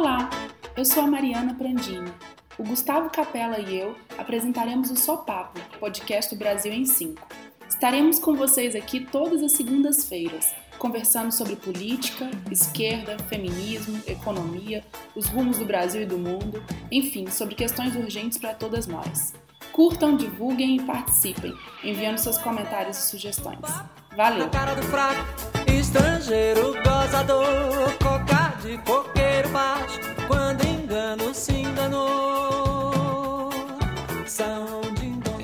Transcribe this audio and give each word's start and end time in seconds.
Olá, 0.00 0.30
eu 0.78 0.82
sou 0.82 1.02
a 1.02 1.06
Mariana 1.06 1.52
Prandini. 1.52 2.10
O 2.56 2.64
Gustavo 2.64 3.10
Capella 3.10 3.58
e 3.58 3.78
eu 3.78 3.94
apresentaremos 4.16 4.90
o 4.90 4.96
Sopapo, 4.96 5.60
podcast 5.78 6.34
do 6.34 6.38
Brasil 6.38 6.72
em 6.72 6.86
5. 6.86 7.20
Estaremos 7.68 8.18
com 8.18 8.34
vocês 8.34 8.74
aqui 8.74 9.00
todas 9.00 9.42
as 9.42 9.52
segundas-feiras, 9.52 10.54
conversando 10.78 11.30
sobre 11.30 11.54
política, 11.54 12.30
esquerda, 12.50 13.18
feminismo, 13.24 14.00
economia, 14.06 14.82
os 15.14 15.26
rumos 15.26 15.58
do 15.58 15.66
Brasil 15.66 16.00
e 16.00 16.06
do 16.06 16.16
mundo, 16.16 16.64
enfim, 16.90 17.26
sobre 17.30 17.54
questões 17.54 17.94
urgentes 17.94 18.38
para 18.38 18.54
todas 18.54 18.86
nós. 18.86 19.34
Curtam, 19.70 20.16
divulguem 20.16 20.76
e 20.76 20.82
participem, 20.82 21.52
enviando 21.84 22.16
seus 22.16 22.38
comentários 22.38 22.96
e 22.96 23.02
sugestões. 23.10 23.60
Valeu! 24.16 24.48
Baixo, 29.52 29.98
quando 30.28 30.64
engano 30.64 31.34
se 31.34 31.52
enganou. 31.52 33.50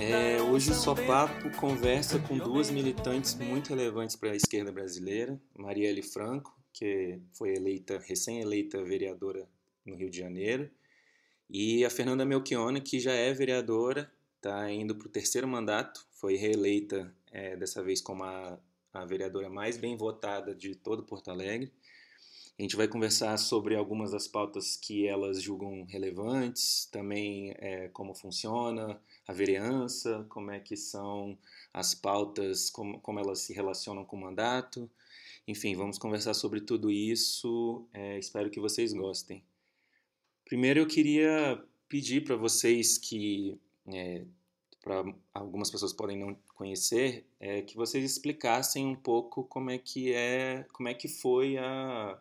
É, 0.01 0.41
hoje 0.43 0.71
o 0.71 0.75
Só 0.75 0.95
Papo 0.95 1.51
conversa 1.57 2.19
com 2.21 2.39
duas 2.39 2.71
militantes 2.71 3.35
muito 3.35 3.71
relevantes 3.71 4.15
para 4.15 4.31
a 4.31 4.37
esquerda 4.37 4.71
brasileira, 4.71 5.41
Marielle 5.57 6.03
Franco, 6.03 6.57
que 6.73 7.19
foi 7.33 7.55
eleita, 7.55 7.99
recém-eleita 7.99 8.83
vereadora 8.85 9.49
no 9.85 9.97
Rio 9.97 10.09
de 10.09 10.19
Janeiro, 10.19 10.71
e 11.51 11.85
a 11.85 11.91
Fernanda 11.91 12.25
Melchiona, 12.25 12.81
que 12.81 13.01
já 13.01 13.13
é 13.13 13.33
vereadora, 13.33 14.11
está 14.37 14.71
indo 14.71 14.95
para 14.95 15.09
o 15.09 15.11
terceiro 15.11 15.49
mandato, 15.49 16.07
foi 16.13 16.37
reeleita 16.37 17.13
é, 17.33 17.57
dessa 17.57 17.83
vez 17.83 18.01
como 18.01 18.23
a, 18.23 18.59
a 18.93 19.05
vereadora 19.05 19.51
mais 19.51 19.77
bem 19.77 19.97
votada 19.97 20.55
de 20.55 20.77
todo 20.77 21.03
Porto 21.03 21.31
Alegre. 21.31 21.73
A 22.59 22.63
gente 22.63 22.75
vai 22.75 22.89
conversar 22.89 23.37
sobre 23.37 23.77
algumas 23.77 24.13
das 24.13 24.27
pautas 24.27 24.77
que 24.77 25.07
elas 25.07 25.43
julgam 25.43 25.85
relevantes, 25.85 26.87
também 26.91 27.55
é, 27.59 27.89
como 27.89 28.15
funciona 28.15 28.99
a 29.29 29.33
vereança, 29.33 30.25
como 30.31 30.51
é 30.51 30.59
que 30.59 30.75
são 30.75 31.37
as 31.71 31.95
pautas, 31.95 32.71
como, 32.71 32.99
como 33.01 33.21
elas 33.21 33.41
se 33.41 33.53
relacionam 33.53 34.07
com 34.07 34.17
o 34.17 34.21
mandato. 34.21 34.91
Enfim, 35.47 35.77
vamos 35.77 35.99
conversar 35.99 36.33
sobre 36.33 36.63
tudo 36.63 36.91
isso. 36.91 37.87
É, 37.93 38.19
espero 38.19 38.49
que 38.49 38.59
vocês 38.59 38.95
gostem. 38.95 39.45
Primeiro, 40.47 40.81
eu 40.81 40.87
queria 40.87 41.63
pedir 41.91 42.25
para 42.25 42.37
vocês 42.37 42.97
que 42.97 43.61
é, 43.87 44.25
para 44.81 45.05
algumas 45.35 45.71
pessoas 45.71 45.93
podem 45.93 46.17
não 46.17 46.39
conhecer, 46.55 47.27
é 47.39 47.61
que 47.61 47.77
vocês 47.77 48.05
explicassem 48.05 48.87
um 48.87 48.95
pouco 48.95 49.45
como 49.45 49.69
é 49.69 49.77
que 49.79 50.13
é, 50.13 50.65
como 50.73 50.89
é 50.89 50.95
que 50.95 51.09
foi 51.09 51.59
a 51.59 52.19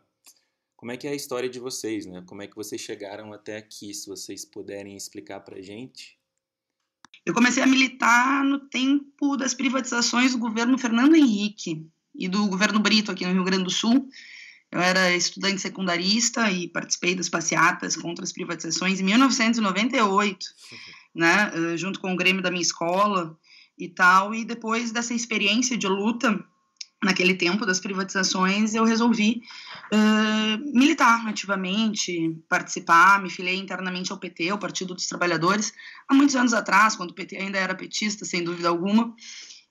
como 0.75 0.91
é 0.91 0.97
que 0.97 1.07
é 1.07 1.11
a 1.11 1.15
história 1.15 1.49
de 1.49 1.59
vocês, 1.59 2.05
né? 2.05 2.23
Como 2.25 2.41
é 2.41 2.47
que 2.47 2.55
vocês 2.55 2.81
chegaram 2.81 3.33
até 3.33 3.57
aqui, 3.57 3.93
se 3.93 4.07
vocês 4.07 4.45
puderem 4.45 4.95
explicar 4.95 5.39
para 5.39 5.61
gente. 5.61 6.17
Eu 7.25 7.33
comecei 7.33 7.63
a 7.63 7.67
militar 7.67 8.43
no 8.43 8.59
tempo 8.59 9.35
das 9.35 9.53
privatizações 9.53 10.33
do 10.33 10.37
governo 10.37 10.77
Fernando 10.77 11.15
Henrique 11.15 11.87
e 12.13 12.27
do 12.27 12.47
governo 12.47 12.79
Brito 12.79 13.11
aqui 13.11 13.25
no 13.25 13.33
Rio 13.33 13.43
Grande 13.43 13.63
do 13.63 13.71
Sul. 13.71 14.07
Eu 14.71 14.79
era 14.81 15.15
estudante 15.15 15.61
secundarista 15.61 16.51
e 16.51 16.67
participei 16.67 17.15
das 17.15 17.29
passeatas 17.29 17.95
contra 17.95 18.23
as 18.23 18.33
privatizações 18.33 18.99
em 18.99 19.03
1998 19.03 20.45
né, 21.15 21.51
eh, 21.53 21.77
junto 21.77 21.99
com 21.99 22.13
o 22.13 22.17
Grêmio 22.17 22.41
da 22.41 22.51
minha 22.51 22.61
escola 22.61 23.37
e 23.77 23.87
tal, 23.87 24.35
e 24.35 24.43
depois 24.43 24.91
dessa 24.91 25.13
experiência 25.13 25.77
de 25.77 25.87
luta 25.87 26.43
naquele 27.05 27.35
tempo 27.35 27.65
das 27.67 27.79
privatizações, 27.79 28.73
eu 28.73 28.83
resolvi 28.83 29.43
uh, 29.93 30.77
militar 30.77 31.27
ativamente, 31.27 32.35
participar, 32.49 33.21
me 33.21 33.29
filiei 33.29 33.57
internamente 33.57 34.11
ao 34.11 34.17
PT, 34.17 34.49
ao 34.49 34.57
Partido 34.57 34.95
dos 34.95 35.05
Trabalhadores, 35.05 35.71
há 36.09 36.15
muitos 36.15 36.35
anos 36.35 36.51
atrás, 36.51 36.95
quando 36.95 37.11
o 37.11 37.13
PT 37.13 37.37
ainda 37.37 37.59
era 37.59 37.75
petista, 37.75 38.25
sem 38.25 38.43
dúvida 38.43 38.69
alguma, 38.69 39.15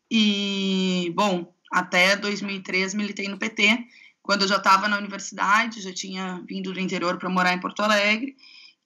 e, 0.08 1.12
bom, 1.16 1.52
até 1.72 2.14
2003 2.16 2.94
militei 2.94 3.26
no 3.26 3.36
PT, 3.36 3.84
quando 4.22 4.42
eu 4.42 4.48
já 4.48 4.56
estava 4.56 4.86
na 4.86 4.96
universidade, 4.96 5.82
já 5.82 5.92
tinha 5.92 6.40
vindo 6.48 6.72
do 6.72 6.78
interior 6.78 7.18
para 7.18 7.28
morar 7.28 7.52
em 7.52 7.60
Porto 7.60 7.80
Alegre, 7.80 8.36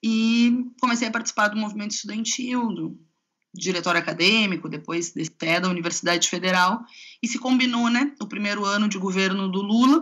e 0.03 0.65
comecei 0.81 1.07
a 1.07 1.11
participar 1.11 1.49
do 1.49 1.57
movimento 1.57 1.91
estudantil, 1.91 2.67
do 2.69 2.99
diretório 3.53 3.99
acadêmico, 3.99 4.69
depois 4.69 5.13
até 5.17 5.59
da 5.59 5.69
Universidade 5.69 6.29
Federal, 6.29 6.81
e 7.21 7.27
se 7.27 7.39
combinou, 7.39 7.89
né, 7.89 8.13
o 8.21 8.27
primeiro 8.27 8.65
ano 8.65 8.87
de 8.87 8.97
governo 8.97 9.49
do 9.49 9.61
Lula 9.61 10.01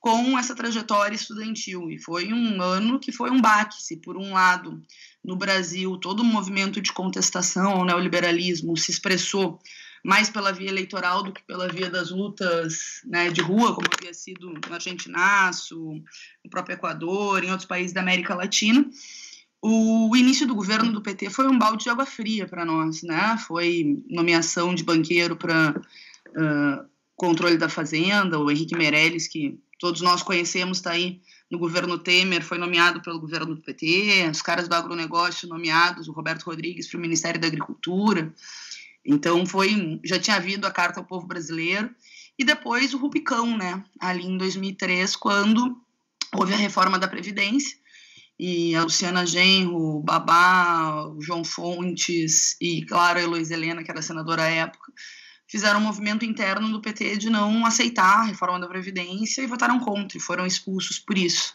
com 0.00 0.38
essa 0.38 0.54
trajetória 0.54 1.16
estudantil, 1.16 1.90
e 1.90 1.98
foi 1.98 2.32
um 2.32 2.62
ano 2.62 3.00
que 3.00 3.10
foi 3.10 3.30
um 3.30 3.40
baque, 3.40 3.82
se 3.82 3.96
por 3.96 4.16
um 4.16 4.34
lado, 4.34 4.80
no 5.24 5.34
Brasil, 5.34 5.96
todo 5.96 6.20
o 6.20 6.24
movimento 6.24 6.80
de 6.80 6.92
contestação 6.92 7.72
ao 7.72 7.84
neoliberalismo 7.84 8.76
se 8.76 8.92
expressou 8.92 9.58
mais 10.04 10.30
pela 10.30 10.52
via 10.52 10.68
eleitoral 10.68 11.24
do 11.24 11.32
que 11.32 11.42
pela 11.42 11.66
via 11.68 11.90
das 11.90 12.12
lutas 12.12 13.00
né, 13.04 13.28
de 13.28 13.40
rua, 13.40 13.74
como 13.74 13.88
havia 13.92 14.14
sido 14.14 14.50
no 14.50 14.72
Argentinaço, 14.74 15.76
no 16.44 16.48
próprio 16.48 16.74
Equador, 16.74 17.42
em 17.42 17.50
outros 17.50 17.66
países 17.66 17.92
da 17.92 18.02
América 18.02 18.32
Latina, 18.32 18.88
o 19.68 20.14
início 20.14 20.46
do 20.46 20.54
governo 20.54 20.92
do 20.92 21.02
PT 21.02 21.28
foi 21.28 21.48
um 21.48 21.58
balde 21.58 21.84
de 21.84 21.90
água 21.90 22.06
fria 22.06 22.46
para 22.46 22.64
nós, 22.64 23.02
né? 23.02 23.36
Foi 23.48 24.00
nomeação 24.08 24.72
de 24.72 24.84
banqueiro 24.84 25.34
para 25.34 25.74
uh, 26.28 26.88
controle 27.16 27.56
da 27.56 27.68
fazenda, 27.68 28.38
o 28.38 28.48
Henrique 28.48 28.76
Meirelles, 28.76 29.26
que 29.26 29.58
todos 29.80 30.00
nós 30.02 30.22
conhecemos, 30.22 30.78
está 30.78 30.92
aí 30.92 31.20
no 31.50 31.58
governo 31.58 31.98
Temer, 31.98 32.44
foi 32.44 32.58
nomeado 32.58 33.02
pelo 33.02 33.18
governo 33.18 33.56
do 33.56 33.60
PT, 33.60 34.28
os 34.30 34.40
caras 34.40 34.68
do 34.68 34.74
agronegócio 34.74 35.48
nomeados, 35.48 36.06
o 36.06 36.12
Roberto 36.12 36.44
Rodrigues 36.44 36.86
para 36.86 36.98
o 36.98 37.00
Ministério 37.00 37.40
da 37.40 37.48
Agricultura. 37.48 38.32
Então 39.04 39.44
foi, 39.44 40.00
já 40.04 40.18
tinha 40.18 40.36
havido 40.36 40.64
a 40.64 40.70
carta 40.70 41.00
ao 41.00 41.06
povo 41.06 41.26
brasileiro 41.26 41.90
e 42.38 42.44
depois 42.44 42.94
o 42.94 42.98
Rubicão, 42.98 43.56
né? 43.56 43.82
Ali 43.98 44.26
em 44.26 44.38
2003, 44.38 45.16
quando 45.16 45.76
houve 46.32 46.54
a 46.54 46.56
reforma 46.56 47.00
da 47.00 47.08
previdência 47.08 47.76
e 48.38 48.74
a 48.74 48.82
Luciana 48.82 49.24
Genro, 49.24 49.76
o 49.76 50.02
Babá, 50.02 51.06
o 51.06 51.20
João 51.22 51.42
Fontes 51.42 52.56
e, 52.60 52.84
claro, 52.84 53.18
a 53.18 53.22
Heloísa 53.22 53.54
Helena, 53.54 53.82
que 53.82 53.90
era 53.90 54.02
senadora 54.02 54.42
à 54.42 54.48
época, 54.48 54.92
fizeram 55.46 55.80
um 55.80 55.84
movimento 55.84 56.24
interno 56.24 56.68
do 56.68 56.80
PT 56.80 57.16
de 57.16 57.30
não 57.30 57.64
aceitar 57.64 58.20
a 58.20 58.24
reforma 58.24 58.60
da 58.60 58.68
Previdência 58.68 59.42
e 59.42 59.46
votaram 59.46 59.78
contra, 59.80 60.18
e 60.18 60.20
foram 60.20 60.46
expulsos 60.46 60.98
por 60.98 61.16
isso. 61.16 61.54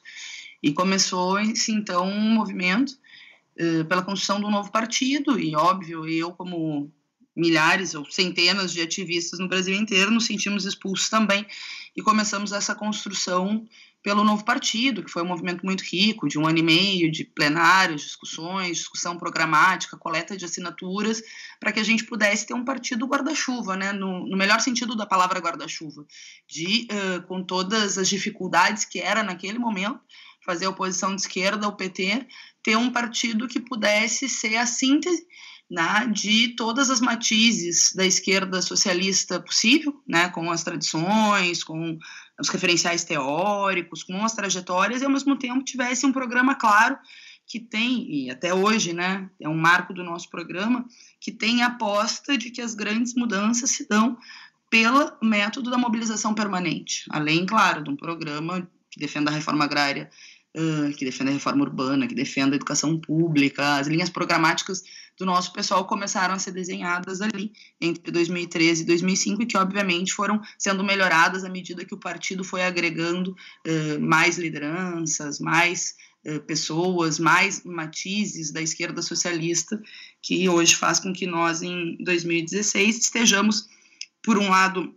E 0.64 0.74
começou-se, 0.74 1.72
então, 1.72 2.08
um 2.08 2.32
movimento 2.32 2.98
uh, 3.60 3.86
pela 3.86 4.04
construção 4.04 4.40
de 4.40 4.46
um 4.46 4.52
novo 4.52 4.72
partido, 4.72 5.40
e, 5.40 5.56
óbvio, 5.56 6.08
eu, 6.08 6.32
como 6.32 6.92
milhares 7.36 7.96
ou 7.96 8.10
centenas 8.10 8.74
de 8.74 8.82
ativistas 8.82 9.40
no 9.40 9.48
Brasil 9.48 9.76
inteiro, 9.76 10.12
nos 10.12 10.26
sentimos 10.26 10.66
expulsos 10.66 11.10
também, 11.10 11.46
e 11.96 12.02
começamos 12.02 12.52
essa 12.52 12.76
construção 12.76 13.66
pelo 14.04 14.24
novo 14.24 14.44
partido, 14.44 15.04
que 15.04 15.12
foi 15.12 15.22
um 15.22 15.28
movimento 15.28 15.64
muito 15.64 15.82
rico, 15.82 16.28
de 16.28 16.40
um 16.40 16.48
ano 16.48 16.58
e 16.58 16.64
meio 16.64 17.12
de 17.12 17.24
plenários, 17.24 18.02
discussões, 18.02 18.78
discussão 18.78 19.16
programática, 19.16 19.96
coleta 19.96 20.36
de 20.36 20.44
assinaturas, 20.44 21.22
para 21.60 21.72
que 21.72 21.80
a 21.80 21.84
gente 21.84 22.06
pudesse 22.06 22.48
ter 22.48 22.56
um 22.56 22.66
partido 22.66 23.06
guarda-chuva, 23.06 23.76
né, 23.76 23.92
no, 23.92 24.28
no, 24.28 24.36
melhor 24.36 24.60
sentido 24.60 24.96
da 24.96 25.06
palavra 25.06 25.40
guarda-chuva, 25.40 26.06
de, 26.48 26.88
uh, 26.92 27.22
com 27.28 27.44
todas 27.44 27.98
as 27.98 28.10
dificuldades 28.10 28.86
que 28.86 29.00
era 29.00 29.22
naquele 29.22 29.60
momento, 29.60 30.00
fazer 30.44 30.66
oposição 30.66 31.16
de 31.16 31.22
esquerda, 31.22 31.68
o 31.68 31.76
PT, 31.76 32.26
ter 32.64 32.76
um 32.76 32.92
partido 32.92 33.48
que 33.48 33.60
pudesse 33.60 34.28
ser 34.28 34.58
a 34.58 34.66
síntese 34.66 35.24
né, 35.72 36.06
de 36.12 36.50
todas 36.50 36.90
as 36.90 37.00
matizes 37.00 37.94
da 37.96 38.06
esquerda 38.06 38.62
socialista 38.62 39.40
possível, 39.40 40.04
né, 40.06 40.28
com 40.28 40.52
as 40.52 40.66
tradições, 40.66 41.64
com 41.64 41.98
os 42.38 42.50
referenciais 42.50 43.06
teóricos, 43.06 44.04
com 44.04 44.22
as 44.26 44.34
trajetórias, 44.34 45.02
e 45.02 45.06
ao 45.06 45.12
mesmo 45.12 45.38
tempo 45.38 45.64
tivesse 45.64 46.06
um 46.06 46.12
programa 46.12 46.56
claro 46.56 46.98
que 47.48 47.58
tem, 47.58 48.06
e 48.10 48.30
até 48.30 48.54
hoje, 48.54 48.92
né, 48.92 49.30
é 49.40 49.48
um 49.48 49.58
marco 49.58 49.94
do 49.94 50.04
nosso 50.04 50.30
programa, 50.30 50.86
que 51.22 51.32
tem 51.32 51.64
a 51.64 51.68
aposta 51.68 52.38
de 52.38 52.52
que 52.52 52.62
as 52.62 52.76
grandes 52.76 53.16
mudanças 53.16 53.72
se 53.72 53.88
dão 53.88 54.18
pelo 54.70 55.14
método 55.24 55.72
da 55.72 55.78
mobilização 55.78 56.34
permanente, 56.34 57.06
além, 57.10 57.46
claro, 57.46 57.82
de 57.82 57.90
um 57.90 57.96
programa 57.96 58.70
que 58.90 59.00
defenda 59.00 59.32
a 59.32 59.34
reforma 59.34 59.64
agrária 59.64 60.10
uh, 60.58 60.94
que 60.96 61.06
defenda 61.06 61.32
a 61.32 61.34
reforma 61.34 61.64
urbana, 61.64 62.08
que 62.08 62.16
defenda 62.16 62.56
a 62.56 62.58
educação 62.58 63.00
pública, 63.00 63.78
as 63.78 63.88
linhas 63.88 64.10
programáticas 64.10 64.84
do 65.18 65.26
nosso 65.26 65.54
pessoal 65.54 65.86
começaram 65.86 66.34
a 66.34 66.40
ser 66.40 66.52
desenhadas 66.52 67.22
ali 67.22 67.52
entre 67.80 68.12
2013 68.12 68.84
e 68.84 68.86
2005 68.86 69.44
e 69.44 69.46
que 69.46 69.58
obviamente 69.58 70.14
foram 70.14 70.42
sendo 70.58 70.84
melhoradas 70.84 71.44
à 71.44 71.50
medida 71.50 71.86
que 71.86 71.94
o 71.94 72.00
partido 72.00 72.44
foi 72.44 72.64
agregando 72.64 73.32
uh, 73.32 74.00
mais 74.00 74.38
lideranças, 74.38 75.40
mais 75.40 75.96
uh, 76.26 76.40
pessoas, 76.42 77.20
mais 77.20 77.64
matizes 77.64 78.52
da 78.52 78.62
esquerda 78.62 79.02
socialista, 79.02 79.82
que 80.22 80.48
hoje 80.50 80.76
faz 80.76 81.00
com 81.00 81.14
que 81.14 81.28
nós 81.28 81.62
em 81.62 81.98
2016 82.04 82.98
estejamos 82.98 83.70
por 84.24 84.38
um 84.38 84.50
lado 84.50 84.96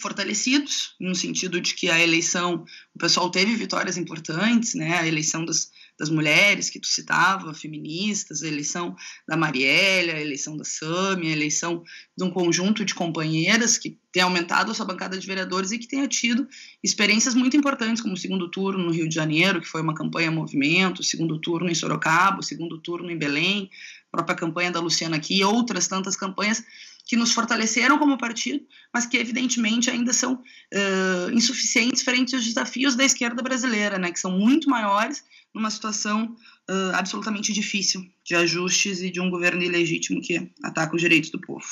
fortalecidos, 0.00 0.94
no 1.00 1.14
sentido 1.14 1.60
de 1.60 1.74
que 1.74 1.88
a 1.88 1.98
eleição, 1.98 2.64
o 2.94 2.98
pessoal 2.98 3.30
teve 3.30 3.54
vitórias 3.54 3.96
importantes, 3.96 4.74
né? 4.74 4.98
A 4.98 5.06
eleição 5.06 5.44
das, 5.44 5.70
das 5.98 6.10
mulheres 6.10 6.68
que 6.68 6.78
tu 6.78 6.86
citava, 6.86 7.54
feministas, 7.54 8.42
a 8.42 8.48
eleição 8.48 8.94
da 9.26 9.36
Marielle, 9.36 10.10
a 10.10 10.20
eleição 10.20 10.56
da 10.56 10.64
Sami, 10.64 11.28
a 11.28 11.32
eleição 11.32 11.82
de 12.16 12.24
um 12.24 12.30
conjunto 12.30 12.84
de 12.84 12.94
companheiras 12.94 13.78
que 13.78 13.98
tem 14.12 14.22
aumentado 14.22 14.70
a 14.70 14.74
sua 14.74 14.86
bancada 14.86 15.18
de 15.18 15.26
vereadores 15.26 15.72
e 15.72 15.78
que 15.78 15.88
tenha 15.88 16.06
tido 16.08 16.46
experiências 16.82 17.34
muito 17.34 17.56
importantes, 17.56 18.02
como 18.02 18.14
o 18.14 18.18
segundo 18.18 18.50
turno 18.50 18.84
no 18.84 18.90
Rio 18.90 19.08
de 19.08 19.14
Janeiro, 19.14 19.60
que 19.60 19.68
foi 19.68 19.82
uma 19.82 19.94
campanha 19.94 20.30
movimento, 20.30 21.00
o 21.00 21.04
segundo 21.04 21.38
turno 21.38 21.70
em 21.70 21.74
Sorocaba, 21.74 22.40
o 22.40 22.42
segundo 22.42 22.78
turno 22.78 23.10
em 23.10 23.18
Belém, 23.18 23.70
a 24.12 24.16
própria 24.16 24.36
campanha 24.36 24.70
da 24.70 24.80
Luciana 24.80 25.16
aqui, 25.16 25.42
outras 25.44 25.86
tantas 25.86 26.16
campanhas 26.16 26.64
que 27.06 27.16
nos 27.16 27.32
fortaleceram 27.32 27.98
como 27.98 28.18
partido, 28.18 28.66
mas 28.92 29.06
que 29.06 29.16
evidentemente 29.16 29.88
ainda 29.88 30.12
são 30.12 30.34
uh, 30.34 31.30
insuficientes 31.32 32.02
frente 32.02 32.34
aos 32.34 32.44
desafios 32.44 32.96
da 32.96 33.04
esquerda 33.04 33.40
brasileira, 33.42 33.96
né, 33.96 34.10
que 34.10 34.18
são 34.18 34.32
muito 34.32 34.68
maiores 34.68 35.24
numa 35.54 35.70
situação 35.70 36.36
uh, 36.68 36.94
absolutamente 36.94 37.52
difícil 37.52 38.04
de 38.24 38.34
ajustes 38.34 39.00
e 39.00 39.08
de 39.08 39.20
um 39.20 39.30
governo 39.30 39.62
ilegítimo 39.62 40.20
que 40.20 40.52
ataca 40.64 40.96
os 40.96 41.00
direitos 41.00 41.30
do 41.30 41.40
povo. 41.40 41.64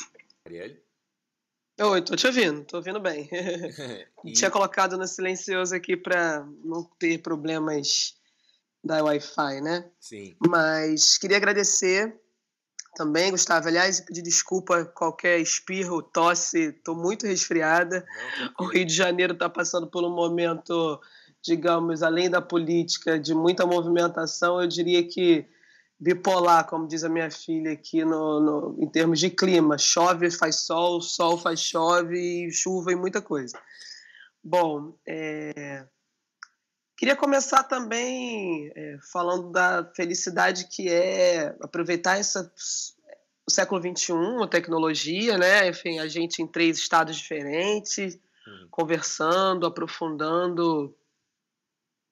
Arielle? 0.46 0.80
Oi, 1.80 2.02
tô 2.02 2.14
te 2.14 2.28
ouvindo, 2.28 2.64
tô 2.64 2.76
ouvindo 2.76 3.00
bem. 3.00 3.28
e... 4.24 4.32
Tinha 4.32 4.50
colocado 4.50 4.96
no 4.96 5.06
silencioso 5.08 5.74
aqui 5.74 5.96
para 5.96 6.46
não 6.64 6.84
ter 6.96 7.18
problemas 7.18 8.14
da 8.84 9.02
Wi-Fi, 9.02 9.60
né? 9.60 9.90
Sim. 9.98 10.36
Mas 10.46 11.18
queria 11.18 11.38
agradecer 11.38 12.14
também, 12.94 13.30
Gustavo. 13.30 13.68
Aliás, 13.68 14.00
pedir 14.00 14.22
desculpa 14.22 14.84
qualquer 14.84 15.38
espirro, 15.38 16.02
tosse, 16.02 16.70
estou 16.70 16.94
muito 16.94 17.26
resfriada. 17.26 18.06
Não, 18.58 18.66
o 18.66 18.70
Rio 18.70 18.84
de 18.84 18.94
Janeiro 18.94 19.32
está 19.32 19.48
passando 19.48 19.86
por 19.86 20.04
um 20.04 20.14
momento, 20.14 21.00
digamos, 21.42 22.02
além 22.02 22.30
da 22.30 22.40
política, 22.40 23.18
de 23.18 23.34
muita 23.34 23.66
movimentação, 23.66 24.60
eu 24.60 24.68
diria 24.68 25.06
que 25.06 25.46
bipolar, 25.98 26.66
como 26.66 26.86
diz 26.86 27.04
a 27.04 27.08
minha 27.08 27.30
filha 27.30 27.72
aqui 27.72 28.04
no, 28.04 28.40
no, 28.40 28.76
em 28.78 28.88
termos 28.88 29.18
de 29.18 29.30
clima. 29.30 29.78
Chove, 29.78 30.30
faz 30.30 30.60
sol, 30.60 31.00
sol 31.00 31.38
faz 31.38 31.60
chove, 31.60 32.50
chuva 32.50 32.92
e 32.92 32.96
muita 32.96 33.22
coisa. 33.22 33.58
Bom, 34.42 34.96
é... 35.06 35.86
queria 36.96 37.16
começar 37.16 37.62
também 37.64 38.70
é, 38.74 38.98
falando 39.12 39.50
da 39.50 39.84
felicidade 39.94 40.68
que 40.68 40.88
é 40.88 41.56
aproveitar 41.60 42.18
essa, 42.18 42.52
o 43.46 43.50
século 43.50 43.80
XXI, 43.80 44.12
a 44.42 44.48
tecnologia, 44.48 45.36
né? 45.38 45.68
Enfim, 45.68 45.98
a 45.98 46.06
gente 46.06 46.42
em 46.42 46.46
três 46.46 46.78
estados 46.78 47.16
diferentes, 47.16 48.18
uhum. 48.46 48.68
conversando, 48.70 49.66
aprofundando. 49.66 50.94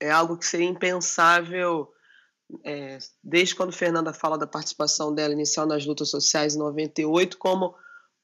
É 0.01 0.11
algo 0.11 0.37
que 0.37 0.47
seria 0.47 0.67
impensável 0.67 1.93
é, 2.65 2.99
desde 3.23 3.55
quando 3.55 3.73
Fernanda 3.73 4.13
fala 4.13 4.37
da 4.37 4.47
participação 4.47 5.15
dela 5.15 5.33
inicial 5.33 5.67
nas 5.67 5.87
lutas 5.87 6.11
sociais 6.11 6.55
em 6.55 6.59
98, 6.59 7.39
como 7.39 7.75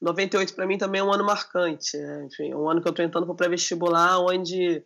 98 0.01 0.53
para 0.53 0.67
mim 0.67 0.77
também 0.77 1.01
é 1.01 1.03
um 1.03 1.11
ano 1.11 1.25
marcante, 1.25 1.97
né? 1.97 2.25
enfim, 2.25 2.51
é 2.51 2.55
um 2.55 2.69
ano 2.69 2.81
que 2.81 2.87
eu 2.87 2.91
estou 2.91 3.03
entrando 3.03 3.25
para 3.25 3.33
o 3.33 3.37
pré-vestibular, 3.37 4.19
onde 4.19 4.83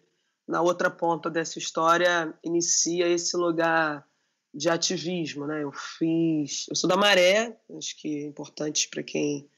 na 0.48 0.62
outra 0.62 0.90
ponta 0.90 1.30
dessa 1.30 1.57
história 1.57 2.34
inicia 2.44 3.07
esse 3.07 3.36
lugar 3.38 4.06
de 4.54 4.69
ativismo, 4.69 5.48
né? 5.48 5.63
Eu 5.63 5.72
fiz, 5.72 6.68
eu 6.69 6.75
sou 6.75 6.88
da 6.88 6.95
Maré, 6.95 7.57
acho 7.78 7.98
que 8.00 8.24
é 8.24 8.28
importante 8.28 8.88
para 8.90 9.01
quem 9.01 9.50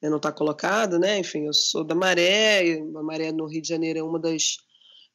não 0.00 0.18
está 0.18 0.30
colocado, 0.30 0.98
né? 0.98 1.18
Enfim, 1.18 1.46
eu 1.46 1.52
sou 1.52 1.82
da 1.82 1.94
Maré, 1.94 2.78
a 2.78 3.02
Maré 3.02 3.32
no 3.32 3.46
Rio 3.46 3.60
de 3.60 3.68
Janeiro 3.68 3.98
é 3.98 4.02
uma 4.02 4.18
das 4.18 4.58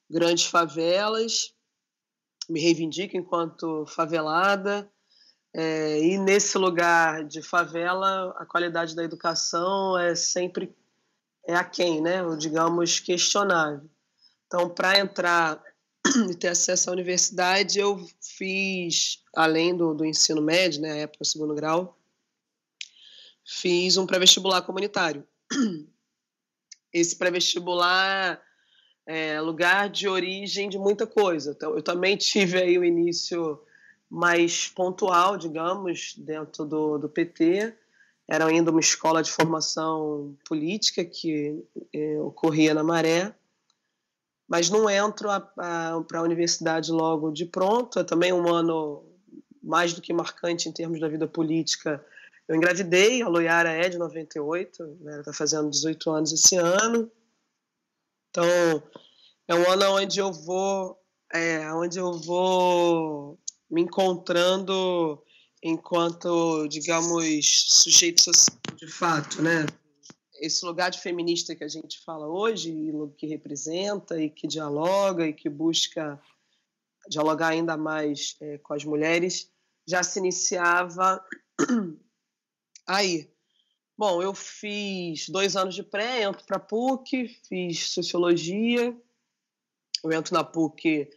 grandes 0.09 0.45
favelas 0.45 1.53
me 2.49 2.59
reivindico 2.59 3.15
enquanto 3.15 3.85
favelada. 3.85 4.89
É, 5.55 5.99
e 5.99 6.17
nesse 6.17 6.57
lugar 6.57 7.23
de 7.23 7.41
favela, 7.41 8.33
a 8.37 8.45
qualidade 8.45 8.95
da 8.95 9.03
educação 9.03 9.97
é 9.97 10.15
sempre 10.15 10.75
é 11.47 11.55
aquém, 11.55 12.01
né? 12.01 12.23
Ou, 12.23 12.35
digamos, 12.35 12.99
questionável. 12.99 13.89
Então, 14.47 14.69
para 14.69 14.99
entrar 14.99 15.63
e 16.29 16.35
ter 16.35 16.49
acesso 16.49 16.89
à 16.89 16.93
universidade, 16.93 17.79
eu 17.79 18.05
fiz, 18.21 19.23
além 19.35 19.75
do, 19.75 19.93
do 19.93 20.05
ensino 20.05 20.41
médio, 20.41 20.81
né, 20.81 21.01
época 21.01 21.25
segundo 21.25 21.55
grau, 21.55 21.97
fiz 23.45 23.97
um 23.97 24.05
pré-vestibular 24.05 24.61
comunitário. 24.61 25.25
Esse 26.93 27.15
pré-vestibular 27.15 28.41
é, 29.05 29.39
lugar 29.41 29.89
de 29.89 30.07
origem 30.07 30.69
de 30.69 30.77
muita 30.77 31.05
coisa. 31.05 31.51
Então, 31.51 31.75
eu 31.75 31.81
também 31.81 32.15
tive 32.17 32.61
aí 32.61 32.77
o 32.77 32.83
início 32.83 33.59
mais 34.09 34.67
pontual, 34.67 35.37
digamos, 35.37 36.13
dentro 36.17 36.65
do, 36.65 36.97
do 36.97 37.09
PT. 37.09 37.75
Era 38.27 38.45
ainda 38.45 38.71
uma 38.71 38.79
escola 38.79 39.21
de 39.21 39.31
formação 39.31 40.37
política 40.47 41.03
que 41.03 41.63
é, 41.93 42.19
ocorria 42.19 42.73
na 42.73 42.83
Maré, 42.83 43.33
mas 44.53 44.69
não 44.69 44.87
entro 44.87 45.29
para 45.55 46.19
a 46.19 46.21
universidade 46.21 46.91
logo 46.91 47.31
de 47.31 47.43
pronto. 47.43 47.97
É 47.97 48.03
também 48.03 48.31
um 48.31 48.47
ano 48.47 49.03
mais 49.63 49.93
do 49.93 50.01
que 50.01 50.13
marcante 50.13 50.69
em 50.69 50.71
termos 50.71 50.99
da 50.99 51.07
vida 51.07 51.27
política. 51.27 52.05
Eu 52.47 52.55
engravidei, 52.55 53.23
a 53.23 53.27
Loiara 53.27 53.71
é 53.71 53.89
de 53.89 53.97
98, 53.97 54.99
né, 55.01 55.21
está 55.21 55.33
fazendo 55.33 55.71
18 55.71 56.11
anos 56.11 56.31
esse 56.31 56.55
ano. 56.55 57.11
Então, 58.29 58.45
é 59.47 59.55
um 59.55 59.71
ano 59.71 59.85
onde 59.95 60.19
eu 60.19 60.31
vou, 60.31 60.99
é, 61.33 61.73
onde 61.73 61.97
eu 61.97 62.13
vou 62.19 63.39
me 63.71 63.81
encontrando 63.81 65.19
enquanto, 65.63 66.67
digamos, 66.67 67.25
sujeito 67.81 68.21
social 68.21 68.59
de 68.75 68.87
fato, 68.87 69.41
né? 69.41 69.65
Esse 70.43 70.65
lugar 70.65 70.91
de 70.91 70.99
feminista 70.99 71.55
que 71.55 71.63
a 71.63 71.69
gente 71.69 72.03
fala 72.03 72.27
hoje, 72.27 72.75
que 73.17 73.25
representa 73.25 74.21
e 74.21 74.29
que 74.29 74.45
dialoga 74.45 75.25
e 75.25 75.31
que 75.33 75.47
busca 75.47 76.21
dialogar 77.07 77.47
ainda 77.49 77.77
mais 77.77 78.35
é, 78.41 78.57
com 78.57 78.73
as 78.73 78.83
mulheres, 78.83 79.49
já 79.87 80.03
se 80.03 80.19
iniciava 80.19 81.23
aí, 82.85 83.33
Bom, 83.95 84.21
eu 84.23 84.33
fiz 84.33 85.29
dois 85.29 85.55
anos 85.55 85.75
de 85.75 85.83
pré, 85.83 86.23
entro 86.23 86.43
para 86.45 86.59
PUC, 86.59 87.27
fiz 87.47 87.91
sociologia. 87.91 88.93
Eu 90.03 90.11
entro 90.11 90.33
na 90.33 90.43
PUC 90.43 91.09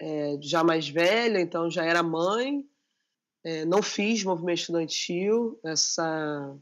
é, 0.00 0.38
já 0.40 0.64
mais 0.64 0.88
velha, 0.88 1.38
então 1.38 1.70
já 1.70 1.84
era 1.84 2.02
mãe. 2.02 2.68
É, 3.44 3.66
não 3.66 3.82
fiz 3.82 4.24
movimento 4.24 4.60
estudantil, 4.60 5.60
essa 5.62 6.58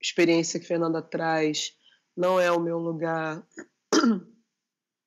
experiência 0.00 0.60
que 0.60 0.66
Fernanda 0.66 1.02
traz 1.02 1.72
não 2.16 2.40
é 2.40 2.50
o 2.50 2.60
meu 2.60 2.78
lugar 2.78 3.46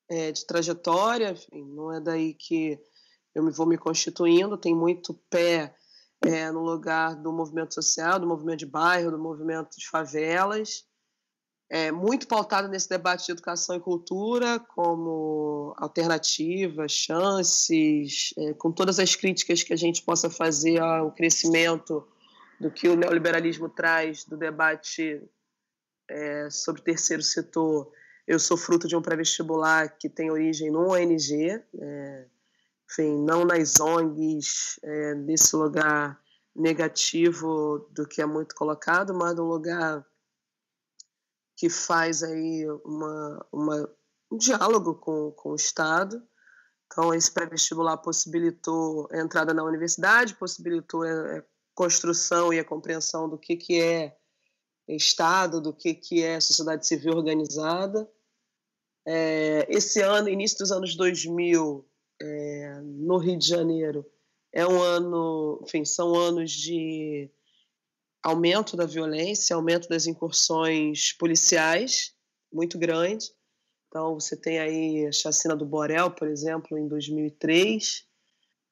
é, 0.09 0.31
de 0.31 0.45
trajetória, 0.45 1.31
enfim, 1.31 1.63
não 1.73 1.93
é 1.93 1.99
daí 1.99 2.33
que 2.33 2.79
eu 3.33 3.49
vou 3.51 3.65
me 3.65 3.77
constituindo, 3.77 4.57
tem 4.57 4.75
muito 4.75 5.13
pé 5.29 5.75
é, 6.23 6.51
no 6.51 6.61
lugar 6.61 7.15
do 7.15 7.31
movimento 7.31 7.73
social, 7.73 8.19
do 8.19 8.27
movimento 8.27 8.59
de 8.59 8.65
bairro, 8.65 9.11
do 9.11 9.19
movimento 9.19 9.77
de 9.77 9.89
favelas, 9.89 10.85
é, 11.69 11.89
muito 11.89 12.27
pautado 12.27 12.67
nesse 12.67 12.89
debate 12.89 13.25
de 13.25 13.31
educação 13.31 13.77
e 13.77 13.79
cultura 13.79 14.59
como 14.59 15.73
alternativa, 15.77 16.85
chances, 16.89 18.33
é, 18.37 18.53
com 18.53 18.73
todas 18.73 18.99
as 18.99 19.15
críticas 19.15 19.63
que 19.63 19.71
a 19.71 19.77
gente 19.77 20.03
possa 20.03 20.29
fazer 20.29 20.79
ao 20.81 21.13
crescimento 21.13 22.05
do 22.61 22.69
que 22.69 22.87
o 22.87 22.95
neoliberalismo 22.95 23.67
traz 23.67 24.23
do 24.23 24.37
debate 24.37 25.19
é, 26.07 26.47
sobre 26.51 26.83
terceiro 26.83 27.23
setor. 27.23 27.91
Eu 28.27 28.37
sou 28.37 28.55
fruto 28.55 28.87
de 28.87 28.95
um 28.95 29.01
pré-vestibular 29.01 29.97
que 29.97 30.07
tem 30.07 30.29
origem 30.29 30.69
no 30.69 30.91
ONG, 30.91 31.49
é, 31.49 32.25
enfim, 32.87 33.17
não 33.23 33.43
nas 33.43 33.79
ONGs, 33.79 34.79
é, 34.83 35.15
nesse 35.15 35.55
lugar 35.55 36.21
negativo 36.55 37.89
do 37.91 38.07
que 38.07 38.21
é 38.21 38.25
muito 38.27 38.53
colocado, 38.53 39.11
mas 39.11 39.35
num 39.35 39.47
lugar 39.47 40.05
que 41.55 41.67
faz 41.67 42.21
aí 42.21 42.67
uma, 42.85 43.47
uma, 43.51 43.89
um 44.31 44.37
diálogo 44.37 44.95
com, 44.95 45.31
com 45.31 45.49
o 45.49 45.55
Estado. 45.55 46.21
Então, 46.85 47.11
esse 47.13 47.31
pré-vestibular 47.31 47.97
possibilitou 47.97 49.07
a 49.11 49.17
entrada 49.19 49.51
na 49.51 49.63
universidade, 49.63 50.35
possibilitou 50.35 51.03
a 51.03 51.43
construção 51.73 52.53
e 52.53 52.59
a 52.59 52.65
compreensão 52.65 53.29
do 53.29 53.37
que, 53.37 53.55
que 53.55 53.81
é 53.81 54.15
Estado, 54.87 55.61
do 55.61 55.73
que, 55.73 55.93
que 55.93 56.23
é 56.23 56.39
sociedade 56.39 56.85
civil 56.85 57.13
organizada. 57.13 58.09
É, 59.05 59.65
esse 59.69 60.01
ano, 60.01 60.29
início 60.29 60.59
dos 60.59 60.71
anos 60.71 60.95
2000, 60.95 61.87
é, 62.21 62.81
no 62.83 63.17
Rio 63.17 63.37
de 63.37 63.47
Janeiro 63.47 64.05
é 64.53 64.67
um 64.67 64.81
ano, 64.81 65.61
enfim, 65.63 65.85
são 65.85 66.13
anos 66.13 66.51
de 66.51 67.31
aumento 68.21 68.75
da 68.75 68.85
violência, 68.85 69.55
aumento 69.55 69.87
das 69.87 70.05
incursões 70.05 71.13
policiais. 71.13 72.13
muito 72.51 72.77
grande. 72.77 73.31
Então, 73.87 74.13
você 74.13 74.35
tem 74.35 74.59
aí 74.59 75.05
a 75.07 75.11
chacina 75.11 75.55
do 75.55 75.65
Borel, 75.65 76.11
por 76.11 76.27
exemplo, 76.27 76.77
em 76.77 76.87
2003, 76.87 78.05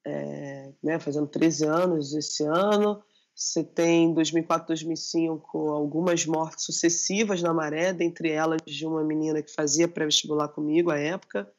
é, 0.10 0.74
né, 0.84 1.00
fazendo 1.00 1.28
13 1.28 1.66
anos 1.66 2.13
esse 2.13 2.44
ano. 2.44 3.01
Você 3.36 3.63
tem, 3.63 4.06
em 4.06 4.13
2004, 4.13 4.68
2005, 4.68 5.70
algumas 5.70 6.25
mortes 6.25 6.66
sucessivas 6.66 7.42
na 7.42 7.54
maré, 7.54 7.94
dentre 7.94 8.30
elas 8.32 8.62
de 8.66 8.86
uma 8.86 9.04
menina 9.04 9.42
que 9.42 9.54
fazia 9.54 9.88
pré-vestibular 9.88 10.50
comigo 10.50 10.92
à 10.92 10.98
época, 10.98 11.50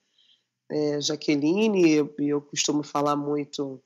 é, 0.70 1.00
Jaqueline, 1.00 2.10
e 2.18 2.28
eu 2.28 2.40
costumo 2.40 2.82
falar 2.82 3.16
muito 3.16 3.82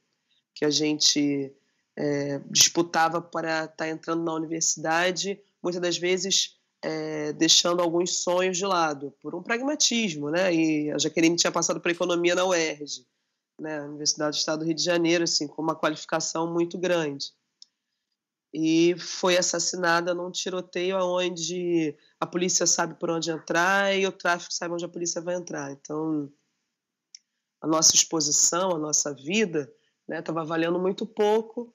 que 0.54 0.64
a 0.64 0.70
gente 0.70 1.54
é, 1.96 2.40
disputava 2.50 3.20
para 3.20 3.64
estar 3.64 3.76
tá 3.76 3.88
entrando 3.88 4.24
na 4.24 4.34
universidade, 4.34 5.40
muitas 5.62 5.80
das 5.80 5.96
vezes 5.96 6.58
é, 6.82 7.32
deixando 7.32 7.80
alguns 7.80 8.22
sonhos 8.22 8.58
de 8.58 8.66
lado, 8.66 9.14
por 9.22 9.34
um 9.34 9.42
pragmatismo, 9.42 10.30
né? 10.30 10.54
E 10.54 10.90
a 10.90 10.98
Jaqueline 10.98 11.36
tinha 11.36 11.52
passado 11.52 11.80
para 11.80 11.92
economia 11.92 12.34
na 12.34 12.44
UERJ, 12.44 13.06
né? 13.58 13.80
Universidade 13.82 14.36
do 14.36 14.40
Estado 14.40 14.58
do 14.60 14.64
Rio 14.64 14.74
de 14.74 14.82
Janeiro, 14.82 15.24
assim, 15.24 15.46
com 15.46 15.62
uma 15.62 15.74
qualificação 15.74 16.52
muito 16.52 16.78
grande. 16.78 17.32
E 18.52 18.94
foi 18.98 19.36
assassinada 19.36 20.14
num 20.14 20.30
tiroteio 20.30 20.96
onde 20.98 21.96
a 22.20 22.26
polícia 22.26 22.66
sabe 22.66 22.94
por 22.94 23.10
onde 23.10 23.30
entrar 23.30 23.96
e 23.96 24.06
o 24.06 24.12
tráfico 24.12 24.52
sabe 24.52 24.74
onde 24.74 24.84
a 24.84 24.88
polícia 24.88 25.20
vai 25.20 25.34
entrar. 25.34 25.72
Então, 25.72 26.32
a 27.60 27.66
nossa 27.66 27.94
exposição, 27.94 28.70
a 28.70 28.78
nossa 28.78 29.12
vida, 29.12 29.72
estava 30.08 30.42
né, 30.42 30.46
valendo 30.46 30.78
muito 30.78 31.04
pouco 31.04 31.74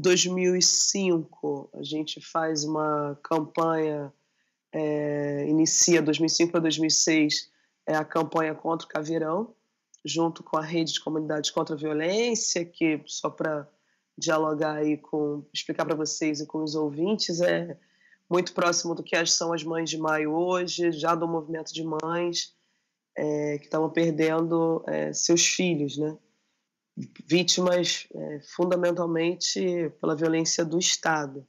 2005 0.00 1.70
a 1.74 1.82
gente 1.82 2.20
faz 2.20 2.64
uma 2.64 3.18
campanha, 3.22 4.12
é, 4.72 5.46
inicia 5.48 6.00
2005 6.00 6.50
para 6.50 6.60
2006 6.60 7.50
é 7.86 7.94
a 7.94 8.04
campanha 8.04 8.54
contra 8.54 8.86
o 8.86 8.90
caveirão, 8.90 9.54
junto 10.04 10.42
com 10.42 10.56
a 10.56 10.62
rede 10.62 10.92
de 10.92 11.00
comunidades 11.00 11.50
contra 11.50 11.74
a 11.74 11.78
violência, 11.78 12.64
que 12.64 13.02
só 13.06 13.30
para 13.30 13.68
dialogar 14.16 14.76
aí 14.76 14.96
com, 14.96 15.44
explicar 15.52 15.84
para 15.84 15.94
vocês 15.94 16.40
e 16.40 16.46
com 16.46 16.62
os 16.62 16.74
ouvintes, 16.74 17.40
é 17.40 17.76
muito 18.28 18.52
próximo 18.52 18.94
do 18.94 19.02
que 19.02 19.24
são 19.26 19.52
as 19.52 19.64
mães 19.64 19.90
de 19.90 19.98
maio 19.98 20.32
hoje, 20.32 20.92
já 20.92 21.14
do 21.14 21.26
movimento 21.26 21.72
de 21.72 21.82
mães 21.82 22.54
é, 23.16 23.58
que 23.58 23.64
estavam 23.64 23.90
perdendo 23.90 24.84
é, 24.86 25.12
seus 25.12 25.44
filhos, 25.44 25.96
né? 25.96 26.16
vítimas 27.26 28.06
é, 28.14 28.40
fundamentalmente 28.40 29.90
pela 30.00 30.14
violência 30.14 30.64
do 30.64 30.78
Estado. 30.78 31.46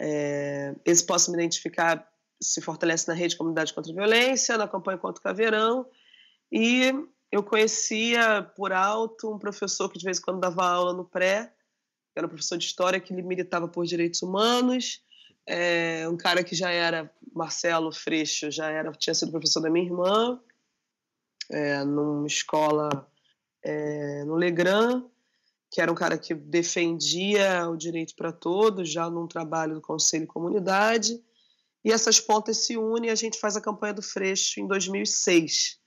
É, 0.00 0.74
esse 0.84 1.04
posso 1.04 1.30
me 1.30 1.38
identificar 1.38 2.06
se 2.40 2.60
fortalece 2.60 3.08
na 3.08 3.14
rede 3.14 3.30
de 3.30 3.36
comunidade 3.36 3.74
contra 3.74 3.90
a 3.90 3.94
violência, 3.94 4.56
na 4.56 4.68
campanha 4.68 4.98
contra 4.98 5.18
o 5.18 5.22
caveirão, 5.22 5.86
e 6.52 6.92
eu 7.30 7.42
conhecia 7.42 8.42
por 8.56 8.72
alto 8.72 9.32
um 9.32 9.38
professor 9.38 9.88
que 9.88 9.98
de 9.98 10.04
vez 10.04 10.18
em 10.18 10.22
quando 10.22 10.40
dava 10.40 10.66
aula 10.66 10.92
no 10.92 11.04
pré, 11.04 11.52
que 12.12 12.18
era 12.18 12.28
professor 12.28 12.56
de 12.56 12.64
história 12.64 13.00
que 13.00 13.12
militava 13.12 13.68
por 13.68 13.84
direitos 13.84 14.22
humanos, 14.22 15.02
é, 15.46 16.08
um 16.08 16.16
cara 16.16 16.42
que 16.44 16.54
já 16.54 16.70
era 16.70 17.10
Marcelo 17.34 17.92
Freixo, 17.92 18.50
já 18.50 18.70
era 18.70 18.92
tinha 18.92 19.14
sido 19.14 19.30
professor 19.30 19.60
da 19.60 19.70
minha 19.70 19.86
irmã, 19.86 20.40
é, 21.50 21.84
numa 21.84 22.26
escola 22.26 23.10
é, 23.62 24.24
no 24.24 24.34
Legrand, 24.34 25.04
que 25.70 25.80
era 25.80 25.90
um 25.92 25.94
cara 25.94 26.18
que 26.18 26.34
defendia 26.34 27.68
o 27.68 27.76
direito 27.76 28.14
para 28.16 28.32
todos, 28.32 28.90
já 28.90 29.08
num 29.10 29.26
trabalho 29.26 29.74
do 29.74 29.80
Conselho 29.80 30.24
e 30.24 30.26
Comunidade. 30.26 31.22
E 31.84 31.92
essas 31.92 32.20
pontas 32.20 32.66
se 32.66 32.76
unem 32.76 33.08
e 33.08 33.12
a 33.12 33.14
gente 33.14 33.38
faz 33.38 33.56
a 33.56 33.60
campanha 33.60 33.94
do 33.94 34.02
Freixo 34.02 34.60
em 34.60 34.66
2006. 34.66 35.77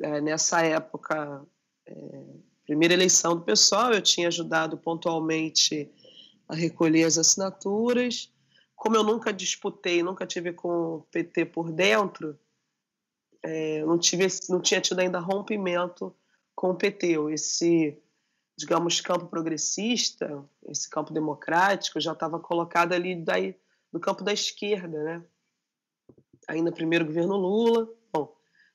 É, 0.00 0.20
nessa 0.20 0.60
época, 0.62 1.44
é, 1.86 2.24
primeira 2.64 2.94
eleição 2.94 3.36
do 3.36 3.42
pessoal, 3.42 3.92
eu 3.92 4.02
tinha 4.02 4.28
ajudado 4.28 4.76
pontualmente 4.76 5.90
a 6.48 6.54
recolher 6.54 7.04
as 7.04 7.18
assinaturas. 7.18 8.32
Como 8.76 8.96
eu 8.96 9.04
nunca 9.04 9.32
disputei, 9.32 10.02
nunca 10.02 10.26
tive 10.26 10.52
com 10.52 10.96
o 10.96 11.02
PT 11.10 11.46
por 11.46 11.70
dentro, 11.70 12.38
é, 13.42 13.84
não, 13.84 13.98
tive, 13.98 14.26
não 14.48 14.60
tinha 14.60 14.80
tido 14.80 15.00
ainda 15.00 15.18
rompimento 15.18 16.14
com 16.54 16.70
o 16.70 16.74
PT, 16.74 17.16
esse, 17.32 17.98
digamos, 18.56 19.00
campo 19.00 19.26
progressista, 19.26 20.44
esse 20.68 20.88
campo 20.88 21.12
democrático, 21.12 22.00
já 22.00 22.12
estava 22.12 22.38
colocado 22.38 22.92
ali 22.92 23.24
no 23.92 23.98
campo 23.98 24.22
da 24.22 24.32
esquerda, 24.32 25.02
né? 25.02 25.24
Ainda 26.48 26.70
primeiro 26.70 27.04
governo 27.04 27.36
Lula. 27.36 27.88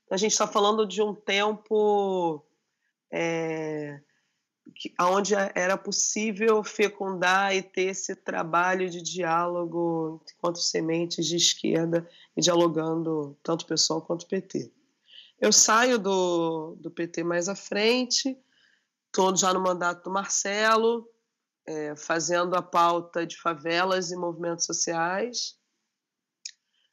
Então 0.08 0.16
a 0.16 0.18
gente 0.18 0.32
está 0.32 0.48
falando 0.48 0.88
de 0.88 1.02
um 1.02 1.14
tempo 1.14 2.42
é, 3.12 4.00
que, 4.74 4.94
onde 5.02 5.34
era 5.54 5.78
possível 5.78 6.64
fecundar 6.64 7.54
e 7.54 7.62
ter 7.62 7.90
esse 7.90 8.16
trabalho 8.16 8.90
de 8.90 9.02
diálogo 9.02 10.24
enquanto 10.34 10.60
sementes 10.60 11.26
de 11.26 11.36
esquerda 11.36 12.10
e 12.38 12.42
dialogando 12.42 13.38
tanto 13.44 13.64
o 13.64 13.68
pessoal 13.68 14.02
quanto 14.02 14.24
o 14.24 14.28
PT. 14.28 14.72
Eu 15.42 15.52
saio 15.52 16.00
do, 16.00 16.78
do 16.80 16.90
PT 16.90 17.26
mais 17.26 17.50
à 17.50 17.56
frente, 17.56 18.38
estou 19.08 19.36
já 19.36 19.54
no 19.54 19.60
mandato 19.60 20.06
do 20.06 20.10
Marcelo, 20.10 21.06
é, 21.66 21.98
fazendo 21.98 22.56
a 22.56 22.62
pauta 22.62 23.28
de 23.28 23.36
favelas 23.36 24.10
e 24.10 24.16
movimentos 24.16 24.66
sociais, 24.66 25.58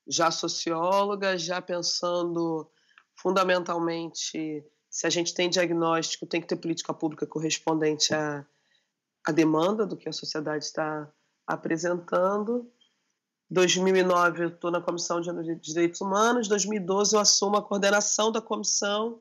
já 0.04 0.32
socióloga, 0.32 1.38
já 1.38 1.62
pensando 1.62 2.68
fundamentalmente 3.16 4.64
se 4.90 5.06
a 5.06 5.10
gente 5.10 5.34
tem 5.34 5.50
diagnóstico, 5.50 6.24
tem 6.24 6.40
que 6.40 6.46
ter 6.46 6.56
política 6.56 6.94
pública 6.94 7.26
correspondente 7.26 8.14
à, 8.14 8.46
à 9.26 9.32
demanda 9.32 9.84
do 9.84 9.96
que 9.96 10.08
a 10.08 10.12
sociedade 10.12 10.64
está 10.64 11.12
apresentando. 11.44 12.70
2009 13.50 14.44
eu 14.44 14.48
estou 14.50 14.70
na 14.70 14.80
Comissão 14.80 15.20
de 15.20 15.56
Direitos 15.56 16.00
Humanos, 16.00 16.46
2012 16.46 17.16
eu 17.16 17.20
assumo 17.20 17.56
a 17.56 17.62
coordenação 17.62 18.30
da 18.30 18.40
comissão, 18.40 19.20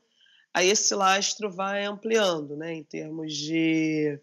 aí 0.53 0.69
esse 0.69 0.93
lastro 0.93 1.51
vai 1.51 1.85
ampliando, 1.85 2.55
né, 2.55 2.73
em 2.73 2.83
termos 2.83 3.33
de 3.33 4.19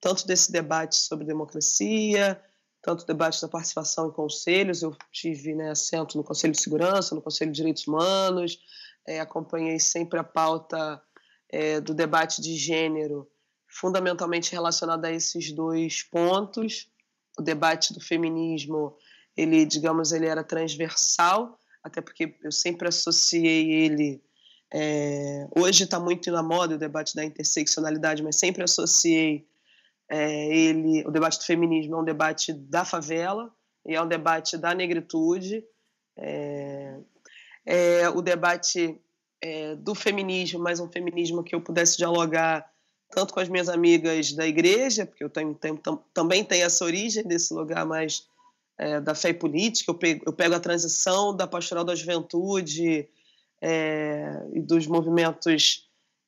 tanto 0.00 0.26
desse 0.26 0.52
debate 0.52 0.96
sobre 0.96 1.24
democracia, 1.24 2.40
tanto 2.86 3.04
debate 3.04 3.42
da 3.42 3.48
participação 3.48 4.06
em 4.06 4.12
conselhos, 4.12 4.80
eu 4.80 4.96
tive 5.10 5.56
né, 5.56 5.70
assento 5.70 6.16
no 6.16 6.22
Conselho 6.22 6.52
de 6.52 6.62
Segurança, 6.62 7.16
no 7.16 7.20
Conselho 7.20 7.50
de 7.50 7.56
Direitos 7.56 7.84
Humanos, 7.88 8.60
é, 9.04 9.18
acompanhei 9.18 9.80
sempre 9.80 10.20
a 10.20 10.24
pauta 10.24 11.02
é, 11.50 11.80
do 11.80 11.92
debate 11.92 12.40
de 12.40 12.54
gênero, 12.54 13.28
fundamentalmente 13.66 14.52
relacionada 14.52 15.08
a 15.08 15.12
esses 15.12 15.50
dois 15.50 16.04
pontos, 16.04 16.88
o 17.36 17.42
debate 17.42 17.92
do 17.92 18.00
feminismo 18.00 18.96
ele, 19.36 19.66
digamos, 19.66 20.12
ele 20.12 20.26
era 20.26 20.44
transversal, 20.44 21.58
até 21.82 22.00
porque 22.00 22.36
eu 22.42 22.52
sempre 22.52 22.86
associei 22.86 23.72
ele. 23.72 24.22
É, 24.72 25.46
hoje 25.58 25.84
está 25.84 25.98
muito 25.98 26.30
na 26.30 26.42
moda 26.42 26.76
o 26.76 26.78
debate 26.78 27.16
da 27.16 27.24
interseccionalidade, 27.24 28.22
mas 28.22 28.36
sempre 28.36 28.62
associei 28.62 29.44
é, 30.08 30.56
ele. 30.56 31.04
O 31.06 31.10
debate 31.10 31.38
do 31.38 31.44
feminismo 31.44 31.94
é 31.96 31.98
um 31.98 32.04
debate 32.04 32.52
da 32.52 32.84
favela 32.84 33.52
e 33.84 33.94
é 33.94 34.02
um 34.02 34.08
debate 34.08 34.56
da 34.56 34.74
negritude. 34.74 35.64
É, 36.16 36.98
é 37.64 38.08
o 38.10 38.22
debate 38.22 39.00
é, 39.40 39.74
do 39.76 39.94
feminismo, 39.94 40.60
mas 40.60 40.80
um 40.80 40.90
feminismo 40.90 41.42
que 41.42 41.54
eu 41.54 41.60
pudesse 41.60 41.96
dialogar 41.96 42.70
tanto 43.10 43.32
com 43.32 43.40
as 43.40 43.48
minhas 43.48 43.68
amigas 43.68 44.32
da 44.32 44.46
igreja, 44.46 45.06
porque 45.06 45.22
eu 45.22 45.30
tenho, 45.30 45.54
tenho, 45.54 45.80
também 46.12 46.44
tenho 46.44 46.64
essa 46.64 46.84
origem 46.84 47.22
desse 47.22 47.54
lugar 47.54 47.86
mais 47.86 48.26
é, 48.78 49.00
da 49.00 49.14
fé 49.14 49.30
e 49.30 49.34
política, 49.34 49.90
eu 49.90 49.94
pego, 49.94 50.24
eu 50.26 50.32
pego 50.32 50.54
a 50.54 50.60
transição 50.60 51.34
da 51.34 51.46
pastoral 51.46 51.84
da 51.84 51.94
juventude 51.94 53.08
é, 53.60 54.48
e 54.52 54.60
dos 54.60 54.86
movimentos 54.86 55.85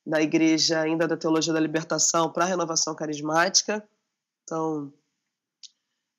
da 0.09 0.21
igreja, 0.21 0.81
ainda 0.81 1.07
da 1.07 1.15
teologia 1.15 1.53
da 1.53 1.59
libertação, 1.59 2.31
para 2.31 2.43
a 2.43 2.47
renovação 2.47 2.95
carismática. 2.95 3.87
Então, 4.43 4.91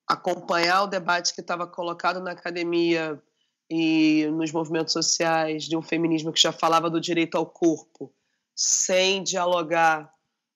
acompanhar 0.07 0.85
o 0.85 0.87
debate 0.87 1.35
que 1.35 1.41
estava 1.41 1.67
colocado 1.67 2.21
na 2.21 2.31
academia 2.31 3.21
e 3.69 4.27
nos 4.33 4.53
movimentos 4.53 4.93
sociais 4.93 5.65
de 5.65 5.77
um 5.77 5.83
feminismo 5.83 6.33
que 6.33 6.41
já 6.41 6.53
falava 6.53 6.89
do 6.89 7.01
direito 7.01 7.37
ao 7.37 7.45
corpo, 7.45 8.13
sem 8.55 9.23
dialogar 9.25 10.13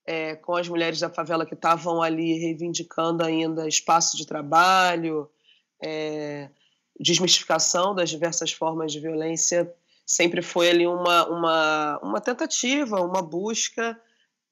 é, 0.07 0.37
com 0.37 0.55
as 0.55 0.69
mulheres 0.69 1.01
da 1.01 1.11
favela 1.11 1.47
que 1.47 1.55
estavam 1.55 2.03
ali 2.03 2.35
reivindicando 2.39 3.25
ainda 3.25 3.67
espaço 3.67 4.17
de 4.17 4.27
trabalho, 4.27 5.29
é, 5.83 6.51
desmistificação 7.01 7.95
das 7.95 8.11
diversas 8.11 8.53
formas 8.53 8.93
de 8.93 9.01
violência 9.01 9.73
sempre 10.07 10.43
foi 10.43 10.71
ali 10.71 10.87
uma, 10.87 11.27
uma, 11.29 12.01
uma 12.03 12.21
tentativa, 12.21 13.01
uma 13.01 13.23
busca 13.23 14.01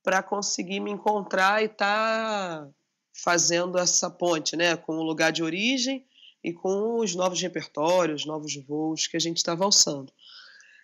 para 0.03 0.23
conseguir 0.23 0.81
me 0.81 0.91
encontrar 0.91 1.63
e 1.63 1.67
estar 1.67 2.63
tá 2.63 2.69
fazendo 3.15 3.79
essa 3.79 4.11
ponte 4.11 4.57
né, 4.57 4.77
com 4.77 4.97
o 4.97 5.03
lugar 5.03 5.31
de 5.31 5.43
origem 5.43 6.05
e 6.43 6.53
com 6.53 6.99
os 6.99 7.15
novos 7.15 7.41
repertórios, 7.41 8.27
novos 8.27 8.57
voos 8.57 9.07
que 9.07 9.17
a 9.17 9.21
gente 9.21 9.37
estava 9.37 9.65
alçando. 9.65 10.13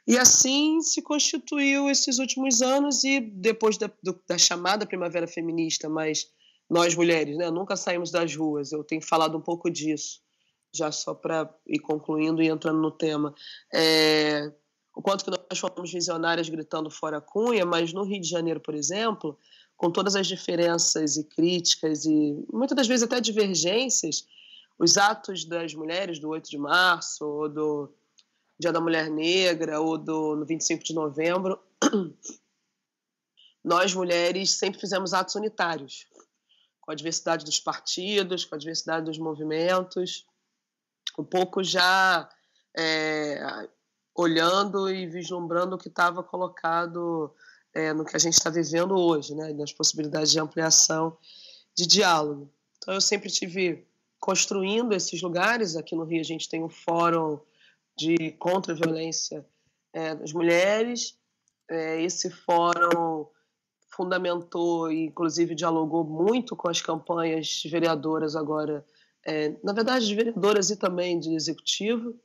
E 0.07 0.17
assim 0.17 0.81
se 0.81 1.03
constituiu 1.03 1.91
esses 1.91 2.19
últimos 2.19 2.63
anos 2.63 3.05
e 3.05 3.21
depois 3.21 3.77
da, 3.77 3.91
do, 4.03 4.19
da 4.27 4.39
chamada 4.39 4.87
primavera 4.87 5.27
feminista, 5.27 5.89
mas 5.89 6.31
nós 6.71 6.95
mulheres, 6.95 7.37
né, 7.37 7.51
nunca 7.51 7.77
saímos 7.77 8.11
das 8.11 8.35
ruas. 8.35 8.73
Eu 8.73 8.85
tenho 8.85 9.03
falado 9.03 9.37
um 9.37 9.41
pouco 9.41 9.71
disso, 9.71 10.21
já 10.73 10.93
só 10.93 11.15
para 11.15 11.53
ir 11.67 11.79
concluindo 11.79 12.43
e 12.43 12.49
entrando 12.49 12.81
no 12.81 12.91
tema. 12.91 13.35
É, 13.73 14.53
o 14.95 15.03
quanto 15.03 15.25
que 15.25 15.31
nós 15.31 15.59
fomos 15.59 15.93
visionárias 15.93 16.49
gritando 16.49 16.91
fora 16.91 17.21
Cunha, 17.21 17.65
mas 17.65 17.93
no 17.93 18.03
Rio 18.03 18.21
de 18.21 18.29
Janeiro, 18.29 18.61
por 18.61 18.75
exemplo, 18.75 19.39
com 19.77 19.91
todas 19.91 20.17
as 20.17 20.27
diferenças 20.27 21.17
e 21.17 21.25
críticas 21.25 22.05
e 22.05 22.45
muitas 22.53 22.77
das 22.77 22.89
vezes 22.89 23.05
até 23.05 23.21
divergências, 23.21 24.27
os 24.79 24.97
atos 24.97 25.45
das 25.45 25.73
mulheres 25.73 26.19
do 26.19 26.29
8 26.29 26.51
de 26.51 26.59
março, 26.59 27.25
ou 27.25 27.49
do 27.49 27.95
Dia 28.59 28.73
da 28.73 28.81
Mulher 28.81 29.09
Negra, 29.09 29.81
ou 29.81 29.97
do 29.97 30.35
no 30.35 30.45
25 30.45 30.83
de 30.83 30.95
novembro, 30.95 31.61
nós 33.65 33.95
mulheres 33.95 34.51
sempre 34.51 34.81
fizemos 34.81 35.15
atos 35.15 35.37
unitários, 35.37 36.07
com 36.81 36.91
a 36.91 36.95
diversidade 36.95 37.45
dos 37.45 37.61
partidos, 37.61 38.45
com 38.45 38.55
a 38.55 38.59
diversidade 38.59 39.05
dos 39.05 39.19
movimentos, 39.19 40.27
um 41.19 41.25
pouco 41.25 41.63
já 41.63 42.29
é, 42.77 43.69
olhando 44.15 44.89
e 44.89 45.07
vislumbrando 45.07 45.75
o 45.75 45.79
que 45.79 45.89
estava 45.89 46.23
colocado 46.23 47.35
é, 47.75 47.93
no 47.93 48.05
que 48.05 48.17
a 48.17 48.19
gente 48.19 48.35
está 48.35 48.51
vivendo 48.51 48.97
hoje, 48.97 49.35
né, 49.35 49.53
nas 49.53 49.73
possibilidades 49.73 50.31
de 50.31 50.39
ampliação 50.39 51.19
de 51.77 51.87
diálogo. 51.87 52.51
Então, 52.79 52.95
eu 52.95 53.01
sempre 53.01 53.31
tive 53.31 53.87
construindo 54.21 54.93
esses 54.93 55.21
lugares. 55.21 55.77
Aqui 55.77 55.95
no 55.95 56.05
Rio 56.05 56.21
a 56.21 56.25
gente 56.25 56.49
tem 56.49 56.63
um 56.63 56.69
fórum 56.69 57.41
de 57.97 58.33
contra 58.33 58.73
a 58.73 58.77
violência 58.77 59.45
é, 59.93 60.15
das 60.15 60.33
mulheres. 60.33 61.17
É, 61.69 62.01
esse 62.01 62.31
fórum 62.31 63.27
fundamentou 63.91 64.91
e, 64.91 65.07
inclusive, 65.07 65.55
dialogou 65.55 66.05
muito 66.05 66.55
com 66.55 66.69
as 66.69 66.81
campanhas 66.81 67.63
vereadoras 67.65 68.37
agora, 68.37 68.87
é, 69.29 69.55
na 69.63 69.73
verdade, 69.73 70.07
de 70.07 70.15
vereadoras 70.15 70.71
e 70.71 70.77
também 70.77 71.21
de 71.21 71.35
executivo, 71.35 72.19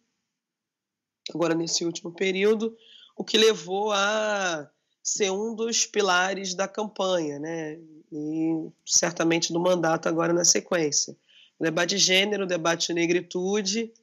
agora 1.33 1.53
nesse 1.53 1.85
último 1.85 2.13
período, 2.13 2.75
o 3.15 3.23
que 3.23 3.37
levou 3.37 3.91
a 3.91 4.69
ser 5.01 5.31
um 5.31 5.53
dos 5.53 5.85
pilares 5.85 6.53
da 6.53 6.67
campanha, 6.67 7.39
né? 7.39 7.77
E 8.11 8.69
certamente 8.85 9.51
do 9.51 9.59
mandato 9.59 10.07
agora 10.07 10.31
na 10.31 10.45
sequência 10.45 11.15
o 11.59 11.63
debate 11.63 11.95
de 11.95 11.97
gênero, 11.97 12.43
o 12.43 12.47
debate 12.47 12.87
de 12.87 12.93
negritude 12.93 13.93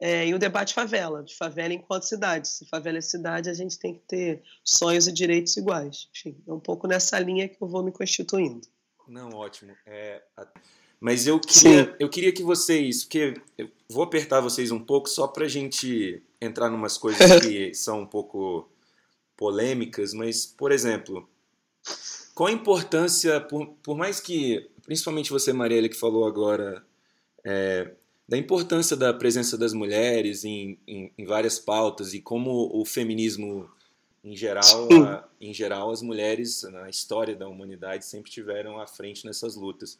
é, 0.00 0.26
e 0.26 0.34
o 0.34 0.38
debate 0.38 0.74
favela, 0.74 1.22
de 1.22 1.34
favela 1.34 1.72
enquanto 1.72 2.04
cidade. 2.04 2.48
Se 2.48 2.66
favela 2.66 2.98
é 2.98 3.00
cidade, 3.00 3.48
a 3.48 3.54
gente 3.54 3.78
tem 3.78 3.94
que 3.94 4.00
ter 4.00 4.42
sonhos 4.64 5.06
e 5.06 5.12
direitos 5.12 5.56
iguais. 5.56 6.08
Enfim, 6.14 6.36
é 6.46 6.52
um 6.52 6.60
pouco 6.60 6.86
nessa 6.86 7.18
linha 7.18 7.48
que 7.48 7.62
eu 7.62 7.68
vou 7.68 7.82
me 7.82 7.92
constituindo. 7.92 8.66
Não, 9.08 9.30
ótimo. 9.30 9.74
É, 9.86 10.22
mas 11.00 11.26
eu 11.26 11.38
queria, 11.38 11.94
eu 12.00 12.08
queria 12.08 12.32
que 12.32 12.42
vocês, 12.42 13.04
porque 13.04 13.34
eu 13.58 13.68
vou 13.88 14.02
apertar 14.02 14.40
vocês 14.40 14.70
um 14.70 14.80
pouco 14.80 15.08
só 15.08 15.26
para 15.26 15.44
a 15.44 15.48
gente 15.48 16.22
entrar 16.40 16.70
em 16.70 16.74
umas 16.74 16.96
coisas 16.96 17.40
que 17.40 17.74
são 17.74 18.02
um 18.02 18.06
pouco 18.06 18.68
polêmicas, 19.36 20.14
mas, 20.14 20.46
por 20.46 20.72
exemplo, 20.72 21.28
qual 22.34 22.48
a 22.48 22.52
importância, 22.52 23.40
por, 23.40 23.66
por 23.82 23.96
mais 23.96 24.20
que, 24.20 24.68
principalmente 24.82 25.30
você, 25.30 25.52
Marielle, 25.52 25.88
que 25.88 25.96
falou 25.96 26.26
agora 26.26 26.84
é, 27.44 27.92
da 28.28 28.36
importância 28.36 28.96
da 28.96 29.12
presença 29.12 29.56
das 29.56 29.72
mulheres 29.72 30.44
em, 30.44 30.78
em, 30.86 31.12
em, 31.16 31.24
várias 31.24 31.58
pautas 31.58 32.12
e 32.12 32.20
como 32.20 32.70
o 32.72 32.84
feminismo 32.84 33.70
em 34.26 34.34
geral, 34.34 34.88
a, 35.06 35.24
em 35.40 35.54
geral 35.54 35.88
as 35.92 36.02
mulheres 36.02 36.64
na 36.64 36.90
história 36.90 37.36
da 37.36 37.46
humanidade 37.46 38.04
sempre 38.04 38.28
tiveram 38.28 38.80
à 38.80 38.86
frente 38.86 39.24
nessas 39.24 39.54
lutas. 39.54 39.96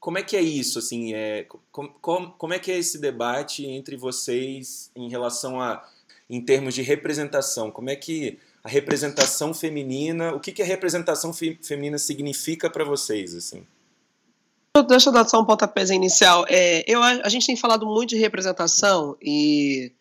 Como 0.00 0.16
é 0.16 0.22
que 0.22 0.34
é 0.34 0.40
isso 0.40 0.78
assim? 0.78 1.12
É, 1.12 1.46
como, 1.70 2.30
como 2.32 2.54
é 2.54 2.58
que 2.58 2.72
é 2.72 2.78
esse 2.78 2.98
debate 2.98 3.66
entre 3.66 3.94
vocês 3.94 4.90
em 4.96 5.10
relação 5.10 5.60
a 5.60 5.86
em 6.28 6.40
termos 6.40 6.74
de 6.74 6.80
representação? 6.80 7.70
Como 7.70 7.90
é 7.90 7.96
que 7.96 8.38
a 8.64 8.68
representação 8.68 9.52
feminina, 9.52 10.32
o 10.32 10.40
que, 10.40 10.52
que 10.52 10.62
a 10.62 10.66
representação 10.66 11.34
fe, 11.34 11.58
feminina 11.62 11.98
significa 11.98 12.70
para 12.70 12.82
vocês 12.82 13.34
assim? 13.34 13.62
Deixa 14.88 15.10
eu 15.10 15.12
dar 15.12 15.28
só 15.28 15.40
um 15.40 15.44
pontapé 15.44 15.84
inicial. 15.84 16.46
É, 16.48 16.82
eu, 16.90 17.02
a 17.02 17.28
gente 17.28 17.46
tem 17.46 17.56
falado 17.56 17.84
muito 17.86 18.10
de 18.10 18.16
representação 18.16 19.16
e 19.20 19.92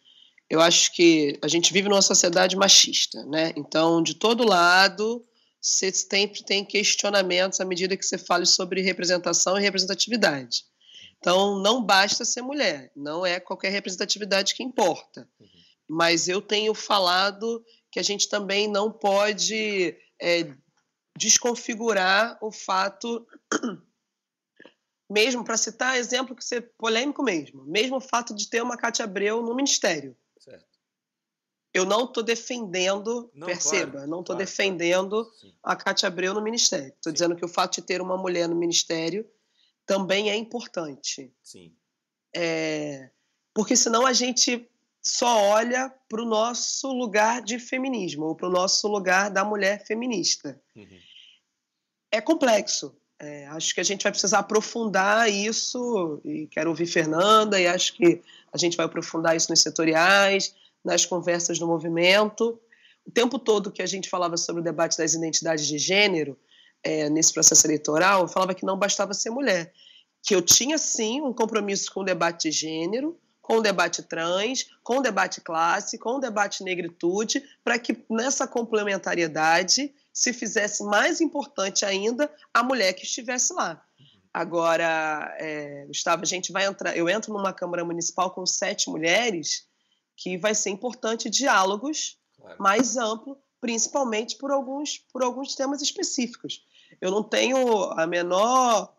eu 0.49 0.61
acho 0.61 0.93
que 0.93 1.37
a 1.41 1.47
gente 1.47 1.73
vive 1.73 1.89
numa 1.89 2.01
sociedade 2.01 2.55
machista, 2.55 3.23
né? 3.25 3.51
Então, 3.55 4.01
de 4.01 4.13
todo 4.13 4.47
lado, 4.47 5.25
você 5.59 5.91
sempre 5.91 6.43
tem 6.43 6.63
questionamentos 6.63 7.59
à 7.59 7.65
medida 7.65 7.97
que 7.97 8.05
você 8.05 8.17
fala 8.17 8.45
sobre 8.45 8.81
representação 8.81 9.57
e 9.57 9.61
representatividade. 9.61 10.63
Então, 11.17 11.59
não 11.59 11.83
basta 11.83 12.23
ser 12.23 12.43
mulher, 12.43 12.91
não 12.95 13.25
é 13.25 13.39
qualquer 13.39 13.69
representatividade 13.69 14.53
que 14.53 14.63
importa. 14.63 15.27
Uhum. 15.39 15.47
Mas 15.87 16.27
eu 16.27 16.41
tenho 16.41 16.73
falado 16.75 17.63
que 17.91 17.99
a 17.99 18.03
gente 18.03 18.29
também 18.29 18.67
não 18.67 18.91
pode 18.91 19.97
é, 20.21 20.53
desconfigurar 21.17 22.37
o 22.41 22.51
fato 22.51 23.25
mesmo 25.09 25.43
para 25.43 25.57
citar 25.57 25.97
exemplo 25.97 26.35
que 26.35 26.43
ser 26.43 26.73
polêmico 26.77 27.23
mesmo, 27.23 27.63
mesmo 27.65 27.97
o 27.97 28.01
fato 28.01 28.35
de 28.35 28.49
ter 28.49 28.61
uma 28.61 28.77
Cátia 28.77 29.05
Abreu 29.05 29.41
no 29.41 29.55
ministério. 29.55 30.15
Eu 31.75 31.83
não 31.83 32.05
estou 32.05 32.23
defendendo, 32.23 33.29
não, 33.35 33.47
perceba, 33.47 33.91
claro, 33.91 34.07
não 34.07 34.21
estou 34.21 34.33
claro, 34.35 34.45
defendendo 34.45 35.25
claro. 35.25 35.55
a 35.61 35.75
Cátia 35.75 36.07
Abreu 36.07 36.33
no 36.33 36.41
ministério. 36.41 36.87
Estou 36.87 37.11
dizendo 37.11 37.35
que 37.35 37.43
o 37.43 37.49
fato 37.49 37.75
de 37.75 37.81
ter 37.81 38.01
uma 38.01 38.17
mulher 38.17 38.47
no 38.47 38.55
ministério 38.55 39.29
também 39.85 40.29
é 40.29 40.35
importante. 40.37 41.33
Sim. 41.43 41.75
É, 42.33 43.09
porque 43.53 43.75
senão 43.75 44.05
a 44.05 44.13
gente 44.13 44.69
só 45.01 45.49
olha 45.49 45.93
para 46.07 46.21
o 46.21 46.25
nosso 46.25 46.93
lugar 46.93 47.41
de 47.41 47.59
feminismo, 47.59 48.25
ou 48.25 48.35
para 48.35 48.47
o 48.47 48.51
nosso 48.51 48.87
lugar 48.87 49.29
da 49.29 49.43
mulher 49.43 49.85
feminista. 49.85 50.57
Uhum. 50.73 50.99
É 52.09 52.21
complexo, 52.21 52.95
é, 53.19 53.47
acho 53.47 53.75
que 53.75 53.81
a 53.81 53.83
gente 53.83 54.03
vai 54.03 54.13
precisar 54.13 54.39
aprofundar 54.39 55.29
isso, 55.29 56.21
e 56.23 56.47
quero 56.47 56.69
ouvir 56.69 56.85
Fernanda, 56.85 57.59
e 57.59 57.67
acho 57.67 57.93
que 57.95 58.21
a 58.51 58.57
gente 58.57 58.77
vai 58.77 58.85
aprofundar 58.85 59.35
isso 59.35 59.51
nos 59.51 59.61
setoriais, 59.61 60.55
nas 60.85 61.05
conversas 61.05 61.57
do 61.57 61.67
movimento. 61.67 62.59
O 63.05 63.11
tempo 63.11 63.39
todo 63.39 63.71
que 63.71 63.81
a 63.81 63.85
gente 63.85 64.09
falava 64.09 64.37
sobre 64.37 64.61
o 64.61 64.63
debate 64.63 64.97
das 64.97 65.13
identidades 65.13 65.67
de 65.67 65.77
gênero, 65.77 66.37
é, 66.83 67.09
nesse 67.09 67.33
processo 67.33 67.65
eleitoral, 67.65 68.21
eu 68.21 68.27
falava 68.27 68.53
que 68.53 68.65
não 68.65 68.77
bastava 68.77 69.13
ser 69.13 69.31
mulher, 69.31 69.73
que 70.21 70.35
eu 70.35 70.41
tinha 70.41 70.77
sim 70.77 71.21
um 71.21 71.33
compromisso 71.33 71.91
com 71.91 72.01
o 72.01 72.05
debate 72.05 72.49
de 72.49 72.51
gênero, 72.51 73.19
com 73.41 73.57
o 73.57 73.61
debate 73.61 74.01
trans, 74.01 74.65
com 74.83 74.97
o 74.97 75.01
debate 75.01 75.41
classe, 75.41 75.99
com 75.99 76.15
o 76.15 76.19
debate 76.19 76.63
negritude, 76.63 77.43
para 77.63 77.77
que 77.77 77.95
nessa 78.09 78.47
complementariedade 78.47 79.93
se 80.11 80.33
fizesse 80.33 80.83
mais 80.83 81.21
importante 81.21 81.85
ainda 81.85 82.31
a 82.53 82.63
mulher 82.63 82.93
que 82.93 83.03
estivesse 83.03 83.53
lá. 83.53 83.83
Agora, 84.33 85.35
é, 85.37 85.85
Gustavo, 85.87 86.23
a 86.23 86.25
gente 86.25 86.51
vai 86.51 86.65
entrar. 86.65 86.97
Eu 86.97 87.07
entro 87.07 87.31
numa 87.31 87.53
Câmara 87.53 87.85
Municipal 87.85 88.31
com 88.31 88.45
sete 88.45 88.89
mulheres, 88.89 89.67
que 90.15 90.37
vai 90.37 90.55
ser 90.55 90.69
importante 90.69 91.29
diálogos 91.29 92.17
claro. 92.37 92.55
mais 92.61 92.97
amplo, 92.97 93.37
principalmente 93.59 94.37
por 94.37 94.51
alguns, 94.51 94.99
por 95.11 95.23
alguns 95.23 95.55
temas 95.55 95.81
específicos. 95.81 96.63
Eu 97.01 97.11
não 97.11 97.23
tenho 97.23 97.91
a 97.91 98.07
menor 98.07 98.95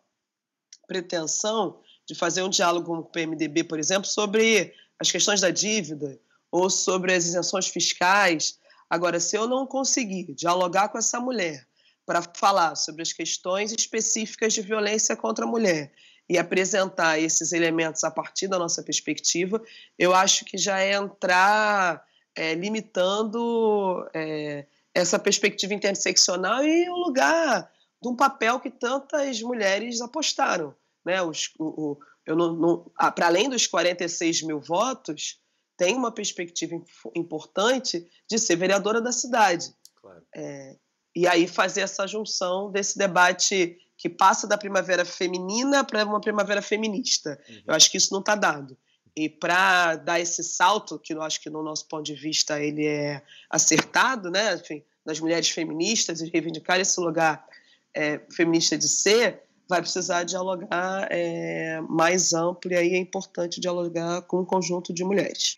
pretensão 0.86 1.80
de 2.06 2.14
fazer 2.14 2.42
um 2.42 2.50
diálogo 2.50 2.86
com 2.86 2.98
o 2.98 3.04
PMDB, 3.04 3.64
por 3.64 3.78
exemplo, 3.78 4.08
sobre 4.08 4.72
as 4.98 5.10
questões 5.10 5.40
da 5.40 5.50
dívida 5.50 6.20
ou 6.50 6.70
sobre 6.70 7.12
as 7.12 7.24
isenções 7.24 7.66
fiscais 7.66 8.58
Agora, 8.88 9.18
se 9.18 9.36
eu 9.36 9.48
não 9.48 9.66
conseguir 9.66 10.32
dialogar 10.34 10.88
com 10.88 10.98
essa 10.98 11.18
mulher 11.18 11.66
para 12.04 12.22
falar 12.22 12.76
sobre 12.76 13.02
as 13.02 13.12
questões 13.12 13.72
específicas 13.72 14.54
de 14.54 14.62
violência 14.62 15.16
contra 15.16 15.44
a 15.44 15.48
mulher 15.48 15.92
e 16.28 16.38
apresentar 16.38 17.18
esses 17.20 17.52
elementos 17.52 18.02
a 18.04 18.10
partir 18.10 18.48
da 18.48 18.58
nossa 18.58 18.82
perspectiva, 18.82 19.62
eu 19.98 20.14
acho 20.14 20.44
que 20.44 20.58
já 20.58 20.80
é 20.80 20.94
entrar 20.94 22.04
é, 22.34 22.54
limitando 22.54 24.08
é, 24.12 24.66
essa 24.94 25.18
perspectiva 25.18 25.72
interseccional 25.72 26.64
e 26.64 26.88
o 26.88 26.96
lugar 26.96 27.70
de 28.02 28.08
um 28.08 28.16
papel 28.16 28.58
que 28.60 28.70
tantas 28.70 29.40
mulheres 29.40 30.00
apostaram. 30.00 30.74
Né? 31.04 31.22
Os, 31.22 31.52
o, 31.58 31.64
o, 31.64 31.98
eu 32.26 32.34
não, 32.34 32.52
não 32.54 32.92
para 33.14 33.26
além 33.26 33.48
dos 33.48 33.66
46 33.66 34.42
mil 34.42 34.60
votos, 34.60 35.38
tem 35.76 35.94
uma 35.94 36.10
perspectiva 36.10 36.74
importante 37.14 38.06
de 38.28 38.38
ser 38.38 38.56
vereadora 38.56 39.00
da 39.00 39.12
cidade. 39.12 39.72
Claro. 40.00 40.22
É, 40.34 40.76
e 41.14 41.26
aí 41.26 41.46
fazer 41.46 41.82
essa 41.82 42.06
junção 42.06 42.70
desse 42.70 42.98
debate 42.98 43.78
que 43.96 44.08
passa 44.08 44.46
da 44.46 44.58
primavera 44.58 45.04
feminina 45.04 45.84
para 45.84 46.04
uma 46.04 46.20
primavera 46.20 46.60
feminista. 46.60 47.40
Uhum. 47.48 47.62
Eu 47.68 47.74
acho 47.74 47.90
que 47.90 47.96
isso 47.96 48.12
não 48.12 48.20
está 48.20 48.34
dado. 48.34 48.76
E 49.16 49.28
para 49.28 49.96
dar 49.96 50.20
esse 50.20 50.44
salto, 50.44 50.98
que 50.98 51.14
eu 51.14 51.22
acho 51.22 51.40
que 51.40 51.48
no 51.48 51.62
nosso 51.62 51.88
ponto 51.88 52.04
de 52.04 52.14
vista 52.14 52.60
ele 52.60 52.86
é 52.86 53.22
acertado, 53.48 54.30
né? 54.30 54.54
Enfim, 54.54 54.82
das 55.04 55.18
mulheres 55.20 55.48
feministas 55.48 56.20
e 56.20 56.28
reivindicar 56.28 56.78
esse 56.78 57.00
lugar 57.00 57.46
é, 57.94 58.20
feminista 58.30 58.76
de 58.76 58.88
ser, 58.88 59.42
vai 59.68 59.80
precisar 59.80 60.24
dialogar 60.24 61.08
é, 61.10 61.80
mais 61.88 62.34
amplo 62.34 62.70
e 62.70 62.76
aí 62.76 62.94
é 62.94 62.98
importante 62.98 63.60
dialogar 63.60 64.22
com 64.22 64.40
um 64.40 64.44
conjunto 64.44 64.92
de 64.92 65.02
mulheres. 65.02 65.56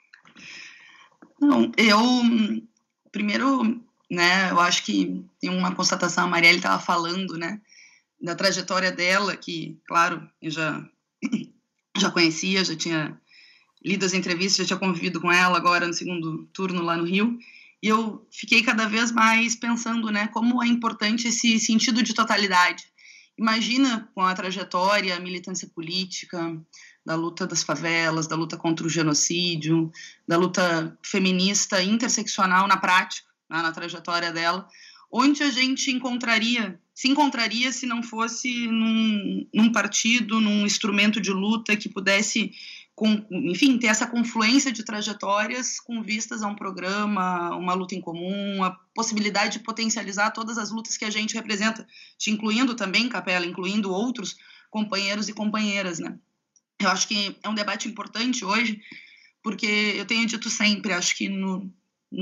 Não, 1.41 1.71
eu 1.77 1.99
primeiro, 3.11 3.81
né, 4.11 4.51
eu 4.51 4.61
acho 4.61 4.85
que 4.85 5.25
tem 5.41 5.51
uma 5.51 5.75
constatação, 5.75 6.25
a 6.25 6.29
Marielle 6.29 6.59
estava 6.59 6.81
falando, 6.81 7.37
né, 7.37 7.61
da 8.21 8.35
trajetória 8.35 8.91
dela, 8.91 9.37
que, 9.37 9.79
claro, 9.87 10.29
eu 10.41 10.51
já, 10.51 10.85
já 11.97 12.11
conhecia, 12.11 12.65
já 12.65 12.77
tinha 12.77 13.21
lido 13.85 14.05
as 14.05 14.13
entrevistas, 14.13 14.57
já 14.57 14.77
tinha 14.77 14.79
convivido 14.89 15.21
com 15.21 15.31
ela 15.31 15.57
agora 15.57 15.87
no 15.87 15.95
segundo 15.95 16.47
turno 16.53 16.83
lá 16.83 16.97
no 16.97 17.05
Rio, 17.05 17.39
e 17.83 17.87
eu 17.87 18.27
fiquei 18.33 18.63
cada 18.63 18.89
vez 18.89 19.13
mais 19.13 19.55
pensando, 19.55 20.11
né, 20.11 20.27
como 20.29 20.63
é 20.63 20.67
importante 20.67 21.29
esse 21.29 21.61
sentido 21.61 22.03
de 22.03 22.13
totalidade. 22.13 22.85
Imagina 23.39 24.11
com 24.15 24.23
a 24.23 24.35
trajetória, 24.35 25.17
a 25.17 25.21
militância 25.21 25.69
política, 25.73 26.61
da 27.07 27.15
luta 27.15 27.47
das 27.47 27.63
favelas, 27.63 28.27
da 28.27 28.35
luta 28.35 28.57
contra 28.57 28.85
o 28.85 28.91
genocídio, 28.91 29.91
da 30.27 30.37
luta 30.37 30.99
feminista 31.03 31.83
interseccional 31.83 32.67
na 32.67 32.77
prática, 32.77 33.29
né, 33.49 33.63
na 33.63 33.73
trajetória 33.73 34.33
dela, 34.33 34.69
onde 35.11 35.43
a 35.43 35.51
gente 35.51 35.91
encontraria, 35.91 36.79
se 36.99 37.07
encontraria 37.07 37.71
se 37.71 37.87
não 37.87 38.03
fosse 38.03 38.67
num, 38.67 39.47
num 39.55 39.71
partido, 39.71 40.41
num 40.41 40.67
instrumento 40.67 41.21
de 41.21 41.31
luta 41.31 41.77
que 41.77 41.89
pudesse 41.89 42.51
com, 42.93 43.25
enfim, 43.31 43.79
ter 43.79 43.87
essa 43.87 44.05
confluência 44.05 44.73
de 44.73 44.83
trajetórias 44.83 45.79
com 45.79 46.03
vistas 46.03 46.43
a 46.43 46.49
um 46.49 46.57
programa, 46.57 47.55
uma 47.55 47.73
luta 47.73 47.95
em 47.95 48.01
comum, 48.01 48.65
a 48.65 48.73
possibilidade 48.93 49.59
de 49.59 49.65
potencializar 49.65 50.33
todas 50.33 50.59
as 50.59 50.73
lutas 50.73 50.97
que 50.97 51.05
a 51.05 51.11
gente 51.11 51.37
representa, 51.37 51.87
te 52.19 52.33
incluindo 52.33 52.75
também, 52.75 53.09
Capela, 53.09 53.47
incluindo 53.47 53.93
outros 53.93 54.37
companheiros 54.69 55.29
e 55.29 55.33
companheiras, 55.33 56.01
né? 56.01 56.19
Eu 56.81 56.89
acho 56.89 57.07
que 57.07 57.37
é 57.45 57.49
um 57.49 57.55
debate 57.55 57.87
importante 57.87 58.45
hoje, 58.45 58.83
porque 59.41 59.95
eu 59.95 60.05
tenho 60.05 60.27
dito 60.27 60.51
sempre, 60.51 60.93
acho 60.93 61.17
que 61.17 61.29
no, 61.29 61.73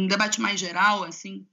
debate 0.07 0.39
mais 0.39 0.61
geral, 0.61 1.03
assim, 1.03 1.47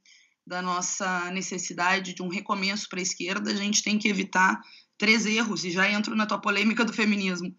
da 0.46 0.62
nossa 0.62 1.32
necessidade 1.32 2.14
de 2.14 2.22
um 2.22 2.28
recomeço 2.28 2.90
para 2.90 3.00
a 3.00 3.04
esquerda, 3.04 3.52
a 3.52 3.56
gente 3.56 3.84
tem 3.84 3.98
que 3.98 4.08
evitar 4.08 4.62
três 4.98 5.26
erros, 5.26 5.64
e 5.64 5.72
já 5.72 5.90
entro 5.90 6.16
na 6.16 6.26
tua 6.26 6.40
polêmica 6.40 6.86
do 6.86 6.94
feminismo 6.94 7.56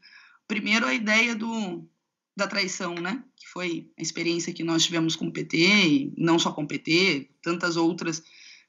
Primeiro, 0.46 0.86
a 0.86 0.94
ideia 0.94 1.34
do, 1.34 1.88
da 2.36 2.46
traição, 2.46 2.94
né? 2.94 3.22
Que 3.36 3.48
foi 3.48 3.90
a 3.98 4.02
experiência 4.02 4.52
que 4.52 4.64
nós 4.64 4.84
tivemos 4.84 5.16
com 5.16 5.26
o 5.26 5.32
PT, 5.32 5.56
e 5.56 6.14
não 6.16 6.38
só 6.38 6.52
com 6.52 6.64
o 6.64 6.68
PT, 6.68 7.30
tantas 7.42 7.76
outras 7.76 8.22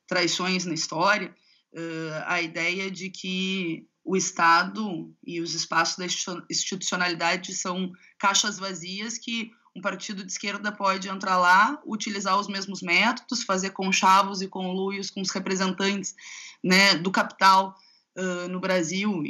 traições 0.08 0.66
na 0.66 0.74
história. 0.74 1.36
Uh, 1.74 2.24
a 2.26 2.42
ideia 2.42 2.90
de 2.90 3.10
que 3.10 3.86
o 4.04 4.16
Estado 4.16 5.14
e 5.26 5.42
os 5.42 5.54
espaços 5.54 5.98
da 5.98 6.06
institucionalidade 6.50 7.54
são 7.54 7.92
caixas 8.18 8.58
vazias 8.58 9.18
que 9.18 9.52
um 9.76 9.82
partido 9.82 10.24
de 10.24 10.32
esquerda 10.32 10.72
pode 10.72 11.10
entrar 11.10 11.38
lá, 11.38 11.78
utilizar 11.86 12.40
os 12.40 12.48
mesmos 12.48 12.82
métodos, 12.82 13.44
fazer 13.44 13.72
conchavos 13.72 14.42
e 14.42 14.48
conluios 14.48 15.12
com 15.12 15.22
os 15.22 15.30
representantes 15.30 16.16
né, 16.64 16.96
do 16.96 17.12
capital 17.12 17.76
uh, 18.18 18.48
no 18.48 18.60
Brasil, 18.60 19.22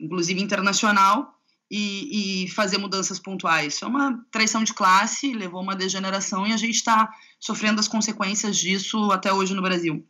inclusive 0.00 0.40
internacional, 0.40 1.38
e, 1.70 2.44
e, 2.44 2.48
fazer 2.50 2.76
mudanças 2.76 3.18
pontuais. 3.18 3.74
Isso 3.74 3.84
é 3.86 3.88
uma 3.88 4.22
traição 4.30 4.62
de 4.62 4.74
classe, 4.74 5.32
levou 5.32 5.62
uma 5.62 5.74
degeneração 5.74 6.46
e 6.46 6.52
a 6.52 6.56
gente 6.58 6.74
está 6.74 7.10
sofrendo 7.40 7.80
as 7.80 7.88
consequências 7.88 8.58
disso 8.58 9.10
até 9.10 9.32
hoje 9.32 9.54
no 9.54 9.62
Brasil. 9.62 10.06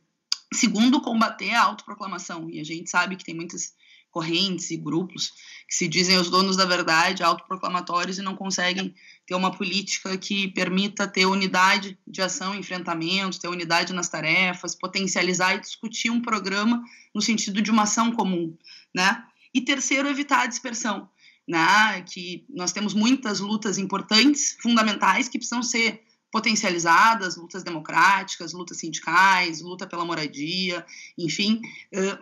Segundo, 0.52 1.00
combater 1.00 1.54
a 1.54 1.62
autoproclamação. 1.62 2.50
E 2.50 2.58
a 2.58 2.64
gente 2.64 2.90
sabe 2.90 3.14
que 3.14 3.24
tem 3.24 3.34
muitas 3.34 3.74
correntes 4.12 4.70
e 4.70 4.76
grupos 4.76 5.32
que 5.66 5.74
se 5.74 5.88
dizem 5.88 6.18
os 6.18 6.28
donos 6.28 6.54
da 6.54 6.66
verdade, 6.66 7.22
autoproclamatórios, 7.22 8.18
e 8.18 8.22
não 8.22 8.36
conseguem 8.36 8.94
ter 9.26 9.34
uma 9.34 9.50
política 9.50 10.16
que 10.18 10.48
permita 10.48 11.08
ter 11.08 11.24
unidade 11.24 11.98
de 12.06 12.20
ação, 12.20 12.54
enfrentamento, 12.54 13.40
ter 13.40 13.48
unidade 13.48 13.94
nas 13.94 14.10
tarefas, 14.10 14.74
potencializar 14.74 15.54
e 15.54 15.60
discutir 15.60 16.10
um 16.10 16.20
programa 16.20 16.82
no 17.14 17.22
sentido 17.22 17.62
de 17.62 17.70
uma 17.70 17.84
ação 17.84 18.12
comum, 18.12 18.54
né? 18.94 19.24
E 19.54 19.62
terceiro, 19.62 20.08
evitar 20.08 20.42
a 20.42 20.46
dispersão 20.46 21.08
né, 21.48 22.02
que 22.02 22.44
nós 22.48 22.72
temos 22.72 22.94
muitas 22.94 23.40
lutas 23.40 23.78
importantes, 23.78 24.56
fundamentais, 24.60 25.28
que 25.28 25.38
precisam 25.38 25.62
ser 25.62 26.02
potencializadas, 26.32 27.36
lutas 27.36 27.62
democráticas, 27.62 28.54
lutas 28.54 28.78
sindicais, 28.78 29.60
luta 29.60 29.86
pela 29.86 30.04
moradia, 30.04 30.84
enfim, 31.16 31.60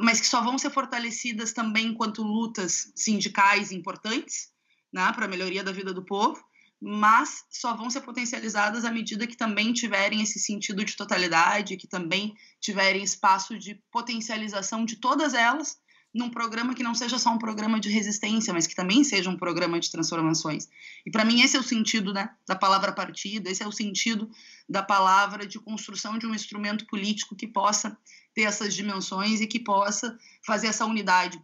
mas 0.01 0.20
que 0.20 0.27
só 0.27 0.42
vão 0.42 0.59
ser 0.59 0.70
fortalecidas 0.70 1.53
também 1.53 1.87
enquanto 1.87 2.20
lutas 2.20 2.92
sindicais 2.96 3.70
importantes, 3.70 4.51
né, 4.92 5.12
para 5.14 5.27
a 5.27 5.29
melhoria 5.29 5.62
da 5.62 5.70
vida 5.70 5.94
do 5.94 6.05
povo, 6.05 6.44
mas 6.81 7.44
só 7.49 7.77
vão 7.77 7.88
ser 7.88 8.01
potencializadas 8.01 8.85
à 8.85 8.90
medida 8.90 9.29
que 9.29 9.37
também 9.37 9.73
tiverem 9.73 10.20
esse 10.20 10.40
sentido 10.40 10.85
de 10.85 10.96
totalidade, 10.96 11.77
que 11.77 11.87
também 11.87 12.35
tiverem 12.61 13.05
espaço 13.05 13.57
de 13.57 13.81
potencialização 13.92 14.85
de 14.85 14.96
todas 14.96 15.35
elas 15.35 15.79
num 16.12 16.29
programa 16.29 16.75
que 16.75 16.83
não 16.83 16.94
seja 16.94 17.18
só 17.18 17.31
um 17.31 17.38
programa 17.38 17.79
de 17.79 17.88
resistência, 17.88 18.53
mas 18.53 18.66
que 18.66 18.75
também 18.75 19.05
seja 19.05 19.31
um 19.31 19.37
programa 19.37 19.79
de 19.79 19.90
transformações. 19.90 20.68
E 21.07 21.11
para 21.11 21.25
mim 21.25 21.40
esse 21.40 21.57
é 21.57 21.61
o 21.61 21.62
sentido 21.62 22.12
né, 22.12 22.31
da 22.46 22.57
palavra 22.57 22.92
partida, 22.92 23.49
esse 23.49 23.62
é 23.62 23.66
o 23.66 23.73
sentido 23.73 24.29
da 24.68 24.83
palavra 24.83 25.46
de 25.46 25.59
construção 25.59 26.18
de 26.18 26.27
um 26.27 26.35
instrumento 26.35 26.87
político 26.87 27.37
que 27.37 27.46
possa 27.46 27.96
ter 28.35 28.42
essas 28.42 28.75
dimensões 28.75 29.40
e 29.40 29.46
que 29.46 29.59
possa 29.59 30.18
fazer 30.44 30.68
essa 30.68 30.85
unidade 30.85 31.40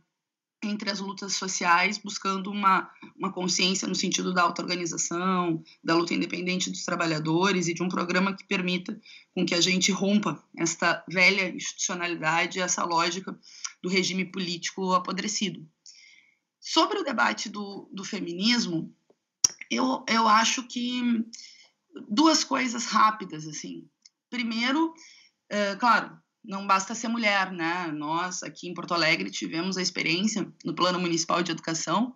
entre 0.67 0.91
as 0.91 1.01
lutas 1.01 1.35
sociais, 1.35 1.99
buscando 1.99 2.51
uma, 2.51 2.91
uma 3.17 3.33
consciência 3.33 3.89
no 3.89 3.95
sentido 3.95 4.35
da 4.35 4.43
auto-organização, 4.43 5.63
da 5.83 5.95
luta 5.95 6.15
independente 6.15 6.71
dos 6.71 6.85
trabalhadores 6.85 7.69
e 7.69 7.75
de 7.75 7.83
um 7.83 7.89
programa 7.89 8.37
que 8.37 8.45
permita 8.45 9.01
com 9.35 9.45
que 9.47 9.55
a 9.55 9.61
gente 9.61 9.93
rompa 9.93 10.43
esta 10.57 11.05
velha 11.09 11.49
institucionalidade, 11.49 12.61
essa 12.61 12.85
lógica 12.85 13.39
do 13.83 13.89
regime 13.89 14.25
político 14.25 14.93
apodrecido. 14.93 15.67
Sobre 16.61 16.99
o 16.99 17.05
debate 17.05 17.49
do, 17.49 17.89
do 17.93 18.05
feminismo, 18.05 18.93
eu, 19.71 20.05
eu 20.09 20.27
acho 20.27 20.63
que 20.65 21.25
duas 22.09 22.45
coisas 22.45 22.87
rápidas, 22.87 23.47
assim. 23.47 23.89
Primeiro, 24.29 24.93
é, 25.49 25.77
claro, 25.77 26.19
não 26.47 26.67
basta 26.67 26.95
ser 26.95 27.09
mulher, 27.09 27.53
né? 27.53 27.93
Nós 27.93 28.43
aqui 28.43 28.69
em 28.69 28.75
Porto 28.75 28.95
Alegre 28.95 29.31
tivemos 29.31 29.77
a 29.77 29.83
experiência 29.83 30.51
no 30.65 30.75
Plano 30.75 31.01
Municipal 31.01 31.43
de 31.43 31.51
Educação 31.51 32.15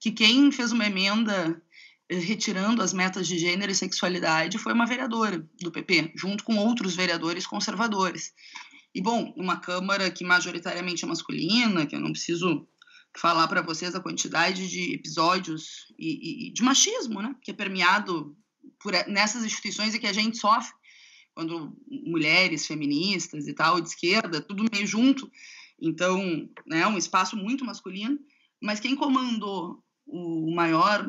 que 0.00 0.10
quem 0.10 0.50
fez 0.50 0.72
uma 0.72 0.86
emenda 0.86 1.60
eh, 2.08 2.18
retirando 2.18 2.82
as 2.82 2.92
metas 2.92 3.26
de 3.26 3.38
gênero 3.38 3.70
e 3.70 3.74
sexualidade 3.74 4.58
foi 4.58 4.72
uma 4.72 4.86
vereadora 4.86 5.46
do 5.60 5.70
PP, 5.70 6.12
junto 6.16 6.44
com 6.44 6.56
outros 6.56 6.94
vereadores 6.94 7.46
conservadores. 7.46 8.32
E 8.94 9.00
bom, 9.00 9.32
uma 9.36 9.58
câmara 9.58 10.10
que 10.10 10.24
majoritariamente 10.24 11.04
é 11.04 11.08
masculina, 11.08 11.86
que 11.86 11.94
eu 11.94 12.00
não 12.00 12.12
preciso 12.12 12.66
falar 13.18 13.48
para 13.48 13.62
vocês 13.62 13.94
a 13.94 14.00
quantidade 14.00 14.68
de 14.68 14.94
episódios 14.94 15.86
e, 15.98 16.48
e, 16.48 16.52
de 16.52 16.62
machismo, 16.62 17.22
né, 17.22 17.34
que 17.42 17.50
é 17.50 17.54
permeado 17.54 18.36
por 18.80 18.92
nessas 19.08 19.44
instituições 19.44 19.94
e 19.94 19.98
que 19.98 20.06
a 20.06 20.12
gente 20.12 20.38
sofre 20.38 20.74
quando 21.36 21.76
mulheres 21.86 22.66
feministas 22.66 23.46
e 23.46 23.52
tal, 23.52 23.78
de 23.78 23.90
esquerda, 23.90 24.40
tudo 24.40 24.64
meio 24.72 24.86
junto. 24.86 25.30
Então, 25.78 26.48
né, 26.66 26.86
um 26.86 26.96
espaço 26.96 27.36
muito 27.36 27.62
masculino, 27.62 28.18
mas 28.60 28.80
quem 28.80 28.96
comandou 28.96 29.84
o 30.06 30.50
maior, 30.54 31.06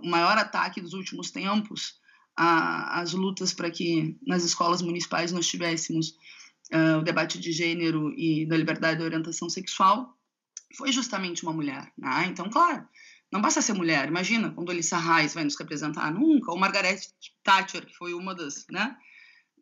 o 0.00 0.08
maior 0.08 0.36
ataque 0.36 0.80
dos 0.80 0.94
últimos 0.94 1.30
tempos 1.30 1.94
às 2.36 3.12
lutas 3.12 3.54
para 3.54 3.70
que 3.70 4.18
nas 4.26 4.42
escolas 4.42 4.82
municipais 4.82 5.30
nós 5.30 5.46
tivéssemos 5.46 6.08
uh, 6.72 6.98
o 6.98 7.04
debate 7.04 7.38
de 7.38 7.52
gênero 7.52 8.12
e 8.18 8.44
da 8.46 8.56
liberdade 8.56 8.98
da 8.98 9.04
orientação 9.04 9.48
sexual 9.48 10.18
foi 10.76 10.90
justamente 10.90 11.44
uma 11.44 11.52
mulher. 11.52 11.92
Né? 11.96 12.26
Então, 12.26 12.50
claro, 12.50 12.84
não 13.30 13.40
basta 13.40 13.62
ser 13.62 13.74
mulher. 13.74 14.08
Imagina 14.08 14.50
quando 14.50 14.70
Alissa 14.70 14.96
Reis 14.96 15.34
vai 15.34 15.44
nos 15.44 15.56
representar 15.56 16.12
nunca, 16.12 16.50
ou 16.50 16.58
Margaret 16.58 16.98
Thatcher, 17.44 17.86
que 17.86 17.94
foi 17.94 18.12
uma 18.12 18.34
das, 18.34 18.66
né, 18.68 18.96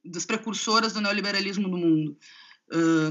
das 0.05 0.25
precursoras 0.25 0.93
do 0.93 1.01
neoliberalismo 1.01 1.69
no 1.69 1.79
mundo. 1.79 2.17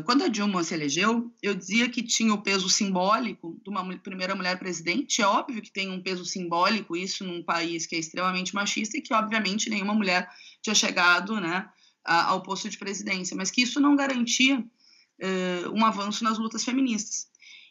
Quando 0.06 0.24
a 0.24 0.30
Dilma 0.30 0.64
se 0.64 0.74
elegeu, 0.74 1.34
eu 1.44 1.54
dizia 1.54 1.90
que 1.90 2.02
tinha 2.02 2.34
o 2.34 2.42
peso 2.42 2.70
simbólico 2.70 3.60
de 3.62 3.70
uma 3.70 3.86
primeira 4.00 4.34
mulher 4.34 4.58
presidente. 4.58 5.22
É 5.22 5.28
óbvio 5.28 5.62
que 5.62 5.72
tem 5.72 5.92
um 5.92 6.02
peso 6.02 6.24
simbólico 6.24 6.96
isso 6.96 7.26
num 7.26 7.44
país 7.44 7.86
que 7.86 7.96
é 7.96 8.00
extremamente 8.00 8.56
machista 8.56 8.98
e 8.98 9.02
que, 9.02 9.14
obviamente, 9.14 9.70
nenhuma 9.70 9.94
mulher 9.94 10.30
tinha 10.62 10.74
chegado 10.74 11.42
né, 11.42 11.70
ao 12.06 12.42
posto 12.42 12.70
de 12.70 12.78
presidência, 12.78 13.36
mas 13.36 13.52
que 13.52 13.62
isso 13.62 13.82
não 13.82 13.98
garantia 13.98 14.60
uh, 14.60 15.70
um 15.74 15.86
avanço 15.86 16.24
nas 16.24 16.38
lutas 16.38 16.64
feministas. 16.64 17.28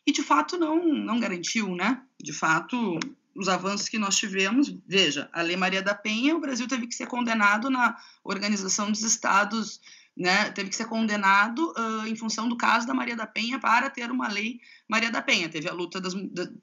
E, 0.06 0.12
de 0.12 0.22
fato, 0.22 0.58
não, 0.58 0.84
não 0.84 1.18
garantiu, 1.18 1.74
né? 1.74 2.02
De 2.22 2.32
fato, 2.32 2.98
os 3.38 3.48
avanços 3.48 3.88
que 3.88 3.98
nós 3.98 4.16
tivemos. 4.16 4.76
Veja, 4.86 5.30
a 5.32 5.42
Lei 5.42 5.56
Maria 5.56 5.80
da 5.80 5.94
Penha, 5.94 6.36
o 6.36 6.40
Brasil 6.40 6.66
teve 6.66 6.88
que 6.88 6.94
ser 6.94 7.06
condenado 7.06 7.70
na 7.70 7.96
Organização 8.24 8.90
dos 8.90 9.02
Estados, 9.02 9.80
né, 10.16 10.50
teve 10.50 10.68
que 10.68 10.74
ser 10.74 10.86
condenado 10.86 11.72
uh, 11.78 12.04
em 12.08 12.16
função 12.16 12.48
do 12.48 12.56
caso 12.56 12.84
da 12.84 12.92
Maria 12.92 13.14
da 13.14 13.28
Penha 13.28 13.60
para 13.60 13.88
ter 13.88 14.10
uma 14.10 14.26
lei 14.26 14.58
Maria 14.88 15.12
da 15.12 15.22
Penha. 15.22 15.48
Teve 15.48 15.68
a 15.68 15.72
luta 15.72 16.00
das, 16.00 16.14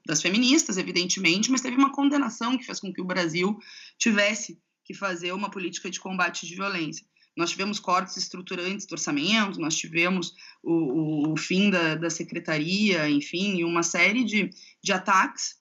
das 0.04 0.20
feministas, 0.20 0.76
evidentemente, 0.76 1.50
mas 1.50 1.62
teve 1.62 1.76
uma 1.76 1.90
condenação 1.90 2.58
que 2.58 2.66
fez 2.66 2.78
com 2.78 2.92
que 2.92 3.00
o 3.00 3.06
Brasil 3.06 3.58
tivesse 3.96 4.60
que 4.84 4.92
fazer 4.92 5.32
uma 5.32 5.50
política 5.50 5.90
de 5.90 5.98
combate 5.98 6.46
de 6.46 6.54
violência. 6.54 7.06
Nós 7.34 7.50
tivemos 7.50 7.80
cortes 7.80 8.18
estruturantes 8.18 8.86
do 8.86 8.92
orçamento, 8.92 9.58
nós 9.58 9.76
tivemos 9.76 10.34
o, 10.62 11.32
o 11.32 11.36
fim 11.38 11.70
da, 11.70 11.94
da 11.94 12.10
secretaria, 12.10 13.08
enfim, 13.08 13.64
uma 13.64 13.82
série 13.82 14.24
de, 14.24 14.50
de 14.82 14.92
ataques 14.92 15.56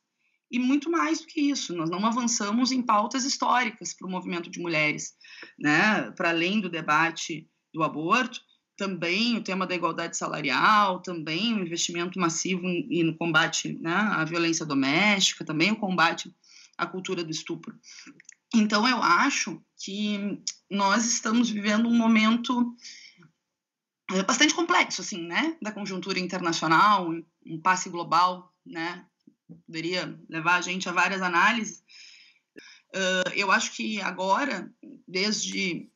e 0.55 0.59
muito 0.59 0.89
mais 0.89 1.19
do 1.19 1.27
que 1.27 1.41
isso, 1.41 1.75
nós 1.75 1.89
não 1.89 2.05
avançamos 2.05 2.71
em 2.71 2.81
pautas 2.81 3.25
históricas 3.25 3.93
para 3.93 4.07
o 4.07 4.09
movimento 4.09 4.49
de 4.49 4.61
mulheres, 4.61 5.13
né? 5.59 6.11
Para 6.11 6.29
além 6.29 6.61
do 6.61 6.69
debate 6.69 7.45
do 7.73 7.83
aborto, 7.83 8.39
também 8.77 9.35
o 9.35 9.43
tema 9.43 9.67
da 9.67 9.75
igualdade 9.75 10.15
salarial, 10.15 11.01
também 11.01 11.53
o 11.53 11.59
investimento 11.59 12.17
massivo 12.17 12.63
no 12.65 13.17
combate 13.17 13.77
né, 13.81 13.93
à 13.93 14.23
violência 14.23 14.65
doméstica, 14.65 15.43
também 15.43 15.73
o 15.73 15.75
combate 15.75 16.33
à 16.77 16.85
cultura 16.85 17.21
do 17.21 17.31
estupro. 17.31 17.77
Então, 18.53 18.87
eu 18.87 19.03
acho 19.03 19.61
que 19.77 20.41
nós 20.71 21.05
estamos 21.05 21.49
vivendo 21.49 21.89
um 21.89 21.97
momento 21.97 22.73
é, 24.11 24.23
bastante 24.23 24.53
complexo, 24.53 25.01
assim, 25.01 25.27
né, 25.27 25.57
da 25.61 25.73
conjuntura 25.73 26.17
internacional, 26.17 27.09
um 27.45 27.59
passe 27.59 27.89
global, 27.89 28.53
né, 28.65 29.05
poderia 29.65 30.19
levar 30.29 30.55
a 30.55 30.61
gente 30.61 30.87
a 30.87 30.93
várias 30.93 31.21
análises. 31.21 31.83
Uh, 32.95 33.29
eu 33.35 33.51
acho 33.51 33.73
que 33.73 33.99
agora, 34.01 34.71
desde 35.07 35.89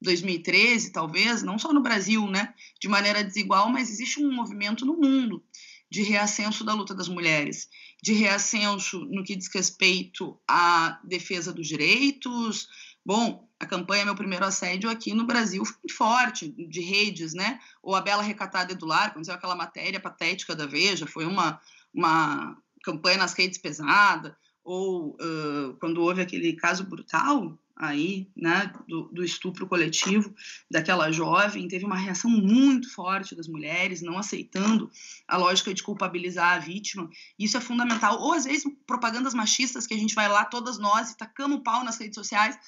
2013, 0.00 0.92
talvez, 0.92 1.42
não 1.42 1.58
só 1.58 1.72
no 1.72 1.82
Brasil, 1.82 2.26
né, 2.28 2.54
de 2.80 2.88
maneira 2.88 3.24
desigual, 3.24 3.68
mas 3.70 3.90
existe 3.90 4.22
um 4.22 4.32
movimento 4.32 4.84
no 4.84 4.96
mundo 4.96 5.44
de 5.90 6.02
reascenso 6.02 6.64
da 6.64 6.74
luta 6.74 6.94
das 6.94 7.08
mulheres, 7.08 7.68
de 8.02 8.12
reascenso 8.12 9.00
no 9.06 9.22
que 9.22 9.36
diz 9.36 9.48
respeito 9.48 10.38
à 10.48 11.00
defesa 11.04 11.52
dos 11.52 11.66
direitos. 11.66 12.68
Bom, 13.04 13.48
a 13.58 13.66
campanha 13.66 14.04
Meu 14.04 14.14
Primeiro 14.14 14.44
Assédio 14.44 14.90
aqui 14.90 15.14
no 15.14 15.26
Brasil 15.26 15.64
foi 15.64 15.76
muito 15.76 15.94
forte, 15.94 16.48
de 16.48 16.80
redes, 16.80 17.34
né? 17.34 17.60
Ou 17.82 17.94
A 17.94 18.00
Bela 18.00 18.22
Recatada 18.22 18.72
Edular, 18.72 19.12
quando 19.12 19.24
saiu 19.24 19.36
aquela 19.36 19.54
matéria 19.54 20.00
patética 20.00 20.56
da 20.56 20.66
Veja, 20.66 21.06
foi 21.06 21.24
uma, 21.24 21.60
uma 21.94 22.60
campanha 22.86 23.18
nas 23.18 23.34
redes 23.34 23.58
pesada, 23.58 24.36
ou 24.62 25.16
uh, 25.20 25.76
quando 25.80 26.00
houve 26.00 26.22
aquele 26.22 26.52
caso 26.52 26.84
brutal 26.84 27.58
aí, 27.76 28.30
né, 28.34 28.72
do, 28.88 29.02
do, 29.12 29.22
estupro 29.22 29.66
coletivo 29.66 30.34
daquela 30.70 31.12
jovem, 31.12 31.68
teve 31.68 31.84
uma 31.84 31.96
reação 31.96 32.30
muito 32.30 32.90
forte 32.90 33.34
das 33.34 33.48
mulheres, 33.48 34.00
não 34.00 34.16
aceitando 34.16 34.90
a 35.28 35.36
lógica 35.36 35.74
de 35.74 35.82
culpabilizar 35.82 36.54
a 36.54 36.58
vítima. 36.58 37.10
Isso 37.38 37.56
é 37.56 37.60
fundamental. 37.60 38.18
Ou 38.18 38.32
às 38.32 38.44
vezes 38.44 38.64
propagandas 38.86 39.34
machistas 39.34 39.86
que 39.86 39.92
a 39.92 39.98
gente 39.98 40.14
vai 40.14 40.26
lá 40.26 40.44
todas 40.44 40.78
nós 40.78 41.10
e 41.10 41.18
tacamos 41.18 41.60
pau 41.62 41.84
nas 41.84 41.98
redes 41.98 42.14
sociais 42.14 42.58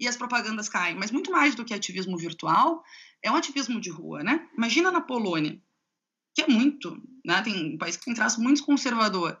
e 0.00 0.08
as 0.08 0.16
propagandas 0.16 0.70
caem. 0.70 0.96
Mas 0.96 1.10
muito 1.10 1.30
mais 1.30 1.54
do 1.54 1.64
que 1.64 1.74
ativismo 1.74 2.16
virtual, 2.16 2.82
é 3.22 3.30
um 3.30 3.36
ativismo 3.36 3.78
de 3.78 3.90
rua, 3.90 4.22
né? 4.22 4.48
Imagina 4.56 4.90
na 4.90 5.02
Polônia, 5.02 5.60
que 6.34 6.42
é 6.42 6.48
muito, 6.48 6.96
né, 7.24 7.42
tem 7.42 7.74
um 7.74 7.78
país 7.78 7.96
que 7.96 8.04
tem 8.04 8.14
traço 8.14 8.40
muito 8.40 8.64
conservador 8.64 9.38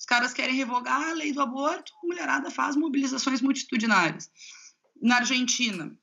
os 0.00 0.06
caras 0.06 0.32
querem 0.32 0.56
revogar 0.56 1.10
a 1.10 1.12
lei 1.12 1.30
do 1.30 1.42
aborto, 1.42 1.92
a 2.02 2.06
mulherada 2.06 2.50
faz 2.50 2.74
mobilizações 2.74 3.42
multitudinárias. 3.42 4.30
Na 5.00 5.16
Argentina, 5.16 5.94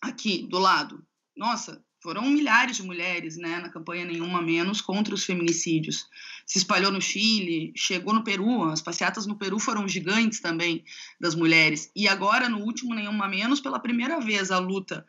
aqui 0.00 0.46
do 0.48 0.58
lado, 0.58 1.06
nossa, 1.36 1.84
foram 2.02 2.22
milhares 2.22 2.78
de 2.78 2.82
mulheres 2.82 3.36
né, 3.36 3.58
na 3.58 3.68
campanha 3.68 4.06
Nenhuma 4.06 4.40
Menos 4.40 4.80
contra 4.80 5.14
os 5.14 5.24
feminicídios. 5.24 6.06
Se 6.46 6.56
espalhou 6.56 6.90
no 6.90 7.02
Chile, 7.02 7.70
chegou 7.76 8.14
no 8.14 8.24
Peru, 8.24 8.64
as 8.64 8.80
passeatas 8.80 9.26
no 9.26 9.36
Peru 9.36 9.58
foram 9.58 9.86
gigantes 9.86 10.40
também 10.40 10.82
das 11.20 11.34
mulheres. 11.34 11.90
E 11.94 12.08
agora, 12.08 12.48
no 12.48 12.60
último 12.60 12.94
Nenhuma 12.94 13.28
Menos, 13.28 13.60
pela 13.60 13.78
primeira 13.78 14.20
vez, 14.20 14.50
a 14.50 14.58
luta 14.58 15.04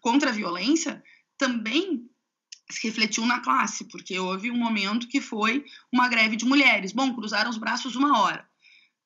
contra 0.00 0.30
a 0.30 0.32
violência 0.32 1.02
também 1.36 2.08
se 2.74 2.86
refletiu 2.86 3.26
na 3.26 3.40
classe, 3.40 3.84
porque 3.84 4.18
houve 4.18 4.50
um 4.50 4.56
momento 4.56 5.08
que 5.08 5.20
foi 5.20 5.64
uma 5.92 6.08
greve 6.08 6.36
de 6.36 6.44
mulheres. 6.44 6.92
Bom, 6.92 7.14
cruzaram 7.14 7.50
os 7.50 7.58
braços 7.58 7.96
uma 7.96 8.20
hora. 8.20 8.48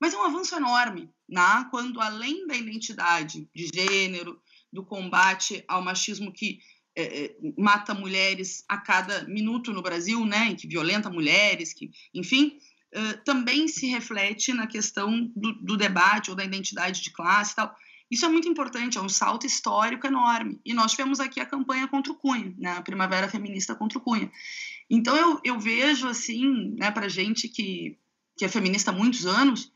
Mas 0.00 0.12
é 0.12 0.18
um 0.18 0.24
avanço 0.24 0.54
enorme, 0.54 1.10
né? 1.28 1.66
quando 1.70 2.00
além 2.00 2.46
da 2.46 2.54
identidade 2.54 3.48
de 3.54 3.70
gênero, 3.72 4.40
do 4.72 4.84
combate 4.84 5.64
ao 5.68 5.82
machismo 5.82 6.32
que 6.32 6.58
é, 6.96 7.24
é, 7.24 7.36
mata 7.56 7.94
mulheres 7.94 8.64
a 8.68 8.76
cada 8.76 9.24
minuto 9.24 9.72
no 9.72 9.82
Brasil, 9.82 10.24
né, 10.26 10.54
que 10.54 10.66
violenta 10.66 11.10
mulheres, 11.10 11.72
que, 11.72 11.90
enfim, 12.12 12.58
também 13.24 13.66
se 13.66 13.86
reflete 13.86 14.52
na 14.52 14.66
questão 14.66 15.28
do, 15.34 15.52
do, 15.54 15.76
debate 15.76 16.30
ou 16.30 16.36
da 16.36 16.44
identidade 16.44 17.02
de 17.02 17.10
classe 17.10 17.52
e 17.52 17.56
tal. 17.56 17.74
Isso 18.10 18.24
é 18.24 18.28
muito 18.28 18.48
importante, 18.48 18.98
é 18.98 19.00
um 19.00 19.08
salto 19.08 19.46
histórico 19.46 20.06
enorme. 20.06 20.60
E 20.64 20.74
nós 20.74 20.92
tivemos 20.92 21.20
aqui 21.20 21.40
a 21.40 21.46
campanha 21.46 21.88
contra 21.88 22.12
o 22.12 22.16
Cunha, 22.16 22.54
né, 22.58 22.72
a 22.72 22.82
Primavera 22.82 23.28
Feminista 23.28 23.74
contra 23.74 23.98
o 23.98 24.00
Cunha. 24.00 24.30
Então 24.88 25.16
eu, 25.16 25.40
eu 25.42 25.58
vejo, 25.58 26.06
assim, 26.06 26.74
né, 26.76 26.90
para 26.90 27.08
gente 27.08 27.48
que, 27.48 27.98
que 28.36 28.44
é 28.44 28.48
feminista 28.48 28.90
há 28.90 28.94
muitos 28.94 29.26
anos, 29.26 29.72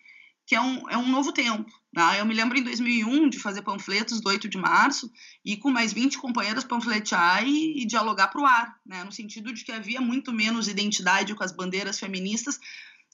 que 0.47 0.55
é 0.55 0.61
um, 0.61 0.89
é 0.89 0.97
um 0.97 1.09
novo 1.09 1.33
tempo. 1.33 1.71
Né? 1.93 2.21
Eu 2.21 2.27
me 2.27 2.35
lembro 2.35 2.59
em 2.59 2.63
2001 2.63 3.29
de 3.29 3.39
fazer 3.39 3.63
panfletos 3.63 4.21
do 4.21 4.29
8 4.29 4.49
de 4.49 4.57
março 4.57 5.11
e 5.45 5.57
com 5.57 5.71
mais 5.71 5.93
20 5.93 6.19
companheiras 6.19 6.65
panfletear 6.65 7.47
e, 7.47 7.83
e 7.83 7.87
dialogar 7.87 8.29
para 8.29 8.41
o 8.41 8.47
ar, 8.47 8.79
né? 8.85 9.05
no 9.05 9.13
sentido 9.13 9.53
de 9.53 9.65
que 9.65 9.73
havia 9.73 10.01
muito 10.01 10.33
menos 10.33 10.69
identidade 10.69 11.35
com 11.35 11.45
as 11.45 11.53
bandeiras 11.53 11.99
feministas 11.99 12.59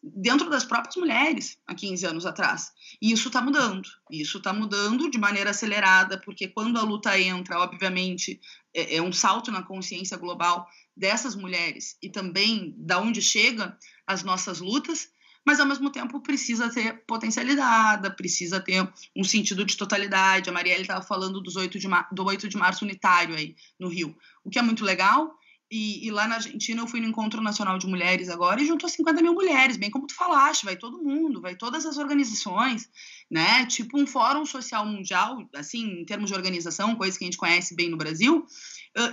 dentro 0.04 0.50
das 0.50 0.64
próprias 0.64 0.96
mulheres 0.96 1.58
há 1.66 1.74
15 1.74 2.06
anos 2.06 2.26
atrás. 2.26 2.72
E 3.00 3.10
isso 3.10 3.28
está 3.28 3.40
mudando. 3.40 3.88
Isso 4.10 4.38
está 4.38 4.52
mudando 4.52 5.10
de 5.10 5.18
maneira 5.18 5.50
acelerada, 5.50 6.20
porque 6.20 6.48
quando 6.48 6.78
a 6.78 6.82
luta 6.82 7.18
entra, 7.18 7.58
obviamente, 7.58 8.38
é, 8.74 8.96
é, 8.96 9.02
um 9.02 9.12
salto 9.12 9.50
na 9.50 9.62
consciência 9.62 10.16
global 10.18 10.68
dessas 10.94 11.34
mulheres 11.34 11.96
e 12.02 12.10
também 12.10 12.74
da 12.76 13.00
onde 13.00 13.22
chega 13.22 13.78
as 14.06 14.22
nossas 14.22 14.60
lutas, 14.60 15.08
mas 15.44 15.58
ao 15.58 15.66
mesmo 15.66 15.90
tempo 15.90 16.20
precisa 16.20 16.70
ter 16.70 17.04
potencialidade, 17.06 18.14
precisa 18.16 18.60
ter 18.60 18.86
um 19.16 19.24
sentido 19.24 19.64
de 19.64 19.76
totalidade. 19.76 20.48
A 20.48 20.52
Marielle 20.52 20.82
estava 20.82 21.04
falando 21.04 21.40
dos 21.40 21.56
8 21.56 21.78
de 21.78 21.88
do 22.12 22.24
8 22.24 22.48
de 22.48 22.56
março 22.56 22.84
unitário 22.84 23.34
aí 23.34 23.56
no 23.78 23.88
Rio, 23.88 24.16
o 24.42 24.50
que 24.50 24.58
é 24.58 24.62
muito 24.62 24.84
legal, 24.84 25.38
e, 25.74 26.06
e, 26.06 26.10
lá 26.12 26.28
na 26.28 26.36
Argentina 26.36 26.80
eu 26.80 26.86
fui 26.86 27.00
no 27.00 27.08
Encontro 27.08 27.42
Nacional 27.42 27.76
de 27.78 27.88
Mulheres 27.88 28.28
agora 28.28 28.62
e 28.62 28.66
juntou 28.66 28.88
50 28.88 29.20
mil 29.20 29.34
mulheres, 29.34 29.76
bem 29.76 29.90
como 29.90 30.06
tu 30.06 30.14
falaste, 30.14 30.64
vai 30.64 30.76
todo 30.76 31.02
mundo, 31.02 31.40
vai 31.40 31.56
todas 31.56 31.84
as 31.84 31.98
organizações, 31.98 32.88
né? 33.28 33.66
Tipo 33.66 33.98
um 33.98 34.06
fórum 34.06 34.46
social 34.46 34.86
mundial, 34.86 35.44
assim, 35.52 36.00
em 36.00 36.04
termos 36.04 36.30
de 36.30 36.36
organização, 36.36 36.94
coisa 36.94 37.18
que 37.18 37.24
a 37.24 37.26
gente 37.26 37.36
conhece 37.36 37.74
bem 37.74 37.90
no 37.90 37.96
Brasil, 37.96 38.46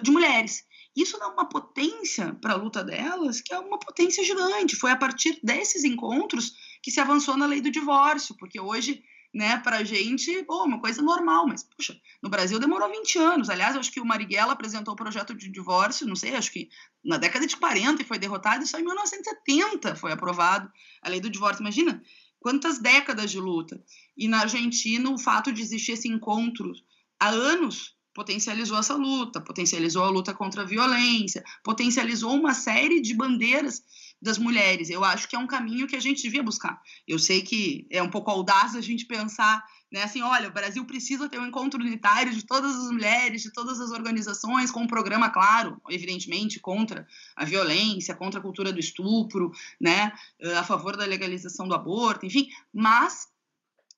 de 0.04 0.12
mulheres. 0.12 0.64
Isso 0.96 1.18
dá 1.18 1.30
uma 1.30 1.50
potência 1.50 2.36
para 2.36 2.54
a 2.54 2.58
luta 2.58 2.84
delas, 2.84 3.42
que 3.42 3.54
é 3.54 3.58
uma 3.58 3.80
potência 3.80 4.24
gigante. 4.24 4.76
Foi 4.76 4.92
a 4.92 4.96
partir 4.96 5.40
desses 5.42 5.84
encontros 5.84 6.54
que 6.84 6.92
se 6.92 7.00
avançou 7.00 7.36
na 7.36 7.48
lei 7.48 7.62
do 7.62 7.72
divórcio, 7.72 8.36
porque 8.38 8.60
hoje 8.60 9.02
né, 9.34 9.58
para 9.58 9.84
gente, 9.84 10.44
pô, 10.44 10.64
uma 10.64 10.80
coisa 10.80 11.02
normal, 11.02 11.48
mas, 11.48 11.64
puxa, 11.64 11.98
no 12.22 12.30
Brasil 12.30 12.60
demorou 12.60 12.90
20 12.90 13.18
anos. 13.18 13.50
Aliás, 13.50 13.76
acho 13.76 13.92
que 13.92 14.02
o 14.02 14.06
Marighella 14.06 14.52
apresentou 14.52 14.94
o 14.94 14.98
projeto 14.98 15.34
de 15.34 15.50
divórcio, 15.50 16.06
não 16.08 16.16
sei, 16.16 16.36
acho 16.36 16.52
que 16.52 16.70
na 17.04 17.18
década 17.18 17.48
de 17.48 17.56
40 17.56 18.02
e 18.02 18.06
foi 18.06 18.20
derrotado, 18.20 18.64
e 18.64 18.68
só 18.68 18.78
em 18.78 18.84
1970 18.84 19.96
foi 19.96 20.12
aprovado 20.12 20.70
a 21.02 21.10
lei 21.10 21.22
do 21.22 21.30
divórcio. 21.30 21.62
Imagina 21.62 22.04
quantas 22.40 22.80
décadas 22.80 23.32
de 23.32 23.40
luta. 23.40 23.82
E 24.18 24.28
na 24.28 24.42
Argentina, 24.42 25.10
o 25.10 25.18
fato 25.18 25.54
de 25.54 25.62
existir 25.62 25.94
esse 25.94 26.10
encontro 26.10 26.74
há 27.20 27.30
anos 27.30 27.96
potencializou 28.14 28.78
essa 28.78 28.96
luta, 28.96 29.40
potencializou 29.40 30.04
a 30.04 30.10
luta 30.10 30.34
contra 30.34 30.64
a 30.64 30.66
violência, 30.66 31.44
potencializou 31.64 32.34
uma 32.34 32.54
série 32.54 33.02
de 33.02 33.14
bandeiras 33.14 33.84
das 34.22 34.38
mulheres. 34.38 34.90
Eu 34.90 35.04
acho 35.04 35.28
que 35.28 35.36
é 35.36 35.40
um 35.40 35.48
caminho 35.48 35.88
que 35.88 35.96
a 35.96 36.00
gente 36.00 36.22
devia 36.22 36.44
buscar. 36.44 36.80
Eu 37.08 37.18
sei 37.18 37.42
que 37.42 37.88
é 37.90 38.04
um 38.04 38.10
pouco 38.10 38.30
audaz 38.30 38.76
a 38.76 38.82
gente 38.82 39.06
pensar, 39.06 39.64
né, 39.92 40.04
assim, 40.04 40.22
olha, 40.22 40.48
o 40.48 40.54
Brasil 40.54 40.86
precisa 40.86 41.28
ter 41.28 41.40
um 41.40 41.48
encontro 41.48 41.80
unitário 41.80 42.32
de 42.32 42.46
todas 42.46 42.76
as 42.76 42.92
mulheres, 42.92 43.42
de 43.42 43.52
todas 43.52 43.80
as 43.80 43.92
organizações, 43.92 44.70
com 44.70 44.82
um 44.82 44.88
programa 44.88 45.30
claro, 45.30 45.82
evidentemente, 45.90 46.60
contra 46.60 47.08
a 47.36 47.44
violência, 47.44 48.16
contra 48.16 48.40
a 48.40 48.44
cultura 48.44 48.72
do 48.72 48.80
estupro, 48.80 49.52
né, 49.80 50.14
a 50.58 50.64
favor 50.64 50.96
da 50.96 51.06
legalização 51.06 51.68
do 51.68 51.74
aborto, 51.74 52.26
enfim, 52.26 52.48
mas 52.72 53.28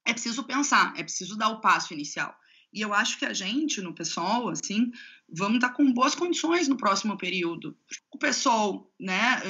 é 0.05 0.13
preciso 0.13 0.43
pensar, 0.43 0.93
é 0.95 1.03
preciso 1.03 1.37
dar 1.37 1.49
o 1.49 1.61
passo 1.61 1.93
inicial. 1.93 2.33
E 2.73 2.81
eu 2.81 2.93
acho 2.93 3.19
que 3.19 3.25
a 3.25 3.33
gente, 3.33 3.81
no 3.81 3.93
pessoal, 3.93 4.49
assim, 4.49 4.91
vamos 5.29 5.55
estar 5.55 5.69
com 5.69 5.93
boas 5.93 6.15
condições 6.15 6.67
no 6.67 6.75
próximo 6.75 7.17
período. 7.17 7.77
O 8.11 8.17
pessoal, 8.17 8.91
né, 8.99 9.41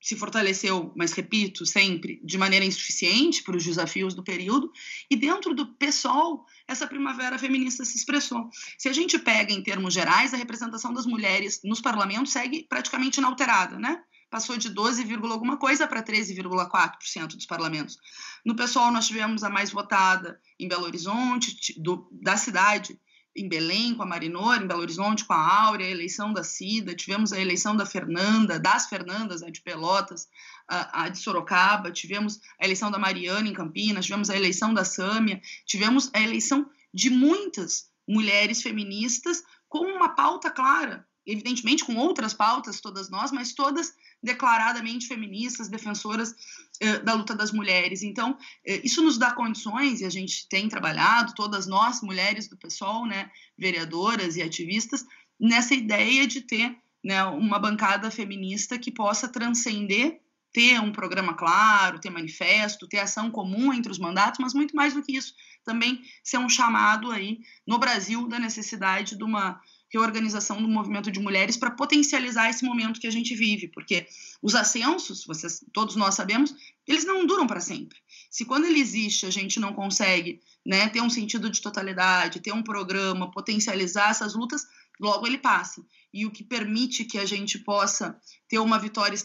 se 0.00 0.16
fortaleceu, 0.16 0.92
mas 0.94 1.12
repito, 1.12 1.64
sempre 1.64 2.20
de 2.22 2.36
maneira 2.36 2.64
insuficiente 2.64 3.42
para 3.42 3.56
os 3.56 3.64
desafios 3.64 4.12
do 4.12 4.22
período, 4.22 4.70
e 5.10 5.16
dentro 5.16 5.54
do 5.54 5.66
PSOL, 5.74 6.44
essa 6.68 6.86
primavera 6.86 7.38
feminista 7.38 7.84
se 7.86 7.96
expressou. 7.96 8.50
Se 8.78 8.88
a 8.88 8.92
gente 8.92 9.18
pega 9.18 9.52
em 9.52 9.62
termos 9.62 9.94
gerais, 9.94 10.34
a 10.34 10.36
representação 10.36 10.92
das 10.92 11.06
mulheres 11.06 11.60
nos 11.64 11.80
parlamentos 11.80 12.32
segue 12.32 12.66
praticamente 12.68 13.18
inalterada, 13.18 13.78
né? 13.78 14.02
Passou 14.34 14.56
de 14.56 14.68
12, 14.68 15.06
alguma 15.30 15.56
coisa 15.56 15.86
para 15.86 16.02
13,4% 16.02 17.36
dos 17.36 17.46
parlamentos. 17.46 17.96
No 18.44 18.56
PSOL, 18.56 18.90
nós 18.90 19.06
tivemos 19.06 19.44
a 19.44 19.48
mais 19.48 19.70
votada 19.70 20.40
em 20.58 20.66
Belo 20.66 20.86
Horizonte, 20.86 21.80
do, 21.80 22.08
da 22.10 22.36
cidade, 22.36 22.98
em 23.36 23.48
Belém 23.48 23.94
com 23.94 24.02
a 24.02 24.06
Marinor, 24.06 24.56
em 24.56 24.66
Belo 24.66 24.80
Horizonte 24.80 25.24
com 25.24 25.34
a 25.34 25.66
Áurea, 25.66 25.86
a 25.86 25.90
eleição 25.90 26.32
da 26.32 26.42
Cida, 26.42 26.96
tivemos 26.96 27.32
a 27.32 27.38
eleição 27.38 27.76
da 27.76 27.86
Fernanda, 27.86 28.58
das 28.58 28.86
Fernandas, 28.86 29.40
a 29.40 29.50
de 29.50 29.60
Pelotas, 29.60 30.26
a, 30.66 31.04
a, 31.04 31.08
de 31.08 31.18
Sorocaba, 31.18 31.92
tivemos 31.92 32.40
a 32.60 32.64
eleição 32.64 32.90
da 32.90 32.98
Mariana 32.98 33.48
em 33.48 33.52
Campinas, 33.52 34.04
tivemos 34.04 34.30
a 34.30 34.36
eleição 34.36 34.74
da 34.74 34.84
Sâmia, 34.84 35.40
tivemos 35.64 36.10
a 36.12 36.20
eleição 36.20 36.68
de 36.92 37.08
muitas 37.08 37.88
mulheres 38.04 38.62
feministas 38.62 39.44
com 39.68 39.84
uma 39.84 40.08
pauta 40.08 40.50
clara, 40.50 41.06
evidentemente 41.26 41.84
com 41.84 41.96
outras 41.96 42.34
pautas, 42.34 42.80
todas 42.80 43.08
nós, 43.08 43.32
mas 43.32 43.52
todas 43.52 43.94
declaradamente 44.22 45.06
feministas, 45.06 45.68
defensoras 45.68 46.34
eh, 46.80 46.98
da 46.98 47.14
luta 47.14 47.34
das 47.34 47.52
mulheres. 47.52 48.02
Então, 48.02 48.36
eh, 48.66 48.80
isso 48.84 49.02
nos 49.02 49.18
dá 49.18 49.32
condições, 49.32 50.00
e 50.00 50.04
a 50.04 50.10
gente 50.10 50.48
tem 50.48 50.68
trabalhado, 50.68 51.34
todas 51.34 51.66
nós, 51.66 52.02
mulheres 52.02 52.48
do 52.48 52.56
PSOL, 52.56 53.06
né, 53.06 53.30
vereadoras 53.56 54.36
e 54.36 54.42
ativistas, 54.42 55.04
nessa 55.38 55.74
ideia 55.74 56.26
de 56.26 56.40
ter 56.40 56.76
né, 57.02 57.22
uma 57.24 57.58
bancada 57.58 58.10
feminista 58.10 58.78
que 58.78 58.90
possa 58.90 59.28
transcender, 59.28 60.20
ter 60.52 60.80
um 60.80 60.92
programa 60.92 61.34
claro, 61.34 61.98
ter 61.98 62.10
manifesto, 62.10 62.86
ter 62.86 63.00
ação 63.00 63.30
comum 63.30 63.74
entre 63.74 63.90
os 63.90 63.98
mandatos, 63.98 64.38
mas 64.40 64.54
muito 64.54 64.74
mais 64.74 64.94
do 64.94 65.02
que 65.02 65.16
isso, 65.16 65.34
também 65.64 66.02
ser 66.22 66.38
um 66.38 66.48
chamado 66.48 67.10
aí 67.10 67.40
no 67.66 67.78
Brasil 67.78 68.28
da 68.28 68.38
necessidade 68.38 69.16
de 69.16 69.24
uma 69.24 69.60
reorganização 69.98 70.60
do 70.60 70.68
movimento 70.68 71.10
de 71.10 71.20
mulheres 71.20 71.56
para 71.56 71.70
potencializar 71.70 72.50
esse 72.50 72.64
momento 72.64 73.00
que 73.00 73.06
a 73.06 73.12
gente 73.12 73.34
vive, 73.34 73.68
porque 73.68 74.06
os 74.42 74.54
ascensos, 74.54 75.24
vocês, 75.24 75.64
todos 75.72 75.96
nós 75.96 76.14
sabemos, 76.14 76.54
eles 76.86 77.04
não 77.04 77.26
duram 77.26 77.46
para 77.46 77.60
sempre. 77.60 77.98
Se 78.30 78.44
quando 78.44 78.66
ele 78.66 78.80
existe 78.80 79.26
a 79.26 79.30
gente 79.30 79.60
não 79.60 79.72
consegue 79.72 80.40
né, 80.66 80.88
ter 80.88 81.00
um 81.00 81.10
sentido 81.10 81.48
de 81.48 81.60
totalidade, 81.60 82.40
ter 82.40 82.52
um 82.52 82.62
programa, 82.62 83.30
potencializar 83.30 84.10
essas 84.10 84.34
lutas, 84.34 84.66
logo 85.00 85.26
ele 85.26 85.38
passa. 85.38 85.84
E 86.12 86.26
o 86.26 86.30
que 86.30 86.44
permite 86.44 87.04
que 87.04 87.18
a 87.18 87.26
gente 87.26 87.58
possa 87.58 88.16
ter 88.48 88.58
uma 88.58 88.78
vitória 88.78 89.16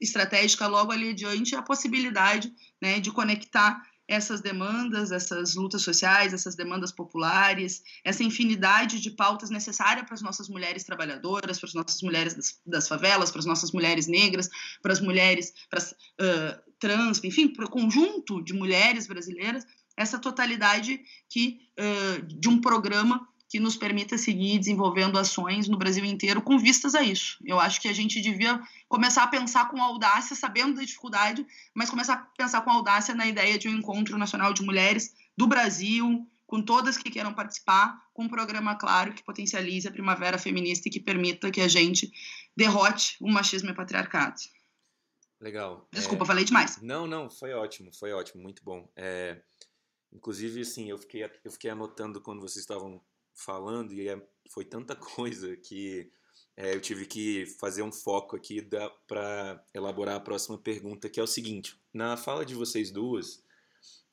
estratégica 0.00 0.66
logo 0.66 0.90
ali 0.90 1.10
adiante 1.10 1.54
é 1.54 1.58
a 1.58 1.62
possibilidade 1.62 2.52
né, 2.80 2.98
de 2.98 3.12
conectar 3.12 3.80
essas 4.12 4.42
demandas, 4.42 5.10
essas 5.10 5.54
lutas 5.54 5.80
sociais, 5.80 6.34
essas 6.34 6.54
demandas 6.54 6.92
populares, 6.92 7.82
essa 8.04 8.22
infinidade 8.22 9.00
de 9.00 9.10
pautas 9.10 9.48
necessárias 9.48 10.04
para 10.04 10.14
as 10.14 10.20
nossas 10.20 10.50
mulheres 10.50 10.84
trabalhadoras, 10.84 11.58
para 11.58 11.68
as 11.68 11.74
nossas 11.74 12.02
mulheres 12.02 12.34
das, 12.34 12.60
das 12.66 12.88
favelas, 12.88 13.30
para 13.30 13.38
as 13.38 13.46
nossas 13.46 13.72
mulheres 13.72 14.06
negras, 14.06 14.50
para 14.82 14.92
as 14.92 15.00
mulheres 15.00 15.54
para 15.70 15.78
as, 15.78 15.92
uh, 15.92 16.72
trans, 16.78 17.24
enfim, 17.24 17.48
para 17.48 17.64
o 17.64 17.70
conjunto 17.70 18.42
de 18.44 18.52
mulheres 18.52 19.06
brasileiras, 19.06 19.64
essa 19.96 20.18
totalidade 20.18 21.00
que 21.30 21.60
uh, 21.78 22.22
de 22.26 22.48
um 22.48 22.60
programa 22.60 23.26
que 23.52 23.60
nos 23.60 23.76
permita 23.76 24.16
seguir 24.16 24.58
desenvolvendo 24.58 25.18
ações 25.18 25.68
no 25.68 25.76
Brasil 25.76 26.02
inteiro 26.06 26.40
com 26.40 26.58
vistas 26.58 26.94
a 26.94 27.02
isso. 27.02 27.36
Eu 27.44 27.60
acho 27.60 27.82
que 27.82 27.86
a 27.86 27.92
gente 27.92 28.18
devia 28.18 28.58
começar 28.88 29.24
a 29.24 29.26
pensar 29.26 29.68
com 29.68 29.82
audácia, 29.82 30.34
sabendo 30.34 30.76
da 30.76 30.82
dificuldade, 30.82 31.46
mas 31.74 31.90
começar 31.90 32.14
a 32.14 32.16
pensar 32.16 32.62
com 32.62 32.70
audácia 32.70 33.14
na 33.14 33.26
ideia 33.26 33.58
de 33.58 33.68
um 33.68 33.72
encontro 33.76 34.16
nacional 34.16 34.54
de 34.54 34.62
mulheres 34.62 35.14
do 35.36 35.46
Brasil, 35.46 36.26
com 36.46 36.62
todas 36.62 36.96
que 36.96 37.10
queiram 37.10 37.34
participar, 37.34 37.94
com 38.14 38.24
um 38.24 38.28
programa 38.28 38.74
claro 38.74 39.12
que 39.12 39.22
potencialize 39.22 39.86
a 39.86 39.92
primavera 39.92 40.38
feminista 40.38 40.88
e 40.88 40.90
que 40.90 40.98
permita 40.98 41.50
que 41.50 41.60
a 41.60 41.68
gente 41.68 42.10
derrote 42.56 43.18
o 43.20 43.30
machismo 43.30 43.68
e 43.68 43.72
o 43.72 43.76
patriarcado. 43.76 44.40
Legal. 45.38 45.86
Desculpa, 45.92 46.24
é... 46.24 46.26
falei 46.26 46.46
demais. 46.46 46.80
Não, 46.80 47.06
não, 47.06 47.28
foi 47.28 47.52
ótimo, 47.52 47.92
foi 47.92 48.12
ótimo, 48.12 48.42
muito 48.42 48.64
bom. 48.64 48.90
É... 48.96 49.42
Inclusive, 50.10 50.62
assim, 50.62 50.88
eu 50.88 50.96
fiquei, 50.96 51.22
eu 51.44 51.52
fiquei 51.52 51.68
anotando 51.68 52.18
quando 52.18 52.40
vocês 52.40 52.62
estavam 52.62 52.98
falando 53.34 53.92
e 53.92 54.08
é, 54.08 54.20
foi 54.50 54.64
tanta 54.64 54.94
coisa 54.96 55.56
que 55.56 56.10
é, 56.56 56.74
eu 56.74 56.80
tive 56.80 57.06
que 57.06 57.46
fazer 57.58 57.82
um 57.82 57.92
foco 57.92 58.36
aqui 58.36 58.66
para 59.06 59.64
elaborar 59.72 60.16
a 60.16 60.20
próxima 60.20 60.58
pergunta, 60.58 61.08
que 61.08 61.18
é 61.18 61.22
o 61.22 61.26
seguinte: 61.26 61.76
na 61.92 62.16
fala 62.16 62.44
de 62.44 62.54
vocês 62.54 62.90
duas, 62.90 63.42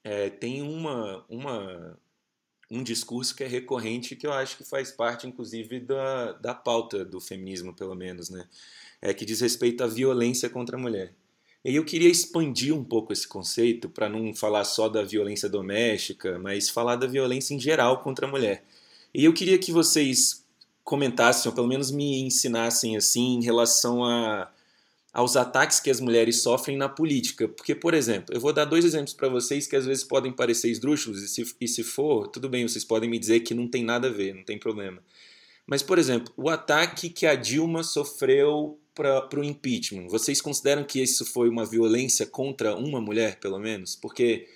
é, 0.03 0.29
tem 0.29 0.61
uma, 0.61 1.25
uma, 1.29 1.99
um 2.71 2.81
discurso 2.81 3.35
que 3.35 3.43
é 3.43 3.47
recorrente 3.47 4.15
que 4.15 4.25
eu 4.25 4.31
acho 4.31 4.57
que 4.57 4.63
faz 4.63 4.91
parte, 4.91 5.27
inclusive, 5.27 5.79
da, 5.81 6.33
da 6.33 6.53
pauta 6.53 7.03
do 7.03 7.19
feminismo, 7.19 7.73
pelo 7.73 7.95
menos, 7.95 8.29
né? 8.29 8.47
É, 9.01 9.13
que 9.13 9.25
diz 9.25 9.41
respeito 9.41 9.83
à 9.83 9.87
violência 9.87 10.49
contra 10.49 10.77
a 10.77 10.79
mulher. 10.79 11.13
E 11.63 11.75
eu 11.75 11.83
queria 11.83 12.09
expandir 12.09 12.73
um 12.73 12.83
pouco 12.83 13.11
esse 13.11 13.27
conceito 13.27 13.89
para 13.89 14.07
não 14.07 14.33
falar 14.33 14.63
só 14.63 14.87
da 14.87 15.03
violência 15.03 15.49
doméstica, 15.49 16.39
mas 16.39 16.69
falar 16.69 16.95
da 16.95 17.05
violência 17.05 17.53
em 17.53 17.59
geral 17.59 18.01
contra 18.01 18.25
a 18.25 18.29
mulher. 18.29 18.63
E 19.13 19.25
eu 19.25 19.33
queria 19.33 19.57
que 19.57 19.71
vocês 19.71 20.45
comentassem, 20.83 21.49
ou 21.49 21.55
pelo 21.55 21.67
menos 21.67 21.91
me 21.91 22.21
ensinassem 22.21 22.97
assim, 22.97 23.35
em 23.35 23.43
relação 23.43 24.03
a, 24.03 24.51
aos 25.13 25.35
ataques 25.35 25.79
que 25.79 25.89
as 25.89 25.99
mulheres 25.99 26.41
sofrem 26.41 26.77
na 26.77 26.89
política. 26.89 27.47
Porque, 27.47 27.75
por 27.75 27.93
exemplo, 27.93 28.33
eu 28.33 28.39
vou 28.39 28.53
dar 28.53 28.65
dois 28.65 28.85
exemplos 28.85 29.13
para 29.13 29.29
vocês 29.29 29.67
que 29.67 29.75
às 29.75 29.85
vezes 29.85 30.03
podem 30.03 30.31
parecer 30.31 30.69
esdrúxulos, 30.69 31.21
e 31.21 31.27
se, 31.27 31.55
e 31.59 31.67
se 31.67 31.83
for, 31.83 32.27
tudo 32.27 32.49
bem, 32.49 32.67
vocês 32.67 32.83
podem 32.83 33.09
me 33.09 33.19
dizer 33.19 33.41
que 33.41 33.53
não 33.53 33.67
tem 33.67 33.83
nada 33.83 34.07
a 34.07 34.11
ver, 34.11 34.33
não 34.33 34.43
tem 34.43 34.57
problema. 34.57 35.01
Mas, 35.65 35.83
por 35.83 35.99
exemplo, 35.99 36.33
o 36.35 36.49
ataque 36.49 37.09
que 37.09 37.27
a 37.27 37.35
Dilma 37.35 37.83
sofreu 37.83 38.79
para 38.95 39.39
o 39.39 39.43
impeachment, 39.43 40.07
vocês 40.07 40.41
consideram 40.41 40.83
que 40.83 41.01
isso 41.01 41.23
foi 41.23 41.47
uma 41.47 41.65
violência 41.65 42.25
contra 42.25 42.75
uma 42.75 42.99
mulher, 42.99 43.39
pelo 43.39 43.59
menos? 43.59 43.95
Porque 43.95 44.47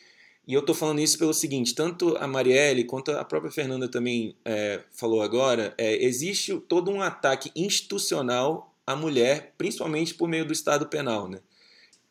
e 0.46 0.54
eu 0.54 0.60
estou 0.60 0.76
falando 0.76 1.00
isso 1.00 1.18
pelo 1.18 1.34
seguinte: 1.34 1.74
tanto 1.74 2.18
a 2.18 2.28
Marielle 2.28 2.84
quanto 2.84 3.12
a 3.12 3.24
própria 3.24 3.52
Fernanda 3.52 3.88
também 3.88 4.36
é, 4.44 4.82
falou 4.92 5.22
agora, 5.22 5.74
é, 5.78 6.04
existe 6.04 6.58
todo 6.68 6.92
um 6.92 7.02
ataque 7.02 7.52
institucional 7.56 8.74
à 8.86 8.96
mulher, 8.96 9.54
principalmente 9.58 10.14
por 10.14 10.28
meio 10.28 10.46
do 10.46 10.52
Estado 10.52 10.88
Penal. 10.88 11.30
Né? 11.30 11.40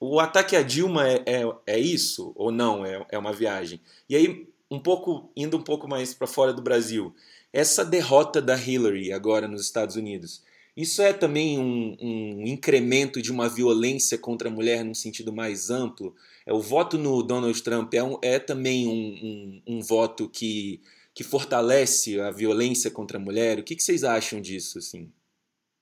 O 0.01 0.19
ataque 0.19 0.57
à 0.57 0.63
Dilma 0.63 1.07
é, 1.09 1.23
é, 1.27 1.43
é 1.67 1.79
isso 1.79 2.33
ou 2.35 2.51
não? 2.51 2.85
É, 2.85 3.05
é 3.11 3.19
uma 3.19 3.33
viagem? 3.33 3.81
E 4.09 4.17
aí, 4.17 4.49
um 4.71 4.81
pouco 4.81 5.31
indo 5.37 5.57
um 5.57 5.63
pouco 5.63 5.87
mais 5.87 6.15
para 6.15 6.27
fora 6.27 6.53
do 6.53 6.63
Brasil, 6.63 7.15
essa 7.53 7.85
derrota 7.85 8.41
da 8.41 8.57
Hillary 8.57 9.13
agora 9.13 9.47
nos 9.47 9.61
Estados 9.61 9.95
Unidos. 9.95 10.43
Isso 10.75 11.03
é 11.03 11.13
também 11.13 11.59
um, 11.59 11.95
um 12.01 12.47
incremento 12.47 13.21
de 13.21 13.31
uma 13.31 13.47
violência 13.47 14.17
contra 14.17 14.49
a 14.49 14.51
mulher 14.51 14.83
num 14.83 14.95
sentido 14.95 15.31
mais 15.31 15.69
amplo? 15.69 16.15
É, 16.47 16.53
o 16.53 16.61
voto 16.61 16.99
no 16.99 17.23
Donald 17.23 17.61
Trump 17.63 17.95
é, 17.95 18.03
um, 18.03 18.19
é 18.23 18.39
também 18.39 18.87
um, 18.87 18.93
um, 18.93 19.63
um, 19.77 19.83
voto 19.83 20.29
que, 20.29 20.83
que 21.15 21.23
fortalece 21.23 22.21
a 22.21 22.31
violência 22.31 22.91
contra 22.91 23.19
a 23.19 23.21
mulher? 23.21 23.59
O 23.59 23.65
que, 23.65 23.77
que 23.77 23.83
vocês 23.83 24.05
acham 24.05 24.41
disso? 24.41 24.79
Assim? 24.79 25.13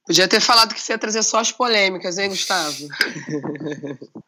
Podia 0.07 0.29
ter 0.29 0.41
falado 0.41 0.75
que 0.75 0.81
você 0.81 0.93
ia 0.93 0.99
trazer 0.99 1.23
só 1.23 1.39
as 1.39 1.53
polêmicas, 1.53 2.19
hein, 2.19 2.29
Gustavo? 2.29 2.89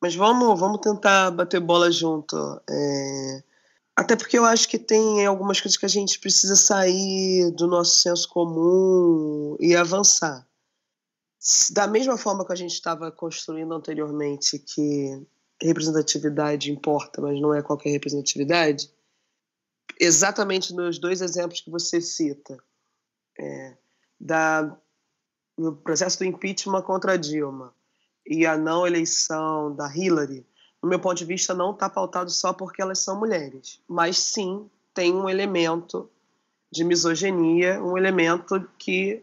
Mas 0.00 0.14
vamos, 0.14 0.58
vamos 0.60 0.80
tentar 0.80 1.30
bater 1.30 1.60
bola 1.60 1.90
junto. 1.90 2.36
É... 2.68 3.42
Até 3.96 4.14
porque 4.14 4.38
eu 4.38 4.44
acho 4.44 4.68
que 4.68 4.78
tem 4.78 5.24
algumas 5.24 5.58
coisas 5.60 5.78
que 5.78 5.86
a 5.86 5.88
gente 5.88 6.18
precisa 6.18 6.54
sair 6.54 7.50
do 7.52 7.66
nosso 7.66 8.02
senso 8.02 8.28
comum 8.28 9.56
e 9.58 9.74
avançar 9.74 10.46
da 11.72 11.86
mesma 11.86 12.16
forma 12.16 12.44
que 12.44 12.52
a 12.52 12.56
gente 12.56 12.72
estava 12.72 13.10
construindo 13.10 13.72
anteriormente 13.72 14.58
que 14.58 15.24
representatividade 15.62 16.70
importa, 16.70 17.20
mas 17.20 17.40
não 17.40 17.54
é 17.54 17.62
qualquer 17.62 17.90
representatividade, 17.90 18.90
exatamente 19.98 20.74
nos 20.74 20.98
dois 20.98 21.20
exemplos 21.22 21.60
que 21.60 21.70
você 21.70 22.00
cita, 22.00 22.58
é, 23.38 23.76
da, 24.18 24.76
no 25.56 25.76
processo 25.76 26.18
do 26.18 26.24
impeachment 26.24 26.82
contra 26.82 27.16
Dilma 27.16 27.72
e 28.26 28.44
a 28.44 28.56
não 28.56 28.86
eleição 28.86 29.74
da 29.74 29.94
Hillary, 29.94 30.44
no 30.82 30.88
meu 30.88 30.98
ponto 30.98 31.16
de 31.16 31.24
vista, 31.24 31.54
não 31.54 31.72
está 31.72 31.88
pautado 31.88 32.30
só 32.30 32.52
porque 32.52 32.82
elas 32.82 32.98
são 32.98 33.18
mulheres, 33.18 33.80
mas 33.88 34.18
sim 34.18 34.68
tem 34.92 35.14
um 35.14 35.28
elemento 35.28 36.10
de 36.70 36.84
misoginia, 36.84 37.82
um 37.82 37.96
elemento 37.96 38.68
que 38.78 39.22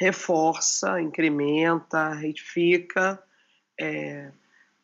reforça, 0.00 0.98
incrementa, 0.98 2.14
retifica 2.14 3.22
é, 3.78 4.32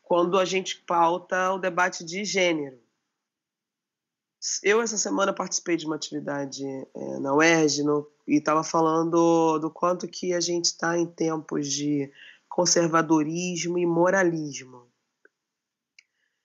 quando 0.02 0.38
a 0.38 0.44
gente 0.44 0.76
pauta 0.76 1.52
o 1.52 1.58
debate 1.58 2.04
de 2.04 2.22
gênero. 2.22 2.78
Eu, 4.62 4.82
essa 4.82 4.98
semana, 4.98 5.32
participei 5.32 5.76
de 5.78 5.86
uma 5.86 5.96
atividade 5.96 6.62
é, 6.64 7.18
na 7.18 7.34
UERJ 7.34 7.82
no, 7.82 8.06
e 8.28 8.36
estava 8.36 8.62
falando 8.62 9.58
do 9.58 9.70
quanto 9.70 10.06
que 10.06 10.34
a 10.34 10.40
gente 10.40 10.66
está 10.66 10.98
em 10.98 11.06
tempos 11.06 11.72
de 11.72 12.12
conservadorismo 12.46 13.78
e 13.78 13.86
moralismo. 13.86 14.86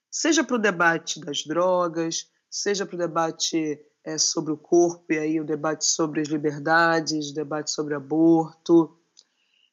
Seja 0.09 0.43
para 0.45 0.55
o 0.55 0.59
debate 0.59 1.19
das 1.19 1.43
drogas, 1.43 2.29
seja 2.49 2.85
para 2.85 2.95
o 2.95 2.99
debate 2.99 3.79
é, 4.03 4.17
sobre 4.17 4.51
o 4.51 4.57
corpo, 4.57 5.13
e 5.13 5.17
aí 5.17 5.39
o 5.39 5.45
debate 5.45 5.85
sobre 5.85 6.21
as 6.21 6.27
liberdades, 6.27 7.33
debate 7.33 7.71
sobre 7.71 7.93
aborto. 7.93 8.97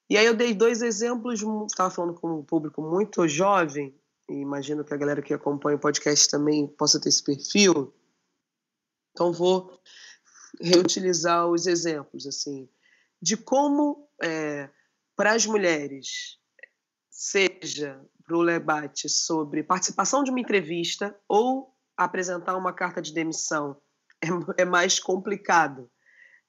E 0.09 0.17
aí 0.17 0.27
eu 0.27 0.35
dei 0.35 0.55
dois 0.55 0.83
exemplos, 0.83 1.43
estava 1.71 1.91
falando 1.91 2.15
com 2.15 2.39
um 2.39 2.45
público 2.45 2.83
muito 2.83 3.27
jovem, 3.29 3.95
e 4.29 4.35
imagino 4.35 4.85
que 4.85 4.93
a 4.93 4.97
galera 4.97 5.23
que 5.23 5.35
acompanha 5.35 5.77
o 5.77 5.81
podcast 5.81 6.29
também 6.29 6.67
possa 6.67 7.01
ter 7.01 7.09
esse 7.09 7.23
perfil. 7.23 7.93
Então 9.13 9.33
vou 9.33 9.79
reutilizar 10.61 11.47
os 11.47 11.67
exemplos 11.67 12.27
assim 12.27 12.69
de 13.21 13.37
como 13.37 14.09
é, 14.23 14.71
para 15.17 15.33
as 15.33 15.45
mulheres 15.45 16.39
seja 17.11 18.01
para 18.25 18.37
o 18.37 18.47
debate 18.47 19.09
sobre 19.09 19.63
participação 19.63 20.23
de 20.23 20.31
uma 20.31 20.41
entrevista 20.41 21.19
ou 21.29 21.75
apresentar 21.97 22.57
uma 22.57 22.73
carta 22.73 23.03
de 23.03 23.13
demissão 23.13 23.81
é, 24.59 24.63
é 24.63 24.65
mais 24.65 24.99
complicado, 24.99 25.91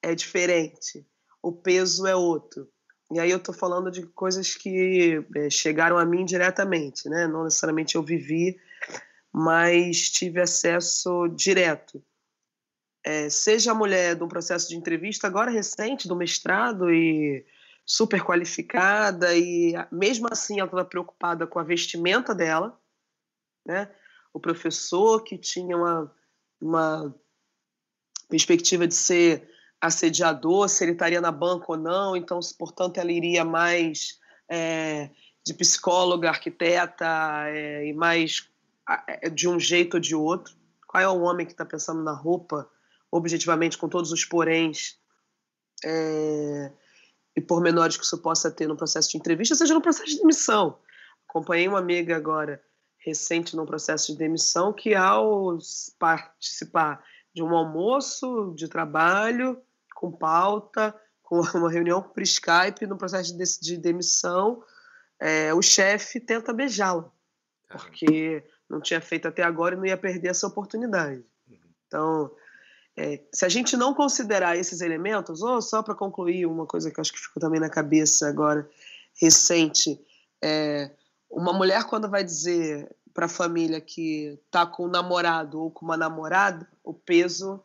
é 0.01 0.15
diferente, 0.15 1.05
o 1.41 1.51
peso 1.51 2.05
é 2.05 2.15
outro. 2.15 2.70
E 3.11 3.20
aí 3.20 3.32
eu 3.32 3.38
estou 3.38 3.55
falando 3.55 3.89
de 3.89 4.05
coisas 4.05 4.53
que 4.55 5.26
é, 5.36 5.49
chegaram 5.49 5.97
a 5.97 6.05
mim 6.05 6.24
diretamente, 6.24 7.09
né? 7.09 7.28
Não 7.28 7.43
necessariamente 7.43 7.95
eu 7.95 8.03
vivi, 8.03 8.59
mas 9.34 10.09
tive 10.09 10.39
acesso 10.39 11.28
direto. 11.30 12.03
É, 13.03 13.30
seja 13.30 13.72
a 13.72 13.76
mulher 13.76 14.15
de 14.15 14.24
um 14.24 14.28
processo 14.28 14.70
de 14.70 14.76
entrevista 14.76 15.26
agora 15.26 15.49
recente, 15.49 16.07
do 16.07 16.15
mestrado 16.15 16.91
e 16.91 17.45
super 17.86 18.24
qualificada 18.24 19.36
e 19.36 19.74
mesmo 19.91 20.28
assim 20.32 20.59
ela 20.59 20.67
estava 20.67 20.86
preocupada 20.86 21.47
com 21.47 21.57
a 21.57 21.63
vestimenta 21.63 22.36
dela, 22.36 22.80
né? 23.65 23.89
O 24.32 24.39
professor 24.39 25.24
que 25.24 25.39
tinha 25.39 25.76
uma, 25.76 26.15
uma 26.61 27.15
perspectiva 28.30 28.88
de 28.88 28.93
ser 28.93 29.49
assediador, 29.82 30.69
se 30.69 30.84
ele 30.84 30.91
estaria 30.91 31.19
na 31.19 31.32
banca 31.32 31.65
ou 31.69 31.77
não, 31.77 32.15
então, 32.15 32.39
portanto, 32.57 32.97
ela 32.97 33.11
iria 33.11 33.43
mais 33.43 34.19
é, 34.47 35.09
de 35.45 35.53
psicóloga, 35.53 36.30
arquiteta 36.30 37.05
é, 37.47 37.88
e 37.88 37.93
mais 37.93 38.49
é, 39.07 39.30
de 39.30 39.47
um 39.47 39.59
jeito 39.59 39.95
ou 39.95 39.99
de 39.99 40.15
outro. 40.15 40.53
Qual 40.88 41.01
é 41.01 41.07
o 41.07 41.21
homem 41.21 41.45
que 41.45 41.53
está 41.53 41.65
pensando 41.65 42.03
na 42.03 42.13
roupa, 42.13 42.69
objetivamente, 43.11 43.77
com 43.77 43.88
todos 43.88 44.11
os 44.11 44.25
poréns 44.25 44.97
é, 45.84 46.71
e 47.36 47.41
pormenores 47.41 47.95
que 47.95 48.03
isso 48.03 48.17
possa 48.17 48.51
ter 48.51 48.67
no 48.67 48.75
processo 48.75 49.09
de 49.11 49.17
entrevista, 49.17 49.55
seja 49.55 49.73
no 49.73 49.82
processo 49.82 50.09
de 50.09 50.17
demissão. 50.17 50.77
Acompanhei 51.27 51.67
uma 51.67 51.80
amiga 51.80 52.15
agora 52.15 52.61
recente 52.97 53.55
num 53.55 53.65
processo 53.65 54.11
de 54.11 54.17
demissão 54.17 54.73
que, 54.73 54.93
ao 54.93 55.57
participar 55.97 57.03
de 57.40 57.44
um 57.44 57.56
almoço 57.56 58.54
de 58.54 58.68
trabalho, 58.68 59.58
com 59.96 60.12
pauta, 60.12 60.94
com 61.24 61.40
uma 61.40 61.72
reunião 61.72 62.02
por 62.02 62.22
Skype, 62.22 62.86
no 62.86 62.98
processo 62.98 63.38
de, 63.38 63.60
de 63.62 63.78
demissão, 63.78 64.62
é, 65.18 65.54
o 65.54 65.62
chefe 65.62 66.20
tenta 66.20 66.52
beijá-la, 66.52 67.10
porque 67.70 68.44
não 68.70 68.82
tinha 68.82 69.00
feito 69.00 69.28
até 69.28 69.42
agora 69.42 69.76
e 69.76 69.78
não 69.78 69.86
ia 69.86 69.96
perder 69.96 70.30
essa 70.30 70.48
oportunidade. 70.48 71.24
Uhum. 71.50 71.58
Então, 71.88 72.32
é, 72.98 73.24
se 73.34 73.46
a 73.46 73.50
gente 73.50 73.78
não 73.78 73.94
considerar 73.94 74.58
esses 74.58 74.82
elementos, 74.82 75.42
ou 75.42 75.62
só 75.62 75.82
para 75.82 75.96
concluir 75.96 76.46
uma 76.46 76.66
coisa 76.66 76.92
que 76.92 77.00
acho 77.00 77.14
que 77.14 77.20
ficou 77.20 77.40
também 77.40 77.60
na 77.60 77.70
cabeça 77.70 78.28
agora, 78.28 78.70
recente, 79.22 79.98
é, 80.44 80.92
uma 81.30 81.54
mulher 81.54 81.86
quando 81.86 82.10
vai 82.10 82.24
dizer 82.24 82.94
para 83.14 83.26
a 83.26 83.30
família 83.30 83.82
que 83.82 84.39
está 84.45 84.66
com 84.66 84.86
um 84.86 84.89
namorado 84.89 85.62
ou 85.62 85.72
com 85.72 85.86
uma 85.86 85.97
namorada, 85.97 86.68
o 86.84 86.93
peso 86.93 87.62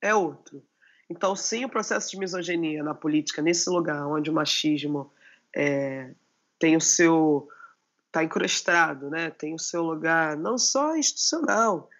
é 0.00 0.14
outro. 0.14 0.62
Então, 1.08 1.36
sim, 1.36 1.64
o 1.64 1.68
processo 1.68 2.10
de 2.10 2.18
misoginia 2.18 2.82
na 2.82 2.94
política, 2.94 3.42
nesse 3.42 3.68
lugar 3.68 4.06
onde 4.06 4.30
o 4.30 4.32
machismo 4.32 5.10
é, 5.54 6.14
tem 6.58 6.76
o 6.76 6.80
seu. 6.80 7.48
está 8.06 8.24
incrustado, 8.24 9.10
né? 9.10 9.30
tem 9.30 9.54
o 9.54 9.58
seu 9.58 9.82
lugar 9.82 10.36
não 10.36 10.56
só 10.56 10.96
institucional, 10.96 11.90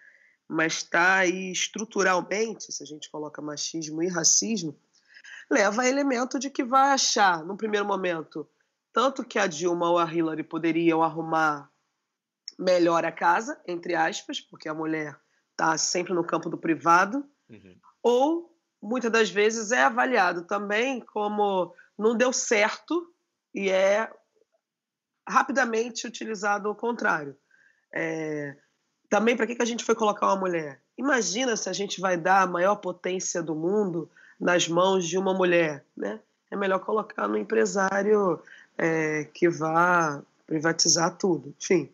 mas 0.47 0.73
está 0.73 1.17
aí 1.17 1.51
estruturalmente, 1.51 2.71
se 2.71 2.83
a 2.83 2.85
gente 2.85 3.09
coloca 3.09 3.41
machismo 3.41 4.01
e 4.01 4.07
racismo, 4.07 4.75
leva 5.49 5.81
a 5.83 5.87
elemento 5.87 6.39
de 6.39 6.49
que 6.49 6.63
vai 6.63 6.91
achar, 6.91 7.43
no 7.43 7.57
primeiro 7.57 7.85
momento, 7.85 8.47
tanto 8.91 9.23
que 9.23 9.39
a 9.39 9.47
Dilma 9.47 9.89
ou 9.89 9.97
a 9.97 10.11
Hillary 10.11 10.43
poderiam 10.43 11.01
arrumar 11.01 11.69
melhor 12.57 13.05
a 13.05 13.11
casa, 13.11 13.59
entre 13.67 13.95
aspas, 13.95 14.39
porque 14.39 14.67
a 14.67 14.73
mulher 14.73 15.17
está 15.51 15.77
sempre 15.77 16.13
no 16.13 16.23
campo 16.23 16.49
do 16.49 16.57
privado, 16.57 17.25
uhum. 17.49 17.75
ou 18.01 18.57
muitas 18.81 19.11
das 19.11 19.29
vezes 19.29 19.71
é 19.71 19.83
avaliado 19.83 20.43
também 20.43 20.99
como 20.99 21.73
não 21.97 22.15
deu 22.15 22.33
certo 22.33 23.13
e 23.53 23.69
é 23.69 24.11
rapidamente 25.27 26.05
utilizado 26.07 26.69
o 26.69 26.75
contrário. 26.75 27.37
É, 27.93 28.55
também, 29.09 29.37
para 29.37 29.45
que, 29.45 29.55
que 29.55 29.61
a 29.61 29.65
gente 29.65 29.83
foi 29.83 29.95
colocar 29.95 30.27
uma 30.27 30.35
mulher? 30.35 30.81
Imagina 30.97 31.55
se 31.55 31.69
a 31.69 31.73
gente 31.73 32.01
vai 32.01 32.17
dar 32.17 32.41
a 32.41 32.47
maior 32.47 32.75
potência 32.77 33.41
do 33.41 33.55
mundo 33.55 34.09
nas 34.39 34.67
mãos 34.67 35.07
de 35.07 35.17
uma 35.17 35.33
mulher, 35.33 35.85
né? 35.95 36.19
É 36.51 36.55
melhor 36.55 36.79
colocar 36.79 37.27
no 37.27 37.37
empresário 37.37 38.39
é, 38.77 39.23
que 39.25 39.49
vá 39.49 40.21
privatizar 40.45 41.15
tudo. 41.17 41.53
Enfim, 41.59 41.91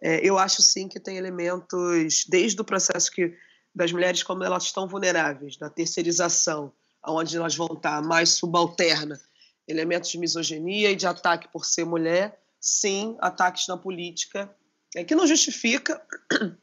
é, 0.00 0.26
eu 0.26 0.38
acho 0.38 0.62
sim 0.62 0.88
que 0.88 0.98
tem 0.98 1.16
elementos, 1.16 2.24
desde 2.28 2.60
o 2.60 2.64
processo 2.64 3.10
que 3.10 3.36
das 3.74 3.92
mulheres 3.92 4.22
como 4.22 4.42
elas 4.42 4.64
estão 4.64 4.88
vulneráveis, 4.88 5.56
da 5.56 5.70
terceirização, 5.70 6.72
onde 7.06 7.36
elas 7.36 7.54
vão 7.54 7.68
estar 7.74 8.02
mais 8.02 8.30
subalterna, 8.30 9.20
elementos 9.66 10.10
de 10.10 10.18
misoginia 10.18 10.90
e 10.90 10.96
de 10.96 11.06
ataque 11.06 11.48
por 11.52 11.64
ser 11.64 11.84
mulher, 11.84 12.40
sim, 12.60 13.16
ataques 13.20 13.68
na 13.68 13.76
política, 13.76 14.54
é, 14.94 15.04
que 15.04 15.14
não 15.14 15.26
justifica, 15.26 16.02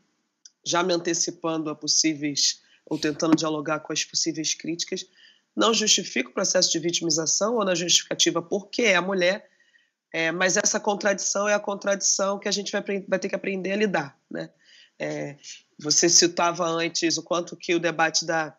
já 0.65 0.83
me 0.83 0.93
antecipando 0.93 1.69
a 1.69 1.75
possíveis, 1.75 2.61
ou 2.85 2.97
tentando 2.97 3.35
dialogar 3.35 3.79
com 3.79 3.93
as 3.93 4.03
possíveis 4.03 4.53
críticas, 4.53 5.05
não 5.55 5.73
justifica 5.73 6.29
o 6.29 6.33
processo 6.33 6.71
de 6.71 6.79
vitimização 6.79 7.55
ou 7.55 7.65
na 7.65 7.73
justificativa 7.73 8.41
porque 8.41 8.83
é 8.83 8.95
a 8.95 9.01
mulher, 9.01 9.49
é, 10.17 10.31
mas 10.31 10.57
essa 10.57 10.79
contradição 10.79 11.47
é 11.47 11.53
a 11.53 11.59
contradição 11.59 12.39
que 12.39 12.47
a 12.47 12.51
gente 12.51 12.71
vai, 12.71 12.81
vai 13.07 13.19
ter 13.19 13.29
que 13.29 13.35
aprender 13.35 13.73
a 13.73 13.75
lidar. 13.75 14.17
Né? 14.31 14.49
É, 14.97 15.35
você 15.77 16.09
citava 16.09 16.65
antes 16.65 17.19
o 17.19 17.23
quanto 17.23 17.55
que 17.55 17.75
o 17.75 17.79
debate 17.79 18.25
da, 18.25 18.57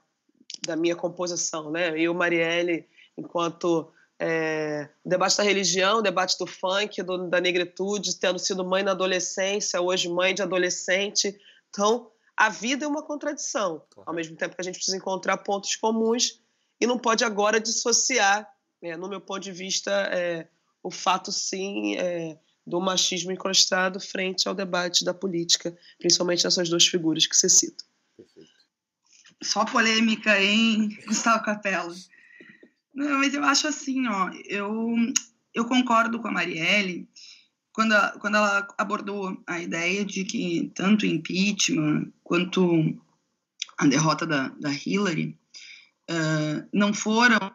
da 0.65 0.77
minha 0.77 0.95
composição, 0.95 1.69
né? 1.73 1.99
eu, 1.99 2.15
Marielle, 2.15 2.87
enquanto 3.17 3.93
é, 4.21 4.89
o 5.05 5.09
debate 5.09 5.37
da 5.37 5.43
religião, 5.43 5.99
o 5.99 6.03
debate 6.03 6.39
do 6.39 6.47
funk, 6.47 7.03
do, 7.03 7.29
da 7.29 7.41
negritude, 7.41 8.21
tendo 8.21 8.39
sido 8.39 8.65
mãe 8.65 8.85
na 8.85 8.93
adolescência, 8.93 9.81
hoje 9.81 10.09
mãe 10.09 10.37
de 10.37 10.43
adolescente. 10.43 11.37
Então, 11.71 12.09
a 12.37 12.51
vida 12.51 12.85
é 12.85 12.89
uma 12.89 13.03
contradição, 13.03 13.83
ao 14.07 14.15
mesmo 14.15 14.37
tempo 14.37 14.55
que 14.55 14.61
a 14.61 14.65
gente 14.65 14.77
precisa 14.77 14.97
encontrar 14.97 15.39
pontos 15.39 15.75
comuns 15.75 16.41
e 16.81 16.87
não 16.87 17.01
pode 17.01 17.25
agora 17.25 17.59
dissociar, 17.59 18.49
é, 18.81 18.97
no 18.97 19.09
meu 19.09 19.21
ponto 19.21 19.41
de 19.41 19.51
vista, 19.51 19.91
é, 20.13 20.47
o 20.83 20.91
fato, 20.91 21.31
sim, 21.33 21.97
é, 21.97 22.39
do 22.67 22.81
machismo 22.81 23.33
encrustado 23.33 23.99
frente 23.99 24.47
ao 24.47 24.55
debate 24.55 25.05
da 25.05 25.15
política, 25.15 25.77
principalmente 25.99 26.45
nessas 26.45 26.69
duas 26.69 26.87
figuras 26.87 27.27
que 27.27 27.37
você 27.37 27.49
cita. 27.49 27.85
Só 29.43 29.65
polêmica, 29.65 30.41
hein, 30.41 30.99
Gustavo 31.07 31.45
Capella? 31.45 31.95
Não, 32.95 33.19
mas 33.19 33.33
eu 33.33 33.45
acho 33.45 33.69
assim, 33.69 34.07
ó, 34.09 34.31
eu, 34.45 34.95
eu 35.55 35.65
concordo 35.67 36.21
com 36.21 36.29
a 36.29 36.33
Marielle 36.33 37.09
quando, 37.73 37.95
quando 38.19 38.37
ela 38.37 38.67
abordou 38.77 39.41
a 39.47 39.61
ideia 39.61 40.05
de 40.05 40.25
que 40.25 40.73
tanto 40.75 41.05
o 41.05 41.07
impeachment 41.07 42.13
quanto 42.25 43.01
a 43.79 43.87
derrota 43.87 44.27
da, 44.27 44.49
da 44.49 44.71
Hillary 44.73 45.39
uh, 46.11 46.69
não 46.73 46.93
foram 46.93 47.55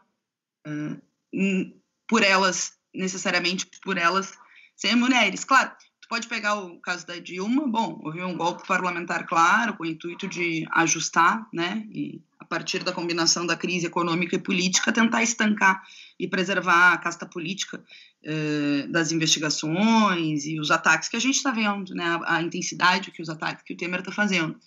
uh, 0.66 1.82
por 2.08 2.24
elas 2.24 2.78
necessariamente 2.94 3.68
por 3.82 3.98
elas 3.98 4.34
serem 4.76 4.98
mulheres. 4.98 5.44
Claro, 5.44 5.72
tu 6.02 6.08
pode 6.08 6.28
pegar 6.28 6.56
o 6.56 6.80
caso 6.80 7.08
da 7.08 7.18
Dilma, 7.18 7.68
bom, 7.68 8.00
houve 8.04 8.22
um 8.22 8.38
golpe 8.38 8.68
parlamentar 8.68 9.26
claro, 9.26 9.76
com 9.76 9.84
o 9.84 9.86
intuito 9.86 10.28
de 10.28 10.66
ajustar, 10.72 11.48
né, 11.54 11.86
e 11.92 12.22
a 12.40 12.46
partir 12.46 12.84
da 12.84 12.92
combinação 12.92 13.46
da 13.46 13.56
crise 13.56 13.88
econômica 13.88 14.36
e 14.36 14.40
política, 14.40 14.92
tentar 14.92 15.24
estancar 15.24 15.82
e 16.20 16.28
preservar 16.28 16.94
a 16.94 16.98
casta 16.98 17.26
política 17.26 17.82
eh, 18.22 18.86
das 18.90 19.12
investigações 19.12 20.46
e 20.46 20.60
os 20.60 20.70
ataques 20.70 21.08
que 21.08 21.16
a 21.16 21.20
gente 21.20 21.38
está 21.38 21.52
vendo, 21.52 21.96
né, 21.96 22.20
a, 22.26 22.36
a 22.36 22.42
intensidade 22.42 23.12
que 23.12 23.22
os 23.22 23.30
ataques 23.30 23.64
que 23.64 23.74
o 23.74 23.78
Temer 23.78 24.00
está 24.00 24.12
fazendo. 24.12 24.60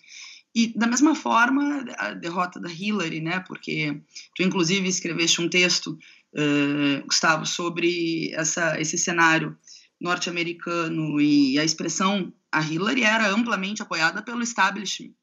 E 0.55 0.73
da 0.75 0.87
mesma 0.87 1.13
forma, 1.13 1.85
a 1.99 2.13
derrota 2.13 2.59
da 2.59 2.67
Hillary, 2.67 3.21
né, 3.21 3.41
porque 3.41 4.01
tu 4.35 4.41
inclusive 4.41 4.87
escreveste 4.87 5.39
um 5.39 5.47
texto 5.47 5.97
uh, 6.37 7.05
Gustavo, 7.05 7.45
sobre 7.45 8.31
essa, 8.33 8.79
esse 8.79 8.97
cenário 8.97 9.57
norte-americano 9.99 11.19
e 11.19 11.57
a 11.59 11.63
expressão 11.63 12.31
a 12.51 12.61
Hillary 12.61 13.03
era 13.03 13.29
amplamente 13.29 13.81
apoiada 13.81 14.21
pelo 14.21 14.41
establishment 14.41 15.13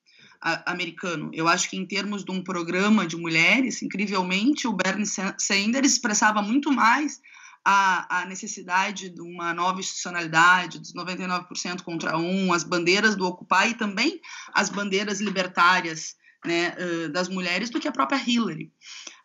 americano. 0.67 1.31
Eu 1.33 1.49
acho 1.49 1.71
que 1.71 1.77
em 1.77 1.87
termos 1.87 2.23
de 2.23 2.31
um 2.31 2.43
programa 2.45 3.07
de 3.07 3.17
mulheres, 3.17 3.83
incrivelmente, 3.83 4.69
o 4.69 4.75
Bernie 4.75 5.07
Sanders 5.07 5.93
expressava 5.93 6.43
muito 6.43 6.71
mais 6.71 7.19
a, 7.65 8.21
a, 8.21 8.27
necessidade 8.27 9.09
de 9.09 9.23
uma 9.23 9.55
nova 9.55 9.81
institucionalidade, 9.81 10.79
dos 10.79 10.93
99% 10.93 11.83
contra 11.83 12.19
um, 12.19 12.53
as 12.53 12.63
bandeiras 12.63 13.17
do 13.17 13.25
Occupy 13.27 13.71
e 13.71 13.75
também 13.75 14.21
as 14.53 14.69
bandeiras 14.69 15.19
libertárias 15.19 16.15
né, 16.45 16.77
das 17.09 17.29
mulheres 17.31 17.71
do 17.71 17.81
que 17.81 17.89
a 17.89 17.93
própria 17.93 18.23
Hillary. 18.23 18.71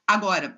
Agora, 0.07 0.57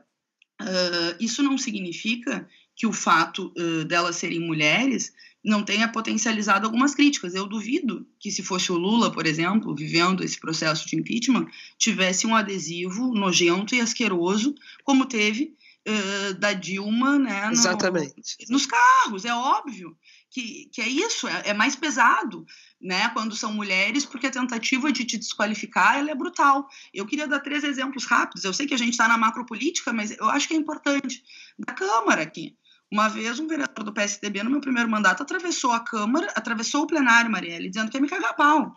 uh, 0.62 1.16
isso 1.20 1.44
não 1.44 1.58
significa 1.58 2.48
que 2.76 2.88
o 2.88 2.94
fato 2.94 3.54
uh, 3.58 3.86
delas 3.86 4.16
serem 4.16 4.40
mulheres 4.40 5.14
não 5.44 5.64
tenha 5.64 5.88
potencializado 5.88 6.66
algumas 6.66 6.94
críticas. 6.94 7.34
Eu 7.34 7.48
duvido 7.48 8.08
que, 8.20 8.32
se 8.32 8.44
fosse 8.44 8.72
o 8.72 8.78
Lula, 8.78 9.12
por 9.12 9.26
exemplo, 9.26 9.76
vivendo 9.76 10.24
esse 10.24 10.40
processo 10.40 10.88
de 10.88 10.96
impeachment, 10.96 11.48
tivesse 11.78 12.28
um 12.28 12.36
adesivo 12.36 13.14
nojento 13.14 13.74
e 13.74 13.82
asqueroso, 13.82 14.54
como 14.84 15.06
teve 15.06 15.56
uh, 15.88 16.34
da 16.36 16.54
Dilma, 16.54 17.18
né? 17.18 17.46
No, 17.48 17.54
Exatamente. 17.54 18.38
Nos 18.50 18.66
carros, 18.66 19.26
é 19.26 19.34
óbvio 19.34 19.98
que, 20.30 20.70
que 20.72 20.82
é 20.82 20.88
isso, 20.88 21.28
é, 21.28 21.50
é, 21.50 21.54
mais 21.54 21.76
pesado, 21.76 22.46
né? 22.80 23.10
Quando 23.10 23.36
são 23.36 23.54
mulheres, 23.54 24.06
porque 24.06 24.28
a 24.28 24.32
tentativa 24.32 24.92
de 24.92 25.06
te 25.06 25.18
desqualificar 25.18 25.98
ela 25.98 26.12
é 26.12 26.16
brutal. 26.16 26.68
Eu 26.94 27.06
queria 27.06 27.28
dar 27.28 27.40
três 27.40 27.64
exemplos 27.64 28.06
rápidos. 28.06 28.44
Eu 28.44 28.54
sei 28.54 28.66
que 28.66 28.74
a 28.74 28.78
gente 28.78 28.92
está 28.92 29.08
na 29.08 29.18
macropolítica, 29.18 29.92
mas 29.92 30.12
eu 30.12 30.30
acho 30.30 30.48
que 30.48 30.54
é 30.54 30.58
importante. 30.58 31.24
Da 31.60 31.74
Câmara 31.74 32.22
aqui. 32.22 32.56
Uma 32.92 33.08
vez, 33.08 33.40
um 33.40 33.48
vereador 33.48 33.86
do 33.86 33.94
PSDB, 33.94 34.44
no 34.44 34.50
meu 34.50 34.60
primeiro 34.60 34.90
mandato, 34.90 35.24
atravessou 35.24 35.72
a 35.72 35.80
Câmara, 35.80 36.28
atravessou 36.36 36.84
o 36.84 36.88
plenário, 36.88 37.32
Marielle, 37.32 37.70
dizendo 37.70 37.90
que 37.90 37.98
ia 37.98 38.02
me 38.02 38.10
cagar 38.10 38.36
pau. 38.36 38.74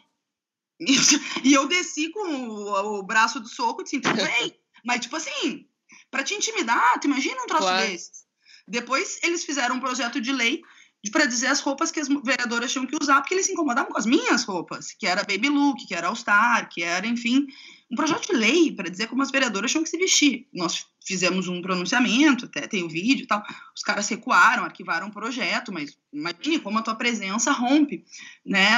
E 1.45 1.53
eu 1.53 1.69
desci 1.69 2.11
com 2.11 2.49
o, 2.49 2.99
o 2.99 3.03
braço 3.03 3.39
do 3.39 3.49
soco 3.49 3.81
e 3.81 3.85
disse, 3.85 4.01
tudo 4.01 4.17
bem. 4.17 4.57
Mas, 4.85 5.01
tipo 5.01 5.17
assim, 5.17 5.67
para 6.15 6.23
te 6.23 6.33
intimidar, 6.33 7.01
tu 7.01 7.09
imagina 7.09 7.43
um 7.43 7.47
troço 7.47 7.65
claro. 7.65 7.85
desses. 7.89 8.23
Depois, 8.69 9.19
eles 9.25 9.45
fizeram 9.45 9.75
um 9.75 9.81
projeto 9.81 10.21
de 10.21 10.33
lei 10.33 10.63
para 11.11 11.27
dizer 11.27 11.49
as 11.49 11.59
roupas 11.59 11.91
que 11.91 11.99
as 11.99 12.07
vereadoras 12.09 12.71
tinham 12.73 12.87
que 12.87 12.97
usar, 13.03 13.21
porque 13.21 13.35
eles 13.35 13.47
se 13.47 13.53
incomodavam 13.53 13.91
com 13.91 13.99
as 13.99 14.07
minhas 14.07 14.45
roupas, 14.45 14.93
que 14.93 15.09
era 15.09 15.25
baby 15.25 15.49
look, 15.49 15.85
que 15.87 15.95
era 15.95 16.07
all 16.07 16.15
star, 16.15 16.69
que 16.69 16.85
era, 16.85 17.05
enfim, 17.05 17.47
um 17.91 17.97
projeto 17.97 18.29
de 18.29 18.33
lei 18.33 18.73
para 18.73 18.89
dizer 18.89 19.09
como 19.09 19.23
as 19.23 19.31
vereadoras 19.33 19.73
tinham 19.73 19.83
que 19.83 19.91
se 19.91 19.99
vestir. 19.99 20.47
Nós 20.55 20.87
fizemos 21.05 21.49
um 21.49 21.61
pronunciamento, 21.61 22.47
até 22.47 22.67
tem 22.69 22.85
o 22.85 22.89
vídeo 22.89 23.25
e 23.25 23.27
tal. 23.27 23.43
Os 23.77 23.83
caras 23.83 24.09
recuaram, 24.09 24.65
arquivaram 24.65 25.09
o 25.09 25.13
projeto, 25.13 25.73
mas 25.73 25.99
imagine 26.13 26.61
como 26.61 26.79
a 26.79 26.83
tua 26.83 26.95
presença 26.95 27.51
rompe 27.51 28.05
né, 28.47 28.71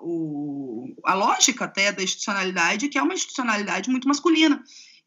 o, 0.00 0.94
a 1.04 1.12
lógica 1.12 1.64
até 1.64 1.90
da 1.90 2.04
institucionalidade, 2.04 2.88
que 2.88 2.96
é 2.96 3.02
uma 3.02 3.14
institucionalidade 3.14 3.90
muito 3.90 4.06
masculina. 4.06 4.62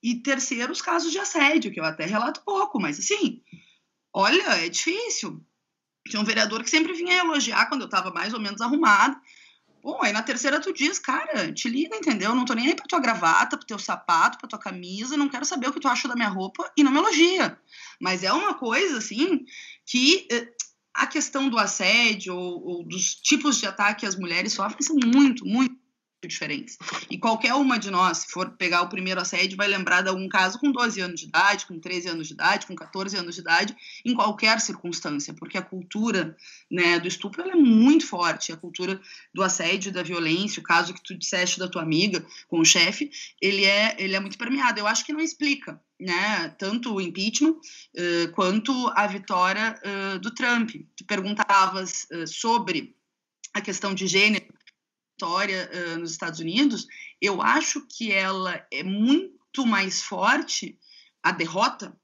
E 0.05 0.21
terceiro, 0.21 0.71
os 0.71 0.83
casos 0.83 1.11
de 1.11 1.17
assédio, 1.17 1.71
que 1.71 1.79
eu 1.79 1.83
até 1.83 2.05
relato 2.05 2.43
pouco, 2.45 2.79
mas 2.79 2.99
assim, 2.99 3.41
olha, 4.13 4.63
é 4.63 4.69
difícil. 4.69 5.43
Tinha 6.07 6.21
um 6.21 6.23
vereador 6.23 6.63
que 6.63 6.69
sempre 6.69 6.93
vinha 6.93 7.17
elogiar 7.17 7.65
quando 7.65 7.81
eu 7.81 7.85
estava 7.85 8.11
mais 8.11 8.31
ou 8.31 8.39
menos 8.39 8.61
arrumada. 8.61 9.19
Bom, 9.81 9.97
aí 10.03 10.13
na 10.13 10.21
terceira 10.21 10.61
tu 10.61 10.71
diz, 10.71 10.99
cara, 10.99 11.51
te 11.51 11.67
liga, 11.67 11.95
entendeu? 11.95 12.35
Não 12.35 12.45
tô 12.45 12.53
nem 12.53 12.67
aí 12.67 12.75
pra 12.75 12.85
tua 12.85 12.99
gravata, 12.99 13.57
pro 13.57 13.65
teu 13.65 13.79
sapato, 13.79 14.37
pra 14.37 14.47
tua 14.47 14.59
camisa, 14.59 15.17
não 15.17 15.27
quero 15.27 15.43
saber 15.43 15.69
o 15.69 15.73
que 15.73 15.79
tu 15.79 15.87
acha 15.87 16.07
da 16.07 16.13
minha 16.13 16.29
roupa 16.29 16.71
e 16.77 16.83
não 16.83 16.91
me 16.91 16.99
elogia. 16.99 17.59
Mas 17.99 18.23
é 18.23 18.31
uma 18.31 18.53
coisa, 18.53 18.99
assim, 18.99 19.43
que 19.87 20.27
eh, 20.31 20.53
a 20.93 21.07
questão 21.07 21.49
do 21.49 21.57
assédio 21.57 22.35
ou, 22.35 22.63
ou 22.63 22.83
dos 22.83 23.15
tipos 23.15 23.57
de 23.57 23.65
ataque 23.65 24.01
que 24.01 24.05
as 24.05 24.15
mulheres 24.15 24.53
sofrem 24.53 24.83
são 24.83 24.97
muito, 25.03 25.43
muito 25.47 25.75
diferentes. 26.27 26.77
E 27.09 27.17
qualquer 27.17 27.53
uma 27.53 27.77
de 27.77 27.89
nós, 27.89 28.19
se 28.19 28.27
for 28.31 28.51
pegar 28.51 28.81
o 28.81 28.89
primeiro 28.89 29.19
assédio, 29.21 29.57
vai 29.57 29.67
lembrar 29.67 30.01
de 30.01 30.09
algum 30.09 30.27
caso 30.27 30.59
com 30.59 30.71
12 30.71 31.01
anos 31.01 31.19
de 31.19 31.27
idade, 31.27 31.65
com 31.65 31.79
13 31.79 32.09
anos 32.09 32.27
de 32.27 32.33
idade, 32.33 32.65
com 32.65 32.75
14 32.75 33.17
anos 33.17 33.35
de 33.35 33.41
idade, 33.41 33.75
em 34.03 34.13
qualquer 34.13 34.59
circunstância, 34.59 35.33
porque 35.33 35.57
a 35.57 35.61
cultura 35.61 36.35
né, 36.69 36.99
do 36.99 37.07
estupro 37.07 37.41
é 37.41 37.55
muito 37.55 38.07
forte, 38.07 38.51
a 38.51 38.57
cultura 38.57 38.99
do 39.33 39.43
assédio, 39.43 39.91
da 39.91 40.03
violência, 40.03 40.59
o 40.59 40.63
caso 40.63 40.93
que 40.93 41.03
tu 41.03 41.17
disseste 41.17 41.59
da 41.59 41.67
tua 41.67 41.81
amiga 41.81 42.25
com 42.47 42.59
o 42.59 42.65
chefe, 42.65 43.09
ele 43.41 43.65
é, 43.65 43.95
ele 43.97 44.15
é 44.15 44.19
muito 44.19 44.37
permeado. 44.37 44.79
Eu 44.79 44.87
acho 44.87 45.05
que 45.05 45.13
não 45.13 45.21
explica 45.21 45.79
né, 45.99 46.49
tanto 46.57 46.93
o 46.93 47.01
impeachment 47.01 47.53
uh, 47.53 48.31
quanto 48.33 48.71
a 48.95 49.07
vitória 49.07 49.79
uh, 49.83 50.19
do 50.19 50.33
Trump. 50.33 50.71
Tu 50.95 51.05
perguntavas 51.05 52.05
uh, 52.11 52.27
sobre 52.27 52.95
a 53.53 53.61
questão 53.61 53.93
de 53.93 54.05
gênero 54.05 54.44
história 55.15 55.69
uh, 55.73 55.99
nos 55.99 56.11
Estados 56.11 56.39
Unidos, 56.41 56.87
eu 57.21 57.41
acho 57.41 57.85
que 57.87 58.11
ela 58.11 58.65
é 58.71 58.83
muito 58.83 59.65
mais 59.65 60.01
forte, 60.01 60.77
a 61.23 61.31
derrota, 61.31 61.97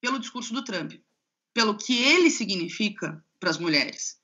pelo 0.00 0.18
discurso 0.18 0.52
do 0.52 0.64
Trump, 0.64 0.94
pelo 1.54 1.78
que 1.78 1.96
ele 1.96 2.28
significa 2.28 3.24
para 3.38 3.50
as 3.50 3.58
mulheres. 3.58 4.18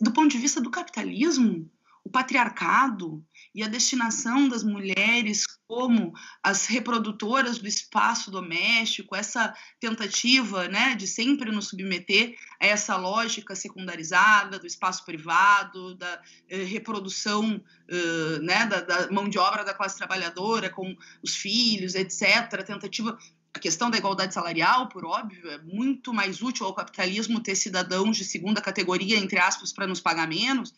Do 0.00 0.12
ponto 0.12 0.32
de 0.32 0.38
vista 0.38 0.60
do 0.60 0.70
capitalismo, 0.70 1.70
o 2.04 2.10
patriarcado 2.10 3.24
e 3.54 3.62
a 3.62 3.68
destinação 3.68 4.48
das 4.48 4.64
mulheres 4.64 5.44
como 5.68 6.12
as 6.42 6.66
reprodutoras 6.66 7.58
do 7.58 7.66
espaço 7.66 8.30
doméstico, 8.30 9.16
essa 9.16 9.54
tentativa 9.80 10.68
né, 10.68 10.94
de 10.94 11.06
sempre 11.06 11.50
nos 11.50 11.68
submeter 11.68 12.34
a 12.60 12.66
essa 12.66 12.96
lógica 12.96 13.54
secundarizada 13.54 14.58
do 14.58 14.66
espaço 14.66 15.04
privado, 15.04 15.94
da 15.94 16.20
eh, 16.48 16.64
reprodução 16.64 17.62
eh, 17.88 18.38
né, 18.40 18.66
da, 18.66 18.80
da, 18.80 19.10
mão 19.10 19.28
de 19.28 19.38
obra 19.38 19.64
da 19.64 19.74
classe 19.74 19.96
trabalhadora 19.96 20.68
com 20.68 20.94
os 21.22 21.36
filhos, 21.36 21.94
etc. 21.94 22.52
A 22.52 22.62
tentativa 22.62 23.16
a 23.54 23.58
questão 23.58 23.90
da 23.90 23.98
igualdade 23.98 24.32
salarial, 24.32 24.88
por 24.88 25.04
óbvio, 25.04 25.50
é 25.50 25.58
muito 25.58 26.12
mais 26.14 26.40
útil 26.40 26.64
ao 26.64 26.74
capitalismo 26.74 27.42
ter 27.42 27.54
cidadãos 27.54 28.16
de 28.16 28.24
segunda 28.24 28.62
categoria, 28.62 29.18
entre 29.18 29.38
aspas, 29.38 29.72
para 29.72 29.86
nos 29.86 30.00
pagar 30.00 30.26
menos, 30.26 30.72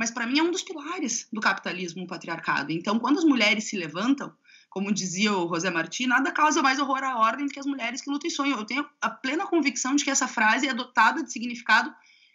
mas 0.00 0.10
para 0.10 0.26
mim 0.26 0.38
é 0.38 0.42
um 0.42 0.50
dos 0.50 0.62
pilares 0.62 1.28
do 1.30 1.42
capitalismo 1.42 2.06
patriarcado. 2.06 2.72
Então, 2.72 2.98
quando 2.98 3.18
as 3.18 3.24
mulheres 3.24 3.64
se 3.64 3.76
levantam, 3.76 4.32
como 4.70 4.94
dizia 4.94 5.30
o 5.36 5.46
José 5.46 5.68
Martí, 5.68 6.06
nada 6.06 6.32
causa 6.32 6.62
mais 6.62 6.78
horror 6.78 7.04
à 7.04 7.18
ordem 7.18 7.44
do 7.44 7.52
que 7.52 7.60
as 7.60 7.66
mulheres 7.66 8.00
que 8.00 8.08
lutam 8.08 8.26
e 8.26 8.30
sonham. 8.30 8.58
Eu 8.58 8.64
tenho 8.64 8.88
a 8.98 9.10
plena 9.10 9.46
convicção 9.46 9.94
de 9.94 10.02
que 10.02 10.08
essa 10.08 10.26
frase 10.26 10.66
é 10.66 10.72
dotada 10.72 11.22
de 11.22 11.30
significado, 11.30 11.92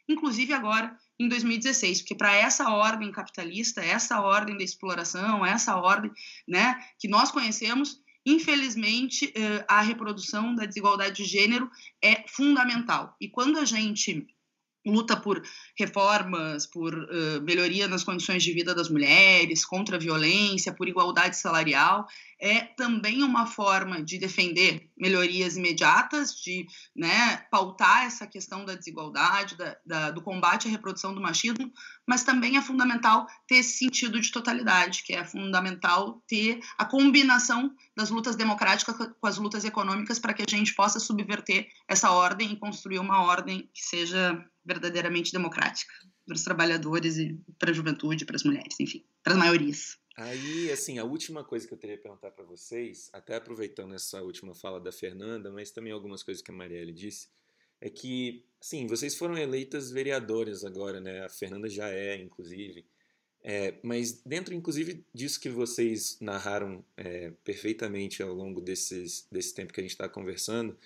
inclusive 0.08 0.54
agora, 0.54 0.96
em 1.20 1.28
2016, 1.28 2.02
porque 2.02 2.14
para 2.14 2.36
essa 2.36 2.70
ordem 2.70 3.12
capitalista, 3.12 3.84
essa 3.84 4.22
ordem 4.22 4.56
da 4.56 4.64
exploração, 4.64 5.44
essa 5.44 5.76
ordem 5.76 6.12
né, 6.48 6.80
que 7.00 7.08
nós 7.08 7.32
conhecemos, 7.32 8.00
infelizmente, 8.24 9.34
eh, 9.36 9.66
a 9.68 9.82
reprodução 9.82 10.54
da 10.54 10.68
desigualdade 10.68 11.16
de 11.16 11.26
gênero 11.26 11.68
é 12.00 12.26
fundamental. 12.28 13.16
E 13.20 13.28
quando 13.28 13.58
a 13.58 13.66
gente 13.66 14.28
luta 14.86 15.16
por 15.16 15.42
reformas, 15.78 16.68
por 16.68 16.94
uh, 16.94 17.42
melhoria 17.42 17.88
nas 17.88 18.04
condições 18.04 18.44
de 18.44 18.54
vida 18.54 18.76
das 18.76 18.90
mulheres, 18.90 19.66
contra 19.66 19.96
a 19.96 20.00
violência, 20.00 20.74
por 20.74 20.88
igualdade 20.88 21.38
salarial, 21.38 22.08
é 22.40 22.62
também 22.62 23.24
uma 23.24 23.48
forma 23.48 24.04
de 24.04 24.18
defender 24.18 24.90
melhorias 24.98 25.58
imediatas, 25.58 26.34
de 26.36 26.68
né, 26.96 27.38
pautar 27.50 28.06
essa 28.06 28.28
questão 28.28 28.66
da 28.66 28.76
desigualdade, 28.76 29.56
da, 29.56 29.78
da, 29.86 30.12
do 30.12 30.22
combate 30.22 30.68
à 30.68 30.72
reprodução 30.72 31.14
do 31.14 31.22
machismo, 31.22 31.72
mas 32.06 32.24
também 32.24 32.58
é 32.58 32.62
fundamental 32.62 33.26
ter 33.48 33.56
esse 33.56 33.78
sentido 33.78 34.20
de 34.20 34.32
totalidade, 34.32 35.04
que 35.04 35.14
é 35.14 35.24
fundamental 35.24 36.22
ter 36.28 36.60
a 36.78 36.86
combinação 36.86 37.74
das 37.96 38.10
lutas 38.10 38.36
democráticas 38.36 38.96
com 38.96 39.28
as 39.28 39.38
lutas 39.38 39.64
econômicas 39.64 40.20
para 40.20 40.34
que 40.34 40.44
a 40.44 40.50
gente 40.50 40.74
possa 40.76 41.00
subverter 41.00 41.68
essa 41.88 42.12
ordem 42.12 42.52
e 42.52 42.60
construir 42.60 43.00
uma 43.00 43.24
ordem 43.24 43.70
que 43.74 43.82
seja 43.82 44.44
verdadeiramente 44.66 45.32
democrática 45.32 45.94
para 46.26 46.36
os 46.36 46.44
trabalhadores 46.44 47.18
e 47.18 47.40
para 47.60 47.72
a 47.72 47.74
juventude, 47.74 48.26
para 48.26 48.36
as 48.36 48.44
mulheres, 48.44 48.80
enfim, 48.80 49.06
para 49.24 49.34
as 49.34 49.40
maiorias. 49.40 49.98
Aí, 50.18 50.72
assim, 50.72 50.98
a 50.98 51.04
última 51.04 51.44
coisa 51.44 51.68
que 51.68 51.74
eu 51.74 51.78
teria 51.78 51.98
que 51.98 52.04
perguntar 52.04 52.32
para 52.32 52.46
vocês, 52.46 53.10
até 53.12 53.36
aproveitando 53.36 53.94
essa 53.94 54.22
última 54.22 54.56
fala 54.56 54.80
da 54.80 54.92
Fernanda, 54.92 55.52
mas 55.52 55.72
também 55.72 55.92
algumas 55.92 56.24
coisas 56.24 56.42
que 56.42 56.52
a 56.52 56.54
Marielle 56.54 56.94
disse, 56.94 57.28
é 57.82 57.90
que, 57.90 58.46
sim, 58.62 58.88
vocês 58.88 59.18
foram 59.18 59.38
eleitas 59.38 59.92
vereadoras 59.92 60.64
agora, 60.64 61.02
né? 61.02 61.26
A 61.26 61.30
Fernanda 61.30 61.68
já 61.70 61.90
é, 61.90 62.16
inclusive. 62.16 62.86
É, 63.44 63.76
mas 63.84 64.22
dentro, 64.26 64.54
inclusive, 64.54 65.06
disso 65.14 65.40
que 65.40 65.50
vocês 65.50 66.18
narraram 66.22 66.84
é, 66.96 67.32
perfeitamente 67.44 68.24
ao 68.24 68.34
longo 68.34 68.62
desses, 68.62 69.28
desse 69.30 69.54
tempo 69.54 69.74
que 69.74 69.82
a 69.82 69.84
gente 69.84 69.92
está 69.92 70.08
conversando, 70.08 70.78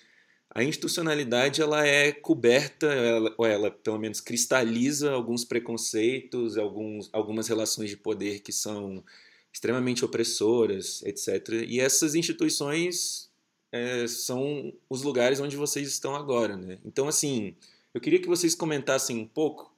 a 0.52 0.64
institucionalidade 0.64 1.62
ela 1.62 1.86
é 1.86 2.10
coberta, 2.10 2.86
ela, 2.86 3.34
ou 3.38 3.46
ela 3.46 3.70
pelo 3.70 3.98
menos 3.98 4.20
cristaliza 4.20 5.12
alguns 5.12 5.44
preconceitos, 5.44 6.58
alguns, 6.58 7.08
algumas 7.12 7.46
relações 7.48 7.88
de 7.90 7.96
poder 7.96 8.40
que 8.40 8.52
são 8.52 9.04
extremamente 9.52 10.04
opressoras, 10.04 11.02
etc. 11.02 11.64
E 11.68 11.80
essas 11.80 12.14
instituições 12.14 13.30
é, 13.72 14.06
são 14.06 14.72
os 14.88 15.02
lugares 15.02 15.40
onde 15.40 15.56
vocês 15.56 15.88
estão 15.88 16.14
agora, 16.16 16.56
né? 16.56 16.78
Então, 16.84 17.06
assim, 17.08 17.54
Eu 17.92 18.00
queria 18.00 18.20
que 18.20 18.28
vocês 18.28 18.54
comentassem 18.54 19.18
um 19.18 19.26
pouco 19.26 19.74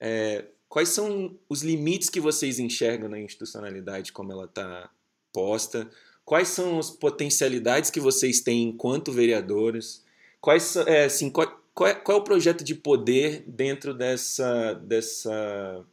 é, 0.00 0.46
quais 0.68 0.88
são 0.88 1.38
os 1.48 1.62
limites 1.62 2.10
que 2.10 2.20
vocês 2.20 2.58
enxergam 2.58 3.08
na 3.08 3.20
institucionalidade 3.20 4.12
como 4.12 4.32
ela 4.32 4.46
está 4.46 4.90
posta, 5.32 5.88
quais 6.26 6.48
são 6.48 6.78
as 6.78 6.90
potencialidades 6.90 7.88
que 7.88 8.00
vocês 8.00 8.40
têm 8.40 8.64
enquanto 8.64 9.12
vereadores, 9.12 10.04
quais 10.40 10.74
é, 10.76 11.04
assim, 11.04 11.30
qual, 11.30 11.58
qual, 11.72 11.88
é, 11.88 11.94
qual 11.94 12.18
é 12.18 12.20
o 12.20 12.24
projeto 12.24 12.64
de 12.64 12.74
poder 12.74 13.44
dentro 13.46 13.94
dessa, 13.94 14.74
dessa 14.74 15.86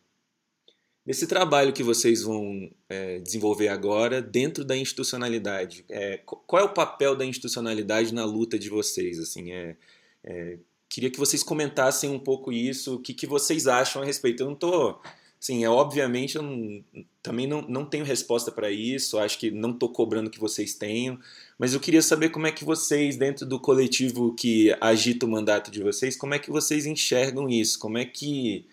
desse 1.06 1.28
trabalho 1.28 1.72
que 1.72 1.84
vocês 1.84 2.24
vão 2.24 2.72
é, 2.90 3.20
desenvolver 3.20 3.68
agora 3.68 4.22
dentro 4.22 4.66
da 4.66 4.76
institucionalidade. 4.76 5.86
É, 5.90 6.18
qual 6.26 6.64
é 6.64 6.66
o 6.66 6.74
papel 6.74 7.16
da 7.16 7.26
institucionalidade 7.26 8.14
na 8.14 8.26
luta 8.26 8.58
de 8.58 8.70
vocês? 8.70 9.20
Assim, 9.20 9.52
é, 9.52 9.76
é 10.24 10.58
queria 10.90 11.12
que 11.12 11.20
vocês 11.20 11.44
comentassem 11.44 12.10
um 12.10 12.20
pouco 12.20 12.52
isso, 12.52 12.96
o 12.96 13.00
que, 13.00 13.14
que 13.14 13.28
vocês 13.28 13.68
acham 13.68 14.02
a 14.02 14.06
respeito. 14.06 14.42
Eu 14.42 14.48
não 14.48 14.54
estou. 14.54 15.02
Sim, 15.44 15.62
é, 15.62 15.70
obviamente 15.70 16.38
eu 16.38 16.42
não, 16.42 16.82
também 17.22 17.46
não, 17.46 17.62
não 17.64 17.86
tenho 17.86 18.06
resposta 18.06 18.50
para 18.50 18.72
isso, 18.72 19.20
acho 19.20 19.38
que 19.38 19.52
não 19.52 19.72
estou 19.72 19.90
cobrando 19.90 20.30
que 20.30 20.40
vocês 20.40 20.74
tenham, 20.74 21.20
mas 21.60 21.74
eu 21.74 21.82
queria 21.82 22.02
saber 22.02 22.30
como 22.30 22.48
é 22.48 22.52
que 22.54 22.64
vocês, 22.64 23.18
dentro 23.18 23.46
do 23.46 23.60
coletivo 23.60 24.34
que 24.36 24.74
agita 24.80 25.26
o 25.26 25.30
mandato 25.30 25.70
de 25.70 25.84
vocês, 25.84 26.16
como 26.16 26.34
é 26.34 26.40
que 26.40 26.50
vocês 26.50 26.86
enxergam 26.86 27.50
isso? 27.50 27.78
Como 27.78 27.98
é 27.98 28.06
que 28.06 28.66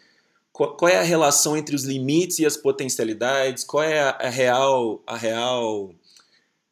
qual, 0.53 0.77
qual, 0.77 0.89
é 0.89 0.99
a 0.99 1.03
relação 1.03 1.57
entre 1.57 1.75
os 1.75 1.83
limites 1.83 2.39
e 2.39 2.47
as 2.47 2.57
potencialidades? 2.57 3.65
Qual 3.65 3.83
é 3.83 4.01
a, 4.01 4.11
a 4.11 4.29
real, 4.29 5.03
a 5.05 5.17
real, 5.17 5.93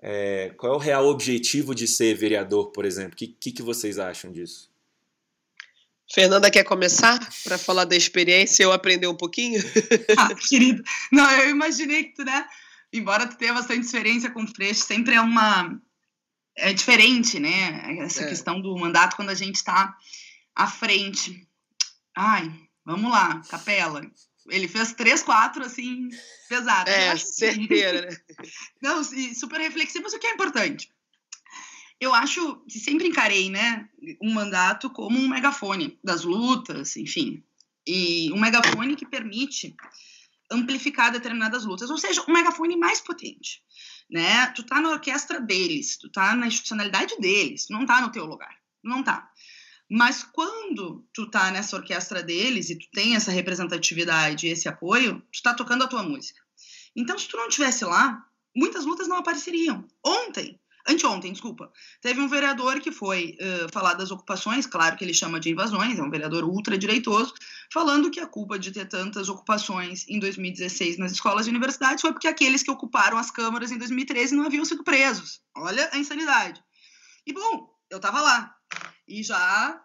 é, 0.00 0.50
qual 0.56 0.74
é 0.74 0.76
o 0.76 0.78
real 0.78 1.08
objetivo 1.08 1.74
de 1.74 1.88
ser 1.88 2.14
vereador, 2.14 2.70
por 2.70 2.84
exemplo? 2.84 3.14
O 3.14 3.16
que, 3.16 3.26
que, 3.26 3.50
que 3.50 3.62
vocês 3.62 3.98
acham 3.98 4.30
disso? 4.30 4.70
Fernanda 6.12 6.50
quer 6.50 6.64
começar 6.64 7.18
para 7.44 7.58
falar 7.58 7.84
da 7.84 7.96
experiência 7.96 8.62
e 8.62 8.66
eu 8.66 8.72
aprender 8.72 9.06
um 9.06 9.16
pouquinho? 9.16 9.60
ah, 10.16 10.34
querido, 10.34 10.82
não, 11.12 11.30
eu 11.32 11.50
imaginei 11.50 12.04
que 12.04 12.14
tu, 12.14 12.24
né? 12.24 12.46
Embora 12.92 13.26
tu 13.26 13.36
tenha 13.36 13.52
bastante 13.52 13.84
experiência 13.84 14.30
com 14.30 14.42
o 14.42 14.48
Freixo, 14.48 14.84
sempre 14.84 15.14
é 15.14 15.20
uma 15.20 15.78
é 16.56 16.72
diferente, 16.72 17.38
né? 17.38 17.98
Essa 18.00 18.24
é. 18.24 18.28
questão 18.28 18.60
do 18.60 18.76
mandato 18.76 19.16
quando 19.16 19.30
a 19.30 19.34
gente 19.34 19.56
está 19.56 19.94
à 20.56 20.66
frente. 20.66 21.46
Ai, 22.16 22.52
Vamos 22.88 23.10
lá, 23.10 23.42
Capela. 23.50 24.00
Ele 24.48 24.66
fez 24.66 24.94
três, 24.94 25.22
quatro, 25.22 25.62
assim, 25.62 26.08
pesadas. 26.48 26.94
É, 26.94 27.14
certeira, 27.18 28.00
né? 28.00 28.16
Não, 28.80 29.04
super 29.04 29.60
reflexivo, 29.60 30.04
mas 30.04 30.14
o 30.14 30.18
que 30.18 30.26
é 30.26 30.32
importante? 30.32 30.90
Eu 32.00 32.14
acho 32.14 32.62
que 32.68 32.78
sempre 32.78 33.08
encarei, 33.08 33.50
né, 33.50 33.88
um 34.22 34.32
mandato 34.32 34.88
como 34.90 35.18
um 35.18 35.28
megafone 35.28 35.98
das 36.02 36.22
lutas, 36.22 36.96
enfim. 36.96 37.42
E 37.86 38.30
um 38.32 38.38
megafone 38.38 38.94
que 38.94 39.06
permite 39.06 39.74
amplificar 40.50 41.10
determinadas 41.10 41.64
lutas, 41.64 41.90
ou 41.90 41.98
seja, 41.98 42.24
um 42.28 42.32
megafone 42.32 42.76
mais 42.76 43.00
potente, 43.00 43.62
né? 44.10 44.46
Tu 44.48 44.62
tá 44.62 44.80
na 44.80 44.90
orquestra 44.90 45.40
deles, 45.40 45.96
tu 45.98 46.10
tá 46.10 46.34
na 46.34 46.46
institucionalidade 46.46 47.16
deles, 47.18 47.66
não 47.68 47.84
tá 47.84 48.00
no 48.00 48.10
teu 48.10 48.24
lugar, 48.24 48.54
não 48.82 49.02
tá. 49.02 49.30
Mas 49.90 50.22
quando 50.22 51.06
tu 51.12 51.30
tá 51.30 51.50
nessa 51.50 51.76
orquestra 51.76 52.22
deles 52.22 52.68
e 52.68 52.78
tu 52.78 52.86
tem 52.92 53.16
essa 53.16 53.30
representatividade 53.30 54.46
e 54.46 54.50
esse 54.50 54.68
apoio, 54.68 55.22
tu 55.32 55.42
tá 55.42 55.54
tocando 55.54 55.84
a 55.84 55.88
tua 55.88 56.02
música. 56.02 56.40
Então, 56.94 57.18
se 57.18 57.28
tu 57.28 57.36
não 57.36 57.48
tivesse 57.48 57.84
lá, 57.84 58.22
muitas 58.54 58.84
lutas 58.84 59.08
não 59.08 59.16
apareceriam. 59.16 59.86
Ontem, 60.04 60.60
anteontem, 60.88 61.32
desculpa, 61.32 61.70
teve 62.00 62.20
um 62.20 62.28
vereador 62.28 62.80
que 62.80 62.90
foi 62.90 63.36
uh, 63.40 63.72
falar 63.72 63.94
das 63.94 64.10
ocupações, 64.10 64.66
claro 64.66 64.96
que 64.96 65.04
ele 65.04 65.12
chama 65.12 65.38
de 65.38 65.50
invasões, 65.50 65.98
é 65.98 66.02
um 66.02 66.10
vereador 66.10 66.44
ultradireitoso, 66.44 67.34
falando 67.72 68.10
que 68.10 68.20
a 68.20 68.26
culpa 68.26 68.58
de 68.58 68.72
ter 68.72 68.88
tantas 68.88 69.28
ocupações 69.28 70.08
em 70.08 70.18
2016 70.18 70.98
nas 70.98 71.12
escolas 71.12 71.46
e 71.46 71.50
universidades 71.50 72.00
foi 72.00 72.12
porque 72.12 72.28
aqueles 72.28 72.62
que 72.62 72.70
ocuparam 72.70 73.18
as 73.18 73.30
câmaras 73.30 73.70
em 73.70 73.78
2013 73.78 74.34
não 74.34 74.46
haviam 74.46 74.64
sido 74.64 74.82
presos. 74.82 75.40
Olha 75.56 75.88
a 75.92 75.98
insanidade. 75.98 76.62
E 77.26 77.32
bom, 77.32 77.68
eu 77.90 78.00
tava 78.00 78.20
lá, 78.20 78.54
e 79.06 79.22
já 79.22 79.80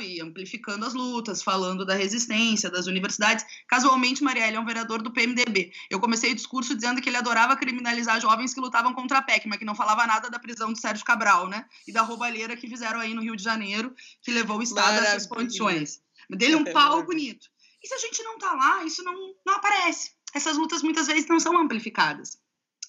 e 0.00 0.20
amplificando 0.20 0.84
as 0.84 0.94
lutas, 0.94 1.42
falando 1.42 1.84
da 1.84 1.94
resistência 1.94 2.70
das 2.70 2.86
universidades. 2.86 3.44
Casualmente, 3.66 4.22
Marielle 4.22 4.56
é 4.56 4.60
um 4.60 4.64
vereador 4.64 5.02
do 5.02 5.10
PMDB. 5.10 5.72
Eu 5.90 6.00
comecei 6.00 6.32
o 6.32 6.34
discurso 6.34 6.74
dizendo 6.74 7.00
que 7.00 7.08
ele 7.08 7.16
adorava 7.16 7.56
criminalizar 7.56 8.20
jovens 8.20 8.54
que 8.54 8.60
lutavam 8.60 8.92
contra 8.94 9.18
a 9.18 9.22
PEC, 9.22 9.48
mas 9.48 9.58
que 9.58 9.64
não 9.64 9.74
falava 9.74 10.06
nada 10.06 10.30
da 10.30 10.38
prisão 10.38 10.72
de 10.72 10.80
Sérgio 10.80 11.04
Cabral, 11.04 11.48
né? 11.48 11.64
E 11.86 11.92
da 11.92 12.02
roubalheira 12.02 12.56
que 12.56 12.68
fizeram 12.68 13.00
aí 13.00 13.14
no 13.14 13.22
Rio 13.22 13.36
de 13.36 13.42
Janeiro, 13.42 13.94
que 14.22 14.30
levou 14.30 14.58
o 14.58 14.62
Estado 14.62 14.98
a 15.00 15.04
essas 15.04 15.26
condições. 15.26 16.00
Dele 16.28 16.56
um 16.56 16.64
pau 16.72 17.02
bonito. 17.04 17.48
E 17.82 17.88
se 17.88 17.94
a 17.94 17.98
gente 17.98 18.22
não 18.22 18.38
tá 18.38 18.52
lá, 18.52 18.84
isso 18.84 19.02
não, 19.02 19.14
não 19.44 19.54
aparece. 19.54 20.10
Essas 20.34 20.56
lutas 20.56 20.82
muitas 20.82 21.06
vezes 21.06 21.26
não 21.26 21.40
são 21.40 21.56
amplificadas. 21.58 22.38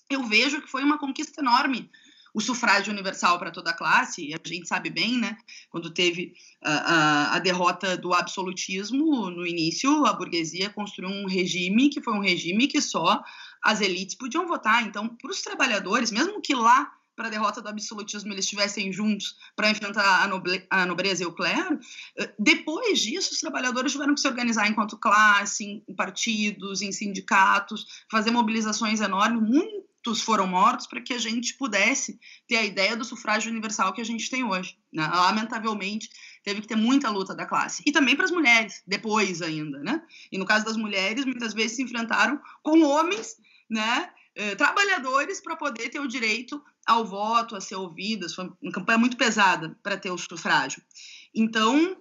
Eu 0.09 0.23
vejo 0.23 0.61
que 0.61 0.67
foi 0.67 0.83
uma 0.83 0.97
conquista 0.97 1.41
enorme 1.41 1.89
o 2.33 2.39
sufrágio 2.39 2.93
universal 2.93 3.37
para 3.37 3.51
toda 3.51 3.71
a 3.71 3.75
classe, 3.75 4.29
e 4.29 4.33
a 4.33 4.39
gente 4.45 4.67
sabe 4.67 4.89
bem, 4.89 5.17
né, 5.17 5.37
quando 5.69 5.93
teve 5.93 6.33
a, 6.63 6.71
a, 6.71 7.35
a, 7.35 7.39
derrota 7.39 7.97
do 7.97 8.13
absolutismo 8.13 9.29
no 9.29 9.45
início, 9.45 10.05
a 10.05 10.13
burguesia 10.13 10.69
construiu 10.69 11.09
um 11.09 11.27
regime 11.27 11.89
que 11.89 12.01
foi 12.01 12.13
um 12.13 12.21
regime 12.21 12.67
que 12.67 12.81
só 12.81 13.21
as 13.63 13.81
elites 13.81 14.15
podiam 14.15 14.47
votar. 14.47 14.83
Então, 14.83 15.09
para 15.09 15.31
os 15.31 15.41
trabalhadores, 15.41 16.11
mesmo 16.11 16.41
que 16.41 16.55
lá 16.55 16.91
para 17.15 17.27
a 17.27 17.31
derrota 17.31 17.61
do 17.61 17.67
absolutismo 17.67 18.31
eles 18.31 18.45
estivessem 18.45 18.91
juntos 18.91 19.35
para 19.55 19.69
enfrentar 19.69 20.03
a, 20.03 20.23
a, 20.71 20.85
nobreza 20.85 21.23
e 21.23 21.25
o 21.25 21.33
clero, 21.33 21.79
eh, 22.17 22.33
depois 22.39 22.99
disso 22.99 23.33
os 23.33 23.39
trabalhadores 23.39 23.91
tiveram 23.91 24.15
que 24.15 24.21
se 24.21 24.27
organizar 24.27 24.67
enquanto 24.67 24.97
classe, 24.97 25.83
em 25.87 25.95
partidos, 25.95 26.81
em 26.81 26.91
sindicatos, 26.91 27.85
fazer 28.09 28.31
mobilizações 28.31 29.01
enormes, 29.01 29.41
muito 29.41 29.90
foram 30.21 30.47
mortos 30.47 30.87
para 30.87 31.01
que 31.01 31.13
a 31.13 31.17
gente 31.19 31.55
pudesse 31.57 32.19
ter 32.47 32.57
a 32.57 32.63
ideia 32.63 32.95
do 32.95 33.05
sufrágio 33.05 33.51
universal 33.51 33.93
que 33.93 34.01
a 34.01 34.05
gente 34.05 34.29
tem 34.29 34.43
hoje. 34.43 34.77
Né? 34.91 35.07
Lamentavelmente, 35.07 36.09
teve 36.43 36.61
que 36.61 36.67
ter 36.67 36.75
muita 36.75 37.09
luta 37.09 37.35
da 37.35 37.45
classe. 37.45 37.83
E 37.85 37.91
também 37.91 38.15
para 38.15 38.25
as 38.25 38.31
mulheres, 38.31 38.81
depois 38.85 39.41
ainda. 39.41 39.79
Né? 39.79 40.01
E 40.31 40.37
no 40.37 40.45
caso 40.45 40.65
das 40.65 40.75
mulheres, 40.75 41.25
muitas 41.25 41.53
vezes 41.53 41.77
se 41.77 41.83
enfrentaram 41.83 42.39
com 42.63 42.81
homens 42.81 43.37
né, 43.69 44.09
eh, 44.35 44.55
trabalhadores 44.55 45.39
para 45.39 45.55
poder 45.55 45.89
ter 45.89 45.99
o 45.99 46.07
direito 46.07 46.61
ao 46.85 47.05
voto, 47.05 47.55
a 47.55 47.61
ser 47.61 47.75
ouvidas. 47.75 48.33
Foi 48.33 48.51
uma 48.61 48.71
campanha 48.71 48.97
muito 48.97 49.17
pesada 49.17 49.77
para 49.83 49.97
ter 49.97 50.11
o 50.11 50.17
sufrágio. 50.17 50.81
Então, 51.33 51.95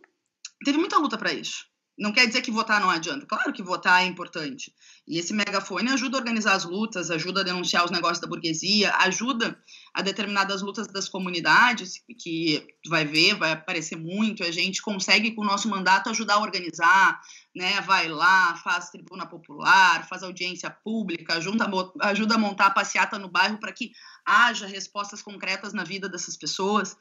teve 0.64 0.78
muita 0.78 0.98
luta 0.98 1.18
para 1.18 1.32
isso. 1.32 1.69
Não 2.00 2.12
quer 2.12 2.26
dizer 2.26 2.40
que 2.40 2.50
votar 2.50 2.80
não 2.80 2.88
adianta. 2.88 3.26
Claro 3.26 3.52
que 3.52 3.62
votar 3.62 4.02
é 4.02 4.06
importante. 4.06 4.74
E 5.06 5.18
esse 5.18 5.34
megafone 5.34 5.90
ajuda 5.90 6.16
a 6.16 6.20
organizar 6.20 6.54
as 6.54 6.64
lutas, 6.64 7.10
ajuda 7.10 7.42
a 7.42 7.44
denunciar 7.44 7.84
os 7.84 7.90
negócios 7.90 8.20
da 8.20 8.26
burguesia, 8.26 8.90
ajuda 9.00 9.60
a 9.92 10.00
determinadas 10.00 10.62
lutas 10.62 10.86
das 10.86 11.10
comunidades, 11.10 12.02
que 12.18 12.66
vai 12.88 13.04
ver, 13.04 13.34
vai 13.34 13.52
aparecer 13.52 13.96
muito. 13.96 14.42
A 14.42 14.50
gente 14.50 14.80
consegue, 14.80 15.32
com 15.32 15.42
o 15.42 15.44
nosso 15.44 15.68
mandato, 15.68 16.08
ajudar 16.08 16.36
a 16.36 16.40
organizar, 16.40 17.20
né? 17.54 17.82
Vai 17.82 18.08
lá, 18.08 18.56
faz 18.56 18.88
tribuna 18.88 19.26
popular, 19.26 20.08
faz 20.08 20.22
audiência 20.22 20.70
pública, 20.70 21.34
ajuda, 21.34 21.70
ajuda 22.00 22.36
a 22.36 22.38
montar 22.38 22.68
a 22.68 22.70
passeata 22.70 23.18
no 23.18 23.28
bairro 23.28 23.58
para 23.58 23.74
que 23.74 23.92
haja 24.24 24.66
respostas 24.66 25.20
concretas 25.20 25.74
na 25.74 25.84
vida 25.84 26.08
dessas 26.08 26.34
pessoas. 26.34 26.96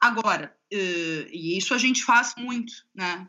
Agora, 0.00 0.54
uh, 0.72 1.28
e 1.32 1.58
isso 1.58 1.74
a 1.74 1.78
gente 1.78 2.04
faz 2.04 2.34
muito, 2.36 2.72
né? 2.94 3.28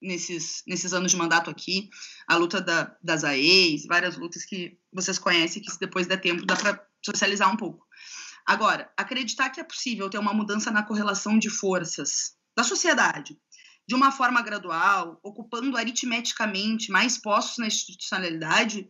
Nesses, 0.00 0.62
nesses 0.66 0.92
anos 0.92 1.10
de 1.10 1.16
mandato 1.16 1.50
aqui, 1.50 1.88
a 2.26 2.36
luta 2.36 2.60
da, 2.60 2.96
das 3.02 3.24
AEs, 3.24 3.86
várias 3.86 4.16
lutas 4.16 4.44
que 4.44 4.78
vocês 4.92 5.18
conhecem, 5.18 5.62
que 5.62 5.70
se 5.70 5.78
depois 5.78 6.06
der 6.06 6.20
tempo 6.20 6.46
dá 6.46 6.56
para 6.56 6.86
socializar 7.04 7.52
um 7.52 7.56
pouco. 7.56 7.86
Agora, 8.46 8.90
acreditar 8.96 9.50
que 9.50 9.60
é 9.60 9.64
possível 9.64 10.08
ter 10.08 10.18
uma 10.18 10.32
mudança 10.32 10.70
na 10.70 10.82
correlação 10.82 11.38
de 11.38 11.50
forças 11.50 12.34
da 12.56 12.64
sociedade, 12.64 13.38
de 13.86 13.94
uma 13.94 14.10
forma 14.10 14.42
gradual, 14.42 15.18
ocupando 15.22 15.76
aritmeticamente 15.76 16.90
mais 16.90 17.18
postos 17.18 17.58
na 17.58 17.66
institucionalidade, 17.66 18.88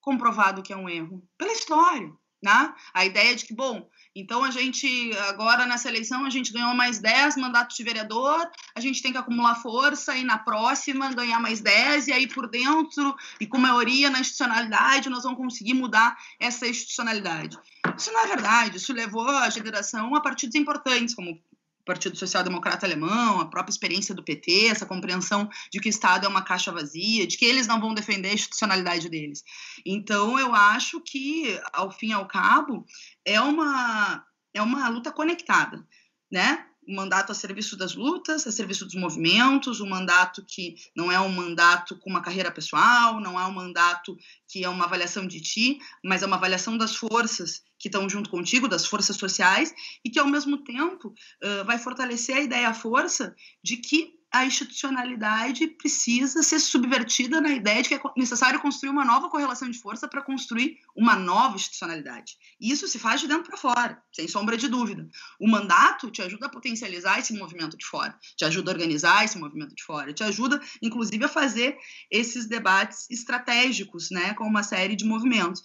comprovado 0.00 0.62
que 0.62 0.72
é 0.72 0.76
um 0.76 0.88
erro. 0.88 1.26
Pela 1.38 1.52
história, 1.52 2.12
né? 2.42 2.74
A 2.92 3.04
ideia 3.04 3.34
de 3.34 3.44
que, 3.46 3.54
bom, 3.54 3.88
então 4.14 4.44
a 4.44 4.50
gente, 4.50 5.10
agora 5.28 5.64
nessa 5.66 5.88
eleição, 5.88 6.24
a 6.24 6.30
gente 6.30 6.52
ganhou 6.52 6.74
mais 6.74 6.98
10 6.98 7.36
mandatos 7.36 7.76
de 7.76 7.82
vereador, 7.82 8.50
a 8.74 8.80
gente 8.80 9.02
tem 9.02 9.10
que 9.10 9.18
acumular 9.18 9.54
força 9.54 10.16
e 10.16 10.22
na 10.22 10.38
próxima 10.38 11.12
ganhar 11.14 11.40
mais 11.40 11.60
10, 11.60 12.08
e 12.08 12.12
aí 12.12 12.26
por 12.26 12.48
dentro, 12.48 13.14
e 13.40 13.46
com 13.46 13.58
maioria 13.58 14.10
na 14.10 14.20
institucionalidade, 14.20 15.08
nós 15.08 15.22
vamos 15.24 15.38
conseguir 15.38 15.74
mudar 15.74 16.16
essa 16.38 16.66
institucionalidade. 16.66 17.58
Isso 17.96 18.12
não 18.12 18.20
é 18.20 18.26
verdade, 18.26 18.76
isso 18.76 18.92
levou 18.92 19.28
a 19.28 19.48
geração 19.48 20.14
a 20.14 20.20
partidos 20.20 20.56
importantes, 20.56 21.14
como 21.14 21.40
Partido 21.84 22.16
Social 22.16 22.44
Democrata 22.44 22.86
Alemão, 22.86 23.40
a 23.40 23.46
própria 23.46 23.72
experiência 23.72 24.14
do 24.14 24.22
PT, 24.22 24.66
essa 24.68 24.86
compreensão 24.86 25.48
de 25.72 25.80
que 25.80 25.88
o 25.88 25.90
Estado 25.90 26.26
é 26.26 26.28
uma 26.28 26.42
caixa 26.42 26.72
vazia, 26.72 27.26
de 27.26 27.36
que 27.36 27.44
eles 27.44 27.66
não 27.66 27.80
vão 27.80 27.94
defender 27.94 28.30
a 28.30 28.34
institucionalidade 28.34 29.08
deles. 29.08 29.42
Então, 29.84 30.38
eu 30.38 30.54
acho 30.54 31.00
que, 31.00 31.60
ao 31.72 31.90
fim 31.90 32.08
e 32.08 32.12
ao 32.12 32.28
cabo, 32.28 32.84
é 33.24 33.40
uma, 33.40 34.24
é 34.54 34.62
uma 34.62 34.88
luta 34.88 35.10
conectada, 35.10 35.84
né? 36.30 36.66
Um 36.92 36.94
mandato 36.94 37.32
a 37.32 37.34
serviço 37.34 37.76
das 37.76 37.94
lutas, 37.94 38.46
a 38.46 38.52
serviço 38.52 38.84
dos 38.84 38.94
movimentos, 38.94 39.80
um 39.80 39.88
mandato 39.88 40.44
que 40.46 40.74
não 40.94 41.10
é 41.10 41.18
um 41.18 41.30
mandato 41.30 41.96
com 41.96 42.10
uma 42.10 42.20
carreira 42.20 42.50
pessoal, 42.50 43.18
não 43.18 43.40
é 43.40 43.46
um 43.46 43.52
mandato 43.52 44.16
que 44.46 44.62
é 44.62 44.68
uma 44.68 44.84
avaliação 44.84 45.26
de 45.26 45.40
ti, 45.40 45.78
mas 46.04 46.22
é 46.22 46.26
uma 46.26 46.36
avaliação 46.36 46.76
das 46.76 46.94
forças 46.94 47.62
que 47.78 47.88
estão 47.88 48.08
junto 48.08 48.30
contigo, 48.30 48.68
das 48.68 48.86
forças 48.86 49.16
sociais, 49.16 49.74
e 50.04 50.10
que, 50.10 50.18
ao 50.18 50.28
mesmo 50.28 50.58
tempo, 50.58 51.08
uh, 51.08 51.64
vai 51.64 51.78
fortalecer 51.78 52.36
a 52.36 52.40
ideia, 52.40 52.68
a 52.68 52.74
força 52.74 53.34
de 53.62 53.78
que 53.78 54.21
a 54.32 54.46
institucionalidade 54.46 55.66
precisa 55.66 56.42
ser 56.42 56.58
subvertida 56.58 57.38
na 57.38 57.50
ideia 57.50 57.82
de 57.82 57.88
que 57.90 57.94
é 57.94 58.00
necessário 58.16 58.60
construir 58.60 58.88
uma 58.88 59.04
nova 59.04 59.28
correlação 59.28 59.70
de 59.70 59.78
força 59.78 60.08
para 60.08 60.22
construir 60.22 60.78
uma 60.96 61.14
nova 61.14 61.56
institucionalidade. 61.56 62.38
Isso 62.58 62.88
se 62.88 62.98
faz 62.98 63.20
de 63.20 63.28
dentro 63.28 63.44
para 63.44 63.58
fora, 63.58 64.02
sem 64.10 64.26
sombra 64.26 64.56
de 64.56 64.68
dúvida. 64.68 65.06
O 65.38 65.46
mandato 65.46 66.10
te 66.10 66.22
ajuda 66.22 66.46
a 66.46 66.48
potencializar 66.48 67.18
esse 67.18 67.34
movimento 67.34 67.76
de 67.76 67.84
fora, 67.84 68.18
te 68.34 68.44
ajuda 68.46 68.70
a 68.70 68.74
organizar 68.74 69.22
esse 69.22 69.38
movimento 69.38 69.74
de 69.74 69.84
fora, 69.84 70.14
te 70.14 70.24
ajuda, 70.24 70.60
inclusive, 70.80 71.24
a 71.24 71.28
fazer 71.28 71.76
esses 72.10 72.46
debates 72.46 73.10
estratégicos, 73.10 74.10
né, 74.10 74.32
com 74.32 74.44
uma 74.44 74.62
série 74.62 74.96
de 74.96 75.04
movimentos. 75.04 75.62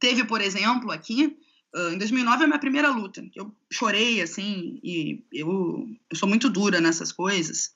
Teve, 0.00 0.24
por 0.24 0.40
exemplo, 0.40 0.90
aqui, 0.90 1.38
em 1.74 1.98
2009 1.98 2.42
é 2.42 2.44
a 2.44 2.48
minha 2.48 2.58
primeira 2.58 2.90
luta. 2.90 3.22
Eu 3.34 3.54
chorei, 3.70 4.22
assim, 4.22 4.80
e 4.82 5.24
eu, 5.32 5.86
eu 6.10 6.16
sou 6.16 6.28
muito 6.28 6.48
dura 6.48 6.80
nessas 6.80 7.12
coisas. 7.12 7.72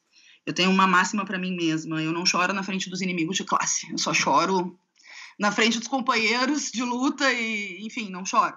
Eu 0.47 0.53
tenho 0.53 0.71
uma 0.71 0.87
máxima 0.87 1.25
para 1.25 1.39
mim 1.39 1.55
mesma. 1.55 2.03
Eu 2.03 2.13
não 2.13 2.27
choro 2.27 2.53
na 2.53 2.63
frente 2.63 2.91
dos 2.91 3.01
inimigos 3.01 3.37
de 3.37 3.45
classe. 3.45 3.91
Eu 3.91 3.99
só 3.99 4.13
choro 4.13 4.79
na 5.39 5.53
frente 5.53 5.79
dos 5.79 5.89
companheiros 5.89 6.71
de 6.71 6.83
luta 6.83 7.33
e, 7.33 7.85
enfim, 7.87 8.11
não 8.11 8.25
choro. 8.25 8.57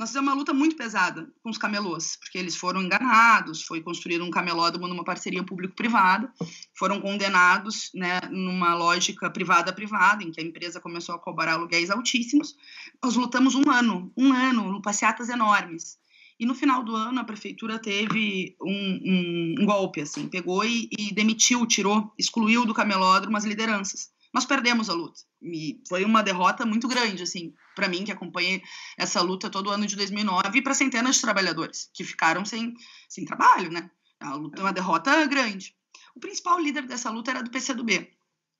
Nós 0.00 0.08
fizemos 0.08 0.28
uma 0.28 0.34
luta 0.34 0.54
muito 0.54 0.76
pesada 0.76 1.30
com 1.42 1.50
os 1.50 1.58
camelôs, 1.58 2.16
porque 2.16 2.38
eles 2.38 2.56
foram 2.56 2.80
enganados, 2.80 3.60
foi 3.60 3.82
construído 3.82 4.24
um 4.24 4.30
camelódromo 4.30 4.88
numa 4.88 5.04
parceria 5.04 5.44
público-privada, 5.44 6.32
foram 6.72 7.02
condenados 7.02 7.90
né, 7.94 8.18
numa 8.30 8.74
lógica 8.74 9.28
privada-privada, 9.28 10.24
em 10.24 10.32
que 10.32 10.40
a 10.40 10.42
empresa 10.42 10.80
começou 10.80 11.14
a 11.14 11.18
cobrar 11.18 11.52
aluguéis 11.52 11.90
altíssimos. 11.90 12.56
Nós 13.04 13.14
lutamos 13.14 13.54
um 13.54 13.70
ano, 13.70 14.10
um 14.16 14.32
ano, 14.32 14.80
passeatas 14.80 15.28
enormes. 15.28 15.98
E 16.38 16.46
no 16.46 16.54
final 16.54 16.82
do 16.82 16.96
ano 16.96 17.20
a 17.20 17.24
prefeitura 17.24 17.78
teve 17.78 18.56
um, 18.58 19.00
um, 19.04 19.54
um 19.60 19.66
golpe, 19.66 20.00
assim, 20.00 20.28
pegou 20.28 20.64
e, 20.64 20.88
e 20.98 21.12
demitiu, 21.12 21.66
tirou, 21.66 22.10
excluiu 22.18 22.64
do 22.64 22.72
camelódromo 22.72 23.36
as 23.36 23.44
lideranças 23.44 24.08
nós 24.32 24.44
perdemos 24.44 24.88
a 24.88 24.94
luta. 24.94 25.20
E 25.42 25.80
foi 25.88 26.04
uma 26.04 26.22
derrota 26.22 26.64
muito 26.64 26.86
grande, 26.86 27.22
assim, 27.22 27.52
para 27.74 27.88
mim, 27.88 28.04
que 28.04 28.12
acompanhei 28.12 28.62
essa 28.96 29.20
luta 29.20 29.50
todo 29.50 29.70
ano 29.70 29.86
de 29.86 29.96
2009, 29.96 30.58
e 30.58 30.62
para 30.62 30.74
centenas 30.74 31.16
de 31.16 31.22
trabalhadores 31.22 31.90
que 31.92 32.04
ficaram 32.04 32.44
sem, 32.44 32.74
sem 33.08 33.24
trabalho, 33.24 33.70
né? 33.70 33.90
A 34.20 34.34
luta 34.34 34.60
uma 34.60 34.72
derrota 34.72 35.26
grande. 35.26 35.74
O 36.14 36.20
principal 36.20 36.58
líder 36.58 36.86
dessa 36.86 37.10
luta 37.10 37.30
era 37.30 37.42
do 37.42 37.50
PCdoB. 37.50 38.10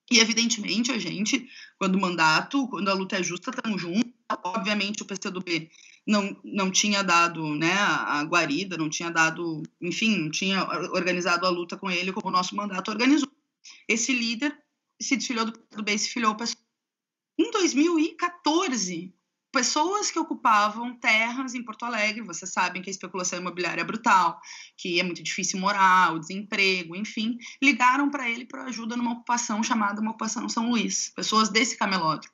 E, 0.09 0.19
evidentemente, 0.19 0.91
a 0.91 0.97
gente, 0.97 1.47
quando 1.77 1.95
o 1.95 2.01
mandato, 2.01 2.67
quando 2.67 2.89
a 2.89 2.93
luta 2.93 3.17
é 3.17 3.23
justa, 3.23 3.51
estamos 3.51 3.81
juntos. 3.81 4.11
Obviamente, 4.43 5.03
o 5.03 5.05
PCdoB 5.05 5.69
não, 6.05 6.35
não 6.43 6.71
tinha 6.71 7.03
dado 7.03 7.55
né, 7.55 7.73
a 7.73 8.23
guarida, 8.23 8.77
não 8.77 8.89
tinha 8.89 9.09
dado, 9.09 9.63
enfim, 9.79 10.17
não 10.17 10.31
tinha 10.31 10.63
organizado 10.91 11.45
a 11.45 11.49
luta 11.49 11.77
com 11.77 11.89
ele 11.89 12.11
como 12.11 12.27
o 12.27 12.31
nosso 12.31 12.55
mandato 12.55 12.91
organizou. 12.91 13.29
Esse 13.87 14.11
líder 14.11 14.57
se 15.01 15.17
desfiliou 15.17 15.45
do, 15.45 15.53
do 15.71 15.83
bem, 15.83 15.97
se 15.97 16.09
filiou 16.09 16.35
Em 17.37 17.51
2014, 17.51 19.13
pessoas 19.51 20.09
que 20.09 20.19
ocupavam 20.19 20.95
terras 20.95 21.53
em 21.53 21.63
Porto 21.63 21.83
Alegre, 21.83 22.21
vocês 22.21 22.51
sabem 22.51 22.81
que 22.81 22.89
a 22.89 22.91
especulação 22.91 23.39
imobiliária 23.39 23.81
é 23.81 23.85
brutal, 23.85 24.39
que 24.77 24.99
é 24.99 25.03
muito 25.03 25.21
difícil 25.21 25.59
morar, 25.59 26.13
o 26.13 26.19
desemprego, 26.19 26.95
enfim, 26.95 27.37
ligaram 27.61 28.09
para 28.09 28.29
ele 28.29 28.45
para 28.45 28.63
ajuda 28.65 28.95
numa 28.95 29.13
ocupação 29.13 29.61
chamada 29.61 30.01
uma 30.01 30.11
ocupação 30.11 30.47
São 30.47 30.69
Luís, 30.69 31.11
pessoas 31.15 31.49
desse 31.49 31.77
camelódromo. 31.77 32.33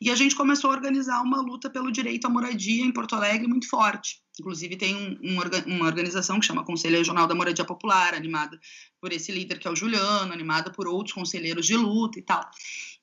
E 0.00 0.10
a 0.10 0.14
gente 0.14 0.34
começou 0.34 0.70
a 0.70 0.74
organizar 0.74 1.20
uma 1.22 1.40
luta 1.42 1.68
pelo 1.68 1.92
direito 1.92 2.26
à 2.26 2.30
moradia 2.30 2.84
em 2.84 2.92
Porto 2.92 3.14
Alegre 3.14 3.46
muito 3.46 3.68
forte. 3.68 4.22
Inclusive, 4.40 4.74
tem 4.74 4.96
um, 4.96 5.18
um, 5.22 5.74
uma 5.74 5.84
organização 5.84 6.40
que 6.40 6.46
chama 6.46 6.64
Conselho 6.64 6.96
Regional 6.96 7.26
da 7.26 7.34
Moradia 7.34 7.64
Popular, 7.64 8.14
animada 8.14 8.58
por 8.98 9.12
esse 9.12 9.30
líder 9.30 9.58
que 9.58 9.68
é 9.68 9.70
o 9.70 9.76
Juliano, 9.76 10.32
animada 10.32 10.70
por 10.70 10.88
outros 10.88 11.12
conselheiros 11.12 11.66
de 11.66 11.76
luta 11.76 12.18
e 12.18 12.22
tal. 12.22 12.42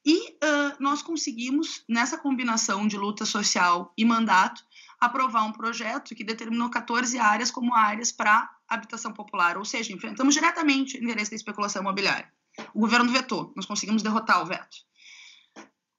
E 0.04 0.32
uh, 0.32 0.74
nós 0.80 1.04
conseguimos, 1.04 1.84
nessa 1.88 2.18
combinação 2.18 2.88
de 2.88 2.98
luta 2.98 3.24
social 3.24 3.94
e 3.96 4.04
mandato, 4.04 4.64
aprovar 5.00 5.44
um 5.44 5.52
projeto 5.52 6.16
que 6.16 6.24
determinou 6.24 6.72
14 6.72 7.20
áreas 7.20 7.52
como 7.52 7.76
áreas 7.76 8.12
para 8.12 8.50
habitação 8.68 9.14
popular, 9.14 9.58
ou 9.58 9.66
seja, 9.66 9.94
enfrentamos 9.94 10.34
diretamente 10.34 10.98
o 10.98 11.04
interesse 11.04 11.30
da 11.30 11.38
especulação 11.38 11.84
imobiliária. 11.84 12.32
O 12.74 12.80
governo 12.80 13.12
vetou, 13.12 13.54
nós 13.56 13.68
conseguimos 13.68 14.02
derrotar 14.02 14.42
o 14.42 14.46
veto 14.46 14.78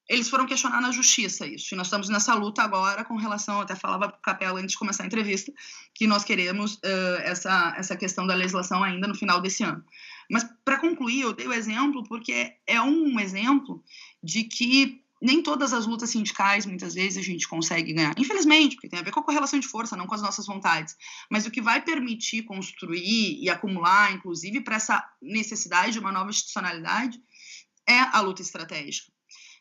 eles 0.08 0.30
foram 0.30 0.46
questionar 0.46 0.80
na 0.80 0.90
justiça 0.90 1.46
isso. 1.46 1.74
E 1.74 1.76
nós 1.76 1.88
estamos 1.88 2.08
nessa 2.08 2.34
luta 2.34 2.62
agora 2.62 3.04
com 3.04 3.16
relação, 3.16 3.60
até 3.60 3.74
falava 3.74 4.08
para 4.08 4.18
o 4.18 4.22
Capela 4.22 4.58
antes 4.58 4.72
de 4.72 4.78
começar 4.78 5.02
a 5.02 5.06
entrevista, 5.06 5.52
que 5.94 6.06
nós 6.06 6.24
queremos 6.24 6.74
uh, 6.76 7.20
essa, 7.22 7.74
essa 7.76 7.96
questão 7.96 8.26
da 8.26 8.34
legislação 8.34 8.82
ainda 8.82 9.06
no 9.06 9.14
final 9.14 9.40
desse 9.40 9.62
ano. 9.62 9.84
Mas, 10.30 10.46
para 10.64 10.78
concluir, 10.78 11.20
eu 11.20 11.34
dei 11.34 11.46
o 11.46 11.52
exemplo 11.52 12.02
porque 12.04 12.54
é 12.66 12.80
um 12.80 13.20
exemplo 13.20 13.82
de 14.22 14.44
que 14.44 15.02
nem 15.20 15.42
todas 15.42 15.72
as 15.72 15.84
lutas 15.84 16.10
sindicais, 16.10 16.64
muitas 16.64 16.94
vezes, 16.94 17.18
a 17.18 17.22
gente 17.22 17.48
consegue 17.48 17.92
ganhar. 17.92 18.14
Infelizmente, 18.16 18.76
porque 18.76 18.88
tem 18.88 19.00
a 19.00 19.02
ver 19.02 19.10
com 19.10 19.20
a 19.20 19.24
correlação 19.24 19.58
de 19.58 19.66
força, 19.66 19.96
não 19.96 20.06
com 20.06 20.14
as 20.14 20.22
nossas 20.22 20.46
vontades. 20.46 20.96
Mas 21.28 21.44
o 21.44 21.50
que 21.50 21.60
vai 21.60 21.82
permitir 21.82 22.44
construir 22.44 23.42
e 23.42 23.50
acumular, 23.50 24.12
inclusive, 24.12 24.60
para 24.60 24.76
essa 24.76 25.04
necessidade 25.20 25.92
de 25.92 25.98
uma 25.98 26.12
nova 26.12 26.30
institucionalidade, 26.30 27.20
é 27.86 27.98
a 27.98 28.20
luta 28.20 28.42
estratégica 28.42 29.17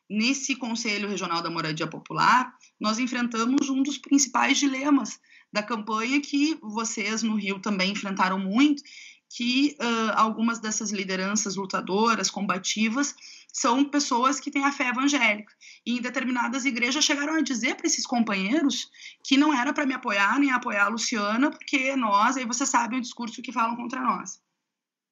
nesse 0.10 0.56
Conselho 0.56 1.10
Regional 1.10 1.42
da 1.42 1.50
Moradia 1.50 1.88
Popular, 1.88 2.54
nós 2.80 3.00
enfrentamos 3.00 3.70
um 3.70 3.84
dos 3.84 3.98
principais 3.98 4.58
dilemas 4.58 5.20
da 5.52 5.64
campanha 5.64 6.22
que 6.22 6.58
vocês 6.62 7.24
no 7.24 7.36
Rio 7.36 7.60
também 7.60 7.92
enfrentaram 7.92 8.40
muito, 8.40 8.84
que 9.30 9.76
uh, 9.82 10.14
algumas 10.16 10.60
dessas 10.60 10.92
lideranças 10.92 11.56
lutadoras, 11.56 12.30
combativas, 12.30 13.14
são 13.52 13.84
pessoas 13.84 14.40
que 14.40 14.52
têm 14.52 14.64
a 14.64 14.72
fé 14.72 14.90
evangélica. 14.90 15.54
E 15.86 15.98
em 15.98 16.02
determinadas 16.02 16.64
igrejas 16.64 17.04
chegaram 17.04 17.34
a 17.34 17.42
dizer 17.42 17.76
para 17.76 17.88
esses 17.88 18.06
companheiros 18.06 18.90
que 19.24 19.36
não 19.36 19.54
era 19.54 19.74
para 19.74 19.86
me 19.86 19.94
apoiar 19.94 20.40
nem 20.40 20.52
apoiar 20.52 20.86
a 20.86 20.90
Luciana, 20.90 21.50
porque 21.50 21.96
nós, 21.96 22.38
aí 22.38 22.46
você 22.46 22.66
sabe 22.66 22.98
o 22.98 23.02
discurso 23.02 23.42
que 23.42 23.52
falam 23.52 23.76
contra 23.76 24.02
nós. 24.02 24.40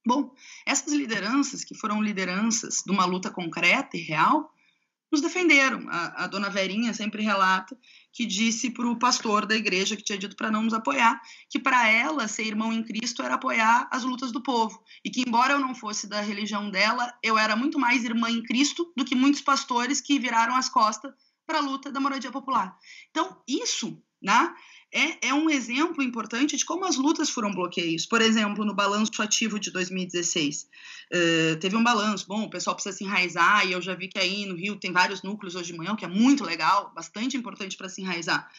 Bom, 0.07 0.31
essas 0.65 0.93
lideranças, 0.93 1.63
que 1.63 1.75
foram 1.75 2.01
lideranças 2.01 2.83
de 2.85 2.91
uma 2.91 3.05
luta 3.05 3.31
concreta 3.31 3.97
e 3.97 4.01
real, 4.01 4.53
nos 5.11 5.21
defenderam. 5.21 5.85
A, 5.89 6.23
a 6.23 6.27
dona 6.27 6.49
Verinha 6.49 6.93
sempre 6.93 7.23
relata 7.23 7.77
que 8.11 8.25
disse 8.25 8.69
para 8.69 8.87
o 8.87 8.97
pastor 8.97 9.45
da 9.45 9.55
igreja 9.55 9.95
que 9.95 10.03
tinha 10.03 10.17
dito 10.17 10.37
para 10.37 10.49
não 10.49 10.63
nos 10.63 10.73
apoiar, 10.73 11.21
que 11.49 11.59
para 11.59 11.87
ela 11.89 12.27
ser 12.29 12.43
irmão 12.43 12.71
em 12.71 12.81
Cristo 12.81 13.21
era 13.21 13.35
apoiar 13.35 13.89
as 13.91 14.03
lutas 14.03 14.31
do 14.31 14.41
povo 14.41 14.81
e 15.03 15.09
que 15.09 15.23
embora 15.27 15.53
eu 15.53 15.59
não 15.59 15.75
fosse 15.75 16.07
da 16.07 16.21
religião 16.21 16.69
dela, 16.69 17.13
eu 17.21 17.37
era 17.37 17.55
muito 17.57 17.77
mais 17.77 18.05
irmã 18.05 18.29
em 18.29 18.41
Cristo 18.41 18.91
do 18.95 19.03
que 19.03 19.15
muitos 19.15 19.41
pastores 19.41 19.99
que 19.99 20.17
viraram 20.17 20.55
as 20.55 20.69
costas 20.69 21.11
para 21.45 21.57
a 21.57 21.61
luta 21.61 21.91
da 21.91 21.99
moradia 21.99 22.31
popular. 22.31 22.77
Então 23.11 23.41
isso, 23.47 24.01
né? 24.21 24.53
É, 24.91 25.27
é 25.27 25.33
um 25.33 25.49
exemplo 25.49 26.01
importante 26.01 26.55
de 26.55 26.65
como 26.65 26.85
as 26.85 26.95
lutas 26.95 27.29
foram 27.29 27.51
bloqueios. 27.51 28.05
Por 28.05 28.21
exemplo, 28.21 28.63
no 28.63 28.73
balanço 28.73 29.21
ativo 29.21 29.59
de 29.59 29.71
2016, 29.71 30.63
uh, 30.63 30.67
eh, 31.11 31.55
teve 31.55 31.75
um 31.75 31.83
balanço. 31.83 32.25
Bom, 32.27 32.43
o 32.43 32.49
pessoal 32.49 32.75
precisa 32.75 32.95
se 32.95 33.03
enraizar, 33.03 33.67
e 33.67 33.73
eu 33.73 33.81
já 33.81 33.93
vi 33.93 34.07
que 34.07 34.19
aí 34.19 34.45
no 34.45 34.55
Rio 34.55 34.77
tem 34.77 34.91
vários 34.91 35.21
núcleos 35.21 35.55
hoje 35.55 35.71
de 35.71 35.77
manhã, 35.77 35.93
o 35.93 35.97
que 35.97 36.05
é 36.05 36.07
muito 36.07 36.43
legal, 36.43 36.91
bastante 36.95 37.35
importante 37.35 37.75
para 37.75 37.89
se 37.89 38.01
enraizar. 38.01 38.49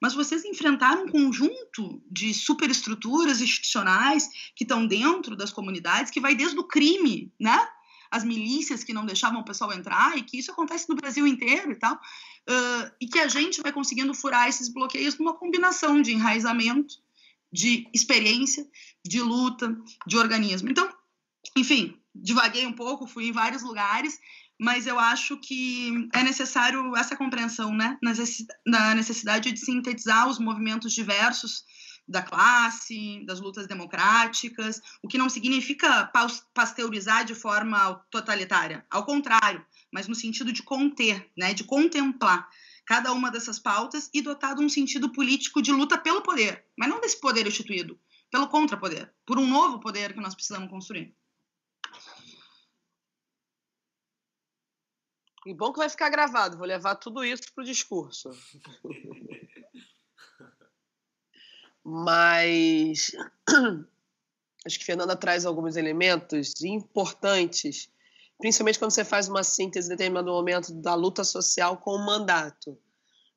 Mas 0.00 0.12
vocês 0.12 0.44
enfrentaram 0.44 1.04
um 1.04 1.08
conjunto 1.08 2.02
de 2.10 2.34
superestruturas 2.34 3.40
institucionais 3.40 4.28
que 4.54 4.64
estão 4.64 4.86
dentro 4.86 5.34
das 5.34 5.50
comunidades, 5.50 6.10
que 6.10 6.20
vai 6.20 6.34
desde 6.34 6.58
o 6.58 6.64
crime, 6.64 7.32
né? 7.40 7.66
as 8.10 8.24
milícias 8.24 8.84
que 8.84 8.92
não 8.92 9.04
deixavam 9.04 9.40
o 9.40 9.44
pessoal 9.44 9.72
entrar, 9.72 10.16
e 10.16 10.22
que 10.22 10.38
isso 10.38 10.50
acontece 10.50 10.88
no 10.88 10.94
Brasil 10.94 11.26
inteiro 11.26 11.72
e 11.72 11.76
tal, 11.76 11.98
uh, 12.48 12.90
e 13.00 13.06
que 13.06 13.18
a 13.18 13.28
gente 13.28 13.60
vai 13.60 13.72
conseguindo 13.72 14.14
furar 14.14 14.48
esses 14.48 14.68
bloqueios 14.68 15.18
numa 15.18 15.34
combinação 15.34 16.00
de 16.00 16.12
enraizamento, 16.12 16.94
de 17.52 17.88
experiência, 17.94 18.66
de 19.04 19.20
luta, 19.20 19.76
de 20.06 20.16
organismo. 20.16 20.70
Então, 20.70 20.88
enfim, 21.56 21.96
divaguei 22.14 22.66
um 22.66 22.72
pouco, 22.72 23.06
fui 23.06 23.28
em 23.28 23.32
vários 23.32 23.62
lugares, 23.62 24.18
mas 24.58 24.86
eu 24.86 24.98
acho 24.98 25.36
que 25.38 26.08
é 26.14 26.22
necessário 26.22 26.96
essa 26.96 27.16
compreensão, 27.16 27.74
né, 27.74 27.98
na 28.66 28.94
necessidade 28.94 29.52
de 29.52 29.60
sintetizar 29.60 30.28
os 30.28 30.38
movimentos 30.38 30.92
diversos 30.92 31.64
da 32.08 32.22
classe, 32.22 33.24
das 33.26 33.40
lutas 33.40 33.66
democráticas, 33.66 34.80
o 35.02 35.08
que 35.08 35.18
não 35.18 35.28
significa 35.28 36.10
pasteurizar 36.54 37.24
de 37.24 37.34
forma 37.34 37.94
totalitária, 38.10 38.86
ao 38.90 39.04
contrário, 39.04 39.64
mas 39.92 40.06
no 40.06 40.14
sentido 40.14 40.52
de 40.52 40.62
conter, 40.62 41.30
né, 41.36 41.52
de 41.52 41.64
contemplar 41.64 42.48
cada 42.86 43.12
uma 43.12 43.30
dessas 43.30 43.58
pautas 43.58 44.08
e 44.14 44.22
dotar 44.22 44.54
de 44.54 44.62
um 44.62 44.68
sentido 44.68 45.12
político 45.12 45.60
de 45.60 45.72
luta 45.72 45.98
pelo 45.98 46.22
poder, 46.22 46.64
mas 46.78 46.88
não 46.88 47.00
desse 47.00 47.20
poder 47.20 47.46
instituído, 47.46 47.98
pelo 48.30 48.48
contrapoder, 48.48 49.12
por 49.26 49.38
um 49.38 49.46
novo 49.46 49.80
poder 49.80 50.12
que 50.12 50.20
nós 50.20 50.34
precisamos 50.34 50.70
construir. 50.70 51.14
E 55.44 55.54
bom 55.54 55.72
que 55.72 55.78
vai 55.78 55.88
ficar 55.88 56.10
gravado, 56.10 56.56
vou 56.56 56.66
levar 56.66 56.96
tudo 56.96 57.24
isso 57.24 57.52
para 57.54 57.62
o 57.62 57.64
discurso. 57.64 58.30
Mas 61.88 63.12
acho 64.66 64.76
que 64.76 64.84
Fernanda 64.84 65.14
traz 65.14 65.46
alguns 65.46 65.76
elementos 65.76 66.60
importantes, 66.64 67.88
principalmente 68.38 68.80
quando 68.80 68.90
você 68.90 69.04
faz 69.04 69.28
uma 69.28 69.44
síntese 69.44 69.86
em 69.86 69.90
determinado 69.90 70.32
momento 70.32 70.74
da 70.74 70.96
luta 70.96 71.22
social 71.22 71.76
com 71.76 71.92
o 71.92 72.04
mandato. 72.04 72.76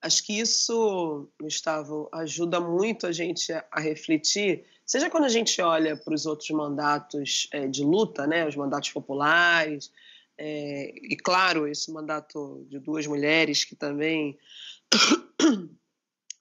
Acho 0.02 0.26
que 0.26 0.40
isso, 0.40 1.30
Gustavo, 1.40 2.10
ajuda 2.12 2.60
muito 2.60 3.06
a 3.06 3.12
gente 3.12 3.52
a 3.54 3.80
refletir, 3.80 4.66
seja 4.84 5.12
quando 5.12 5.26
a 5.26 5.30
gente 5.30 5.62
olha 5.62 5.96
para 5.96 6.16
os 6.16 6.26
outros 6.26 6.50
mandatos 6.50 7.48
é, 7.52 7.68
de 7.68 7.84
luta, 7.84 8.26
né, 8.26 8.48
os 8.48 8.56
mandatos 8.56 8.90
populares, 8.90 9.92
é, 10.36 10.92
e 10.96 11.16
claro, 11.18 11.68
esse 11.68 11.92
mandato 11.92 12.66
de 12.68 12.80
duas 12.80 13.06
mulheres 13.06 13.64
que 13.64 13.76
também 13.76 14.40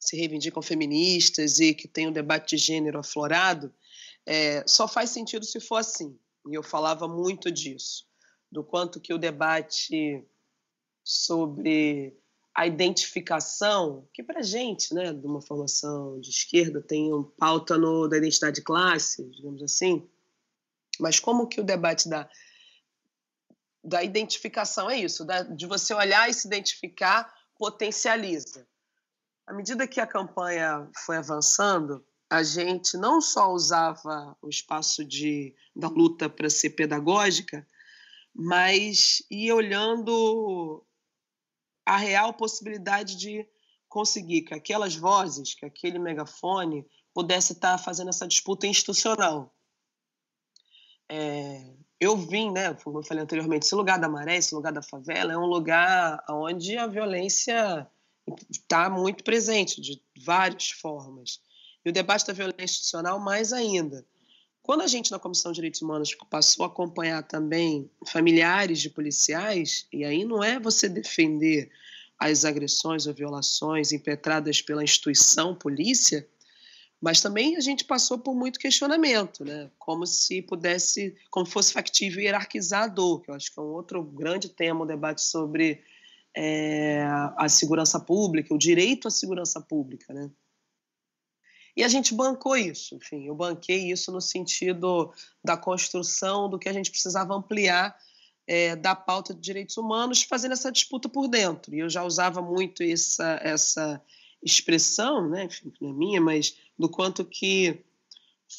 se 0.09 0.17
reivindicam 0.17 0.63
feministas 0.63 1.59
e 1.59 1.75
que 1.75 1.87
tem 1.87 2.09
um 2.09 2.13
debate 2.13 2.57
de 2.57 2.63
gênero 2.63 2.99
aflorado, 2.99 3.73
é, 4.25 4.65
só 4.67 4.89
faz 4.89 5.11
sentido 5.11 5.45
se 5.45 5.61
for 5.61 5.77
assim. 5.77 6.19
E 6.49 6.55
eu 6.55 6.63
falava 6.63 7.07
muito 7.07 7.51
disso, 7.51 8.07
do 8.51 8.65
quanto 8.65 9.01
que 9.01 9.13
o 9.13 9.19
debate 9.19 10.25
sobre 11.05 12.17
a 12.55 12.67
identificação, 12.67 14.09
que 14.13 14.23
para 14.23 14.43
gente, 14.43 14.93
né, 14.95 15.13
de 15.13 15.27
uma 15.27 15.41
formação 15.41 16.19
de 16.21 16.31
esquerda, 16.31 16.81
tem 16.81 17.13
um 17.13 17.23
pauta 17.23 17.77
no, 17.77 18.09
da 18.09 18.17
identidade 18.17 18.57
de 18.57 18.63
classe, 18.63 19.25
digamos 19.31 19.63
assim, 19.63 20.09
mas 20.99 21.21
como 21.21 21.47
que 21.47 21.61
o 21.61 21.65
debate 21.65 22.09
da 22.09 22.29
da 23.83 24.03
identificação 24.03 24.91
é 24.91 24.99
isso, 24.99 25.25
da, 25.25 25.43
de 25.43 25.65
você 25.65 25.95
olhar 25.95 26.29
e 26.29 26.35
se 26.35 26.47
identificar 26.47 27.33
potencializa. 27.57 28.67
À 29.49 29.53
medida 29.55 29.88
que 29.88 29.99
a 29.99 30.07
campanha 30.07 30.86
foi 31.07 31.16
avançando, 31.16 32.05
a 32.28 32.42
gente 32.42 32.99
não 32.99 33.18
só 33.18 33.51
usava 33.51 34.36
o 34.42 34.49
espaço 34.51 35.03
de, 35.03 35.57
da 35.74 35.88
luta 35.88 36.28
para 36.28 36.51
ser 36.51 36.70
pedagógica, 36.70 37.66
mas 38.34 39.22
ia 39.30 39.57
olhando 39.57 40.84
a 41.86 41.96
real 41.96 42.34
possibilidade 42.34 43.16
de 43.16 43.49
conseguir 43.88 44.42
que 44.42 44.53
aquelas 44.53 44.94
vozes, 44.94 45.55
que 45.55 45.64
aquele 45.64 45.99
megafone 45.99 46.86
pudesse 47.14 47.55
estar 47.55 47.78
fazendo 47.78 48.11
essa 48.11 48.28
disputa 48.28 48.66
institucional. 48.66 49.57
É, 51.09 51.74
eu 51.99 52.18
vim, 52.18 52.53
né, 52.53 52.74
como 52.74 52.99
eu 52.99 53.03
falei 53.03 53.24
anteriormente, 53.24 53.64
esse 53.64 53.74
lugar 53.74 53.99
da 53.99 54.11
maré, 54.11 54.36
esse 54.36 54.55
lugar 54.55 54.74
da 54.74 54.82
favela, 54.82 55.32
é 55.32 55.38
um 55.38 55.46
lugar 55.46 56.22
onde 56.28 56.76
a 56.76 56.86
violência 56.86 57.90
está 58.51 58.89
muito 58.89 59.24
presente, 59.24 59.81
de 59.81 60.01
várias 60.24 60.70
formas. 60.70 61.41
E 61.85 61.91
o 61.91 61.93
debate 61.93 62.26
da 62.26 62.33
violência 62.33 62.64
institucional, 62.64 63.18
mais 63.20 63.53
ainda. 63.53 64.05
Quando 64.62 64.83
a 64.83 64.87
gente, 64.87 65.11
na 65.11 65.18
Comissão 65.18 65.51
de 65.51 65.57
Direitos 65.57 65.81
Humanos, 65.81 66.14
passou 66.29 66.64
a 66.64 66.68
acompanhar 66.68 67.22
também 67.22 67.91
familiares 68.07 68.81
de 68.81 68.91
policiais, 68.91 69.87
e 69.93 70.05
aí 70.05 70.24
não 70.24 70.45
é 70.45 70.61
você 70.61 70.89
defender 70.89 71.70
as 72.18 72.45
agressões 72.45 73.07
ou 73.07 73.14
violações 73.14 73.93
impetradas 73.93 74.61
pela 74.61 74.85
instituição 74.85 75.55
polícia, 75.55 76.29
mas 77.01 77.20
também 77.20 77.57
a 77.57 77.61
gente 77.61 77.85
passou 77.85 78.18
por 78.18 78.35
muito 78.35 78.59
questionamento, 78.59 79.45
né? 79.45 79.70
Como 79.79 80.05
se 80.05 80.43
pudesse, 80.43 81.16
como 81.31 81.47
fosse 81.47 81.72
factível 81.72 82.20
hierarquizar 82.20 82.85
a 82.85 82.89
dor, 82.89 83.22
que 83.22 83.31
eu 83.31 83.35
acho 83.35 83.53
que 83.53 83.59
é 83.59 83.62
um 83.62 83.66
outro 83.66 84.03
grande 84.03 84.49
tema, 84.49 84.83
o 84.83 84.87
debate 84.87 85.22
sobre 85.22 85.81
é, 86.41 87.03
a 87.36 87.49
segurança 87.49 87.99
pública, 87.99 88.55
o 88.55 88.59
direito 88.59 89.09
à 89.09 89.11
segurança 89.11 89.61
pública, 89.61 90.14
né? 90.14 90.30
E 91.76 91.82
a 91.82 91.89
gente 91.89 92.14
bancou 92.14 92.57
isso, 92.57 92.95
enfim, 92.95 93.26
eu 93.26 93.34
banquei 93.34 93.91
isso 93.91 94.12
no 94.12 94.20
sentido 94.20 95.12
da 95.43 95.57
construção 95.57 96.49
do 96.49 96.57
que 96.57 96.68
a 96.68 96.72
gente 96.72 96.93
precisava 96.93 97.34
ampliar 97.34 97.97
é, 98.47 98.76
da 98.76 98.95
pauta 98.95 99.34
de 99.34 99.41
direitos 99.41 99.76
humanos, 99.76 100.22
fazendo 100.22 100.53
essa 100.53 100.70
disputa 100.70 101.09
por 101.09 101.26
dentro. 101.26 101.74
E 101.74 101.80
eu 101.80 101.91
já 101.91 102.05
usava 102.05 102.41
muito 102.41 102.84
essa, 102.84 103.41
essa 103.43 104.01
expressão, 104.41 105.28
né, 105.28 105.45
enfim, 105.45 105.72
não 105.80 105.91
é 105.91 105.93
minha, 105.93 106.20
mas 106.20 106.57
do 106.78 106.89
quanto 106.89 107.24
que 107.24 107.84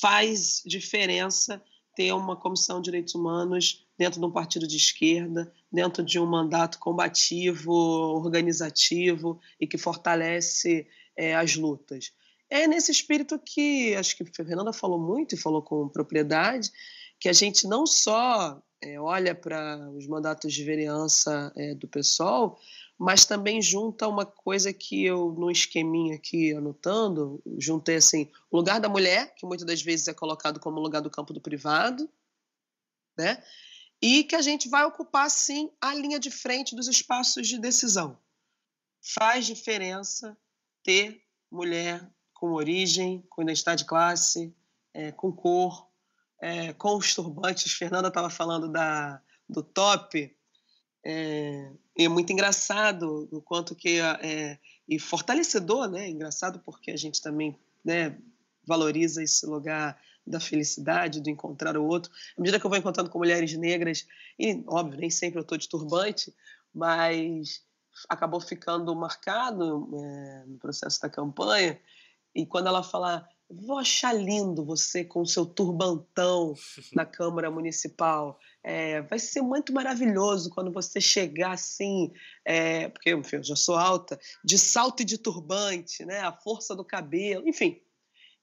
faz 0.01 0.61
diferença 0.65 1.63
ter 1.95 2.11
uma 2.11 2.35
comissão 2.35 2.81
de 2.81 2.85
direitos 2.85 3.15
humanos 3.15 3.87
dentro 3.97 4.19
de 4.19 4.25
um 4.25 4.31
partido 4.31 4.67
de 4.67 4.75
esquerda, 4.75 5.51
dentro 5.71 6.03
de 6.03 6.19
um 6.19 6.25
mandato 6.25 6.79
combativo, 6.79 7.71
organizativo 7.71 9.39
e 9.59 9.67
que 9.67 9.77
fortalece 9.77 10.87
é, 11.15 11.35
as 11.35 11.55
lutas. 11.55 12.11
É 12.49 12.67
nesse 12.67 12.91
espírito 12.91 13.37
que 13.37 13.95
acho 13.95 14.17
que 14.17 14.23
a 14.23 14.45
Fernanda 14.45 14.73
falou 14.73 14.99
muito 14.99 15.35
e 15.35 15.37
falou 15.37 15.61
com 15.61 15.87
propriedade, 15.87 16.71
que 17.19 17.29
a 17.29 17.33
gente 17.33 17.67
não 17.67 17.85
só 17.85 18.59
é, 18.81 18.99
olha 18.99 19.35
para 19.35 19.89
os 19.91 20.07
mandatos 20.07 20.53
de 20.53 20.63
vereança 20.63 21.51
é, 21.55 21.75
do 21.75 21.87
PSOL, 21.87 22.57
mas 22.97 23.25
também 23.25 23.61
junta 23.61 24.07
uma 24.07 24.25
coisa 24.25 24.73
que 24.73 25.05
eu, 25.05 25.31
no 25.37 25.51
esqueminha 25.51 26.15
aqui 26.15 26.53
anotando, 26.53 27.41
juntei 27.57 27.97
assim, 27.97 28.29
o 28.49 28.57
lugar 28.57 28.79
da 28.79 28.89
mulher, 28.89 29.33
que 29.35 29.45
muitas 29.45 29.65
das 29.65 29.81
vezes 29.81 30.07
é 30.07 30.13
colocado 30.13 30.59
como 30.59 30.79
lugar 30.79 31.01
do 31.01 31.09
campo 31.09 31.33
do 31.33 31.39
privado, 31.39 32.09
né? 33.17 33.41
E 34.01 34.23
que 34.23 34.35
a 34.35 34.41
gente 34.41 34.69
vai 34.69 34.85
ocupar, 34.85 35.29
sim, 35.29 35.71
a 35.81 35.93
linha 35.93 36.19
de 36.19 36.31
frente 36.31 36.75
dos 36.75 36.87
espaços 36.87 37.47
de 37.47 37.59
decisão. 37.59 38.17
Faz 39.01 39.45
diferença 39.45 40.37
ter 40.83 41.21
mulher 41.51 42.09
com 42.33 42.53
origem, 42.53 43.21
com 43.29 43.41
identidade 43.41 43.83
de 43.83 43.89
classe, 43.89 44.55
é, 44.93 45.11
com 45.11 45.31
cor, 45.31 45.89
é, 46.41 46.73
com 46.73 46.95
os 46.95 47.13
turbantes. 47.13 47.73
Fernanda 47.73 48.07
estava 48.07 48.29
falando 48.29 48.71
da, 48.71 49.21
do 49.47 49.61
top, 49.61 50.33
é, 51.03 51.71
é 51.97 52.07
muito 52.07 52.31
engraçado 52.31 53.27
o 53.31 53.41
quanto 53.41 53.75
que 53.75 53.99
é, 53.99 54.59
e 54.87 54.99
fortalecedor, 54.99 55.89
né? 55.89 56.09
Engraçado 56.09 56.59
porque 56.59 56.91
a 56.91 56.97
gente 56.97 57.21
também, 57.21 57.57
né, 57.83 58.17
valoriza 58.65 59.23
esse 59.23 59.45
lugar 59.45 59.99
da 60.29 60.39
felicidade, 60.39 61.19
do 61.19 61.29
encontrar 61.29 61.75
o 61.75 61.85
outro. 61.85 62.11
À 62.37 62.41
medida 62.41 62.59
que 62.59 62.65
eu 62.65 62.69
vou 62.69 62.77
encontrando 62.77 63.09
com 63.09 63.17
mulheres 63.17 63.51
negras, 63.57 64.05
e 64.37 64.63
óbvio, 64.67 64.99
nem 64.99 65.09
sempre 65.09 65.39
eu 65.39 65.41
estou 65.41 65.57
de 65.57 65.67
turbante, 65.67 66.33
mas 66.73 67.63
acabou 68.07 68.39
ficando 68.39 68.95
marcado 68.95 69.89
é, 69.95 70.45
no 70.45 70.57
processo 70.59 71.01
da 71.01 71.09
campanha. 71.09 71.79
E 72.33 72.45
quando 72.45 72.67
ela 72.67 72.83
fala, 72.83 73.27
vou 73.49 73.79
achar 73.79 74.13
lindo 74.13 74.63
você 74.63 75.03
com 75.03 75.21
o 75.21 75.25
seu 75.25 75.45
turbantão 75.45 76.53
na 76.93 77.05
Câmara 77.05 77.49
Municipal. 77.49 78.39
É, 78.63 79.01
vai 79.01 79.17
ser 79.17 79.41
muito 79.41 79.73
maravilhoso 79.73 80.51
quando 80.51 80.71
você 80.71 81.01
chegar 81.01 81.53
assim, 81.53 82.11
é, 82.45 82.89
porque 82.89 83.11
enfim, 83.11 83.37
eu 83.37 83.43
já 83.43 83.55
sou 83.55 83.75
alta, 83.75 84.19
de 84.43 84.59
salto 84.59 85.01
e 85.01 85.05
de 85.05 85.17
turbante, 85.17 86.05
né? 86.05 86.19
a 86.19 86.31
força 86.31 86.75
do 86.75 86.85
cabelo, 86.85 87.47
enfim. 87.47 87.81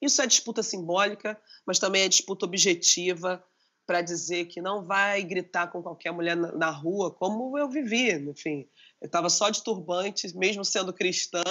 Isso 0.00 0.20
é 0.20 0.26
disputa 0.26 0.62
simbólica, 0.62 1.40
mas 1.66 1.78
também 1.78 2.02
é 2.02 2.08
disputa 2.08 2.44
objetiva 2.44 3.42
para 3.86 4.02
dizer 4.02 4.46
que 4.46 4.60
não 4.60 4.84
vai 4.84 5.22
gritar 5.22 5.68
com 5.68 5.80
qualquer 5.80 6.10
mulher 6.10 6.36
na, 6.36 6.70
rua, 6.70 7.10
como 7.10 7.56
eu 7.56 7.68
vivi, 7.68 8.12
enfim. 8.12 8.68
Eu 9.00 9.06
estava 9.06 9.30
só 9.30 9.48
de 9.48 9.62
turbante, 9.62 10.36
mesmo 10.36 10.64
sendo 10.64 10.92
cristã, 10.92 11.42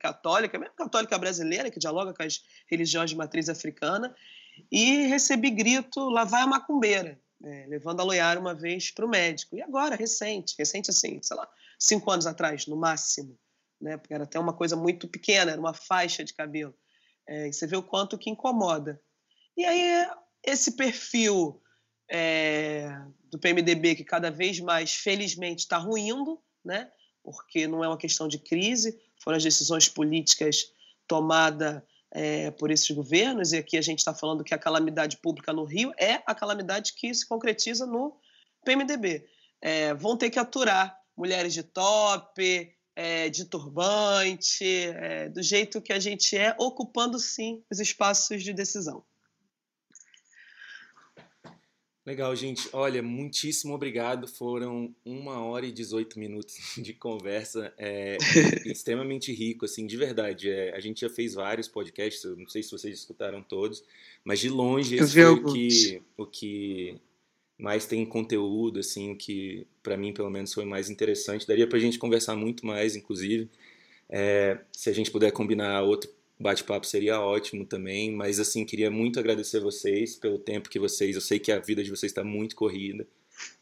católica, 0.00 0.58
mesmo 0.58 0.74
católica 0.74 1.18
brasileira, 1.18 1.70
que 1.70 1.78
dialoga 1.78 2.14
com 2.14 2.22
as 2.22 2.42
religiões 2.66 3.10
de 3.10 3.16
matriz 3.16 3.50
africana, 3.50 4.14
e 4.72 5.06
recebi 5.06 5.50
grito, 5.50 6.08
lá 6.08 6.24
vai 6.24 6.42
a 6.42 6.46
macumbeira, 6.46 7.20
é, 7.44 7.66
levando 7.68 8.00
a 8.00 8.04
Loiara 8.04 8.40
uma 8.40 8.54
vez 8.54 8.90
para 8.90 9.04
o 9.04 9.08
médico. 9.08 9.54
E 9.54 9.62
agora, 9.62 9.94
recente, 9.94 10.54
recente 10.58 10.90
assim, 10.90 11.20
sei 11.22 11.36
lá, 11.36 11.46
cinco 11.78 12.10
anos 12.10 12.26
atrás, 12.26 12.66
no 12.66 12.76
máximo, 12.76 13.38
né? 13.78 13.98
porque 13.98 14.14
era 14.14 14.24
até 14.24 14.38
uma 14.38 14.54
coisa 14.54 14.74
muito 14.76 15.06
pequena, 15.06 15.52
era 15.52 15.60
uma 15.60 15.74
faixa 15.74 16.24
de 16.24 16.32
cabelo. 16.32 16.74
É, 17.26 17.50
você 17.50 17.66
vê 17.66 17.76
o 17.76 17.82
quanto 17.82 18.18
que 18.18 18.30
incomoda. 18.30 19.00
E 19.56 19.64
aí, 19.64 20.06
esse 20.44 20.72
perfil 20.72 21.60
é, 22.10 22.88
do 23.30 23.38
PMDB, 23.38 23.96
que 23.96 24.04
cada 24.04 24.30
vez 24.30 24.60
mais, 24.60 24.94
felizmente, 24.94 25.62
está 25.62 25.78
ruindo, 25.78 26.40
né? 26.64 26.90
porque 27.26 27.66
não 27.66 27.82
é 27.82 27.88
uma 27.88 27.98
questão 27.98 28.28
de 28.28 28.38
crise, 28.38 28.96
foram 29.18 29.36
as 29.36 29.42
decisões 29.42 29.88
políticas 29.88 30.72
tomadas 31.08 31.82
é, 32.12 32.52
por 32.52 32.70
esses 32.70 32.88
governos, 32.92 33.52
e 33.52 33.56
aqui 33.56 33.76
a 33.76 33.82
gente 33.82 33.98
está 33.98 34.14
falando 34.14 34.44
que 34.44 34.54
a 34.54 34.58
calamidade 34.58 35.16
pública 35.16 35.52
no 35.52 35.64
Rio 35.64 35.92
é 35.98 36.22
a 36.24 36.34
calamidade 36.34 36.92
que 36.94 37.12
se 37.12 37.26
concretiza 37.26 37.84
no 37.84 38.16
PMDB. 38.64 39.28
É, 39.60 39.92
vão 39.92 40.16
ter 40.16 40.30
que 40.30 40.38
aturar 40.38 40.96
mulheres 41.16 41.52
de 41.52 41.64
top, 41.64 42.75
é, 42.96 43.28
de 43.28 43.44
turbante, 43.44 44.64
é, 44.64 45.28
do 45.28 45.42
jeito 45.42 45.82
que 45.82 45.92
a 45.92 46.00
gente 46.00 46.34
é, 46.34 46.56
ocupando 46.58 47.18
sim 47.18 47.62
os 47.70 47.78
espaços 47.78 48.42
de 48.42 48.54
decisão. 48.54 49.04
Legal, 52.06 52.34
gente. 52.36 52.68
Olha, 52.72 53.02
muitíssimo 53.02 53.74
obrigado. 53.74 54.28
Foram 54.28 54.94
uma 55.04 55.44
hora 55.44 55.66
e 55.66 55.72
18 55.72 56.20
minutos 56.20 56.56
de 56.78 56.94
conversa. 56.94 57.74
É, 57.76 58.16
extremamente 58.64 59.32
rico, 59.32 59.64
assim, 59.64 59.86
de 59.86 59.96
verdade. 59.96 60.48
É, 60.48 60.74
a 60.74 60.78
gente 60.78 61.00
já 61.00 61.10
fez 61.10 61.34
vários 61.34 61.66
podcasts, 61.66 62.24
não 62.36 62.48
sei 62.48 62.62
se 62.62 62.70
vocês 62.70 62.96
escutaram 62.96 63.42
todos, 63.42 63.82
mas 64.24 64.38
de 64.38 64.48
longe 64.48 64.94
esse 64.94 65.14
foi 65.14 65.24
o 65.24 65.44
que, 65.52 66.02
o 66.16 66.26
que 66.26 67.00
mais 67.58 67.86
tem 67.86 68.04
conteúdo, 68.04 68.80
assim, 68.80 69.14
que 69.14 69.66
para 69.82 69.96
mim 69.96 70.12
pelo 70.12 70.30
menos 70.30 70.52
foi 70.52 70.64
mais 70.64 70.90
interessante. 70.90 71.46
Daria 71.46 71.66
para 71.66 71.78
a 71.78 71.80
gente 71.80 71.98
conversar 71.98 72.36
muito 72.36 72.66
mais, 72.66 72.96
inclusive. 72.96 73.48
É, 74.08 74.58
se 74.72 74.90
a 74.90 74.92
gente 74.92 75.10
puder 75.10 75.32
combinar 75.32 75.82
outro 75.82 76.10
bate-papo 76.38 76.86
seria 76.86 77.20
ótimo 77.20 77.64
também, 77.64 78.12
mas 78.12 78.38
assim, 78.38 78.64
queria 78.64 78.90
muito 78.90 79.18
agradecer 79.18 79.58
vocês 79.60 80.16
pelo 80.16 80.38
tempo 80.38 80.68
que 80.68 80.78
vocês, 80.78 81.14
eu 81.14 81.20
sei 81.20 81.38
que 81.38 81.50
a 81.50 81.58
vida 81.58 81.82
de 81.82 81.90
vocês 81.90 82.12
está 82.12 82.22
muito 82.22 82.54
corrida, 82.54 83.06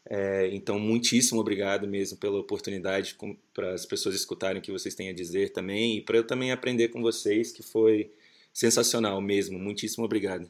é, 0.05 0.49
então 0.53 0.77
muitíssimo 0.77 1.39
obrigado 1.39 1.87
mesmo 1.87 2.17
pela 2.17 2.37
oportunidade 2.37 3.15
para 3.53 3.73
as 3.73 3.85
pessoas 3.85 4.15
escutarem 4.15 4.59
o 4.59 4.61
que 4.61 4.71
vocês 4.71 4.93
têm 4.93 5.09
a 5.09 5.13
dizer 5.13 5.51
também, 5.51 5.97
e 5.97 6.01
para 6.01 6.17
eu 6.17 6.27
também 6.27 6.51
aprender 6.51 6.89
com 6.89 7.01
vocês, 7.01 7.51
que 7.51 7.63
foi 7.63 8.11
sensacional 8.53 9.21
mesmo, 9.21 9.57
muitíssimo 9.57 10.03
obrigado. 10.03 10.49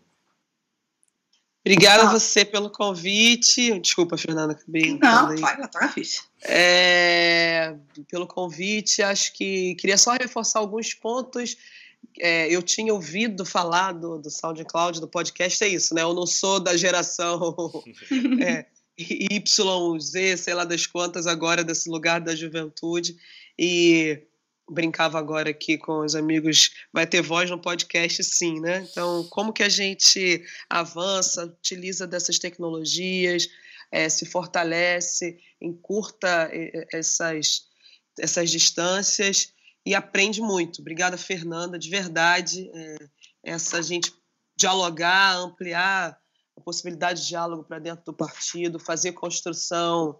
Obrigada 1.65 2.03
a 2.03 2.11
você 2.11 2.45
pelo 2.45 2.69
convite. 2.69 3.79
Desculpa, 3.79 4.17
Fernanda, 4.17 4.53
acabei. 4.53 4.99
Não, 4.99 5.35
vai 5.35 5.67
tá 5.67 5.89
fixe. 5.89 6.21
É, 6.43 7.75
pelo 8.07 8.27
convite, 8.27 9.01
acho 9.01 9.33
que 9.33 9.73
queria 9.75 9.97
só 9.97 10.11
reforçar 10.11 10.59
alguns 10.59 10.93
pontos 10.93 11.57
é, 12.19 12.53
eu 12.53 12.61
tinha 12.61 12.93
ouvido 12.93 13.45
falar 13.45 13.91
do, 13.91 14.17
do 14.17 14.29
SoundCloud, 14.29 15.01
do 15.01 15.07
podcast, 15.07 15.63
é 15.63 15.67
isso, 15.67 15.93
né? 15.93 16.01
Eu 16.01 16.13
não 16.13 16.25
sou 16.25 16.59
da 16.59 16.75
geração 16.77 17.55
é, 18.41 18.65
Y, 18.97 19.99
Z, 19.99 20.37
sei 20.37 20.53
lá 20.53 20.63
das 20.63 20.85
quantas, 20.85 21.27
agora 21.27 21.63
desse 21.63 21.89
lugar 21.89 22.21
da 22.21 22.35
juventude. 22.35 23.17
E 23.57 24.21
brincava 24.69 25.19
agora 25.19 25.49
aqui 25.49 25.77
com 25.77 25.99
os 25.99 26.15
amigos, 26.15 26.71
vai 26.91 27.05
ter 27.05 27.21
voz 27.21 27.49
no 27.49 27.59
podcast 27.59 28.23
sim, 28.23 28.59
né? 28.59 28.87
Então, 28.89 29.23
como 29.29 29.53
que 29.53 29.63
a 29.63 29.69
gente 29.69 30.43
avança, 30.69 31.45
utiliza 31.45 32.07
dessas 32.07 32.39
tecnologias, 32.39 33.47
é, 33.91 34.09
se 34.09 34.25
fortalece, 34.25 35.37
encurta 35.61 36.49
essas, 36.91 37.65
essas 38.19 38.49
distâncias 38.49 39.53
e 39.85 39.93
aprende 39.93 40.41
muito. 40.41 40.81
Obrigada, 40.81 41.17
Fernanda, 41.17 41.77
de 41.77 41.89
verdade. 41.89 42.69
É, 42.73 42.95
essa 43.43 43.81
gente 43.83 44.11
dialogar, 44.57 45.35
ampliar 45.35 46.17
a 46.57 46.61
possibilidade 46.61 47.21
de 47.21 47.27
diálogo 47.27 47.63
para 47.63 47.79
dentro 47.79 48.03
do 48.05 48.13
partido, 48.13 48.79
fazer 48.79 49.11
construção 49.11 50.19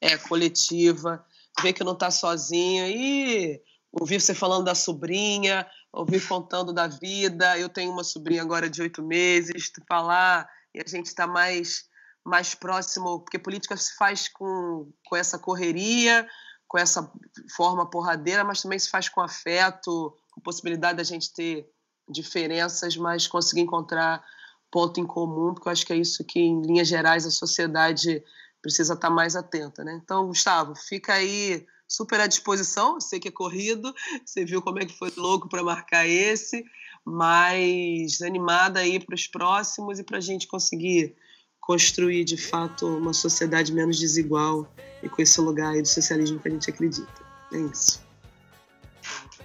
é, 0.00 0.16
coletiva, 0.16 1.24
ver 1.62 1.72
que 1.72 1.84
não 1.84 1.92
está 1.92 2.10
sozinho 2.10 2.86
e 2.88 3.62
ouvir 4.00 4.20
você 4.20 4.34
falando 4.34 4.64
da 4.64 4.74
sobrinha, 4.74 5.66
ouvir 5.92 6.26
contando 6.26 6.72
da 6.72 6.86
vida. 6.86 7.58
Eu 7.58 7.68
tenho 7.68 7.92
uma 7.92 8.04
sobrinha 8.04 8.42
agora 8.42 8.68
de 8.68 8.82
oito 8.82 9.02
meses, 9.02 9.70
falar 9.88 10.48
e 10.74 10.80
a 10.80 10.88
gente 10.88 11.06
está 11.06 11.26
mais 11.26 11.84
mais 12.24 12.54
próximo, 12.54 13.20
porque 13.20 13.38
política 13.38 13.76
se 13.76 13.94
faz 13.96 14.28
com, 14.28 14.90
com 15.04 15.14
essa 15.14 15.38
correria, 15.38 16.26
com 16.66 16.78
essa 16.78 17.12
forma 17.54 17.88
porradeira, 17.90 18.42
mas 18.42 18.62
também 18.62 18.78
se 18.78 18.88
faz 18.88 19.10
com 19.10 19.20
afeto, 19.20 20.16
com 20.32 20.40
possibilidade 20.40 20.96
da 20.96 21.04
gente 21.04 21.34
ter 21.34 21.68
diferenças, 22.08 22.96
mas 22.96 23.26
conseguir 23.26 23.60
encontrar 23.60 24.24
ponto 24.70 24.98
em 24.98 25.06
comum, 25.06 25.52
porque 25.52 25.68
eu 25.68 25.72
acho 25.72 25.84
que 25.84 25.92
é 25.92 25.96
isso 25.96 26.24
que, 26.24 26.40
em 26.40 26.62
linhas 26.62 26.88
gerais, 26.88 27.26
a 27.26 27.30
sociedade 27.30 28.24
precisa 28.62 28.94
estar 28.94 29.10
mais 29.10 29.36
atenta. 29.36 29.84
Né? 29.84 30.00
Então, 30.02 30.26
Gustavo, 30.26 30.74
fica 30.74 31.12
aí 31.12 31.66
super 31.88 32.20
à 32.20 32.26
disposição. 32.26 33.00
Sei 33.00 33.20
que 33.20 33.28
é 33.28 33.32
corrido, 33.32 33.94
você 34.24 34.44
viu 34.44 34.62
como 34.62 34.78
é 34.78 34.84
que 34.84 34.96
foi 34.96 35.12
louco 35.16 35.48
para 35.48 35.62
marcar 35.62 36.06
esse, 36.06 36.64
mas 37.04 38.22
animada 38.22 38.80
aí 38.80 38.98
para 38.98 39.14
os 39.14 39.26
próximos 39.26 39.98
e 39.98 40.04
para 40.04 40.18
a 40.18 40.20
gente 40.20 40.46
conseguir 40.46 41.14
construir 41.60 42.24
de 42.24 42.36
fato 42.36 42.86
uma 42.86 43.14
sociedade 43.14 43.72
menos 43.72 43.98
desigual 43.98 44.70
e 45.02 45.08
com 45.08 45.22
esse 45.22 45.40
lugar 45.40 45.72
aí 45.72 45.80
do 45.80 45.88
socialismo 45.88 46.38
que 46.38 46.48
a 46.48 46.50
gente 46.50 46.70
acredita. 46.70 47.24
É 47.52 47.58
isso. 47.58 48.02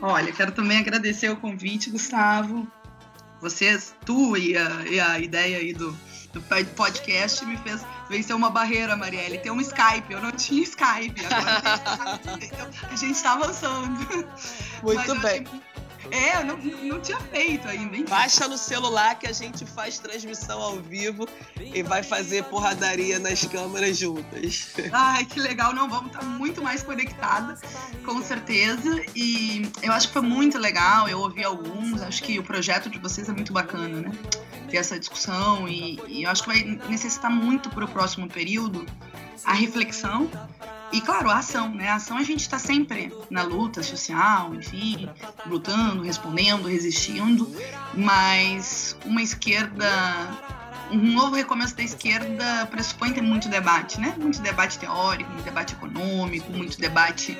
Olha, 0.01 0.31
quero 0.31 0.51
também 0.51 0.77
agradecer 0.77 1.29
o 1.29 1.37
convite, 1.37 1.89
Gustavo. 1.89 2.67
Vocês, 3.41 3.95
tu 4.05 4.35
e 4.35 4.57
a, 4.57 4.85
e 4.87 4.99
a 4.99 5.19
ideia 5.19 5.57
aí 5.57 5.73
do, 5.73 5.97
do 6.33 6.41
podcast 6.75 7.45
me 7.45 7.57
fez 7.57 7.85
vencer 8.09 8.35
uma 8.35 8.49
barreira, 8.49 8.95
Marielle. 8.95 9.39
Tem 9.39 9.51
um 9.51 9.61
Skype, 9.61 10.11
eu 10.11 10.21
não 10.21 10.31
tinha 10.31 10.63
Skype. 10.63 11.25
Agora 11.25 12.19
a 12.91 12.95
gente 12.95 13.15
está 13.15 13.33
avançando. 13.33 13.99
Muito 14.83 15.15
Mas 15.15 15.21
bem. 15.21 15.45
É, 16.11 16.37
eu 16.37 16.45
não, 16.45 16.57
não 16.57 17.01
tinha 17.01 17.19
feito 17.19 17.67
ainda. 17.67 17.95
Hein? 17.95 18.05
Baixa 18.07 18.47
no 18.47 18.57
celular 18.57 19.17
que 19.19 19.27
a 19.27 19.33
gente 19.33 19.65
faz 19.65 19.99
transmissão 19.99 20.61
ao 20.61 20.77
vivo 20.77 21.27
e 21.59 21.83
vai 21.83 22.01
fazer 22.03 22.43
porradaria 22.45 23.19
nas 23.19 23.43
câmeras 23.45 23.97
juntas. 23.97 24.73
Ai, 24.91 25.25
que 25.25 25.39
legal. 25.39 25.73
Não, 25.73 25.89
vamos 25.89 26.07
estar 26.07 26.23
muito 26.23 26.61
mais 26.61 26.81
conectadas, 26.81 27.59
com 28.03 28.21
certeza. 28.21 29.03
E 29.15 29.69
eu 29.81 29.91
acho 29.91 30.07
que 30.07 30.13
foi 30.13 30.21
muito 30.21 30.57
legal. 30.57 31.07
Eu 31.07 31.19
ouvi 31.19 31.43
alguns. 31.43 32.01
Acho 32.01 32.23
que 32.23 32.39
o 32.39 32.43
projeto 32.43 32.89
de 32.89 32.97
vocês 32.99 33.27
é 33.27 33.31
muito 33.31 33.53
bacana, 33.53 34.01
né? 34.01 34.11
Ter 34.69 34.77
essa 34.77 34.99
discussão. 34.99 35.67
E, 35.67 35.99
e 36.07 36.23
eu 36.23 36.29
acho 36.29 36.43
que 36.43 36.49
vai 36.49 36.63
necessitar 36.87 37.31
muito 37.31 37.69
para 37.69 37.85
o 37.85 37.87
próximo 37.87 38.27
período 38.27 38.85
a 39.45 39.53
reflexão 39.53 40.29
e 40.91 41.01
claro, 41.01 41.29
a 41.29 41.37
ação, 41.37 41.73
né? 41.73 41.89
A 41.89 41.95
ação 41.95 42.17
a 42.17 42.23
gente 42.23 42.41
está 42.41 42.57
sempre 42.57 43.13
na 43.29 43.43
luta 43.43 43.83
social, 43.83 44.53
enfim, 44.55 45.09
lutando, 45.45 46.03
respondendo, 46.03 46.67
resistindo, 46.67 47.53
mas 47.93 48.97
uma 49.05 49.21
esquerda, 49.21 49.87
um 50.91 51.13
novo 51.13 51.35
recomeço 51.35 51.75
da 51.75 51.83
esquerda 51.83 52.65
pressupõe 52.71 53.13
ter 53.13 53.21
muito 53.21 53.47
debate, 53.49 53.99
né? 53.99 54.15
Muito 54.17 54.41
debate 54.41 54.79
teórico, 54.79 55.29
muito 55.31 55.45
debate 55.45 55.73
econômico, 55.73 56.51
muito 56.51 56.79
debate 56.79 57.37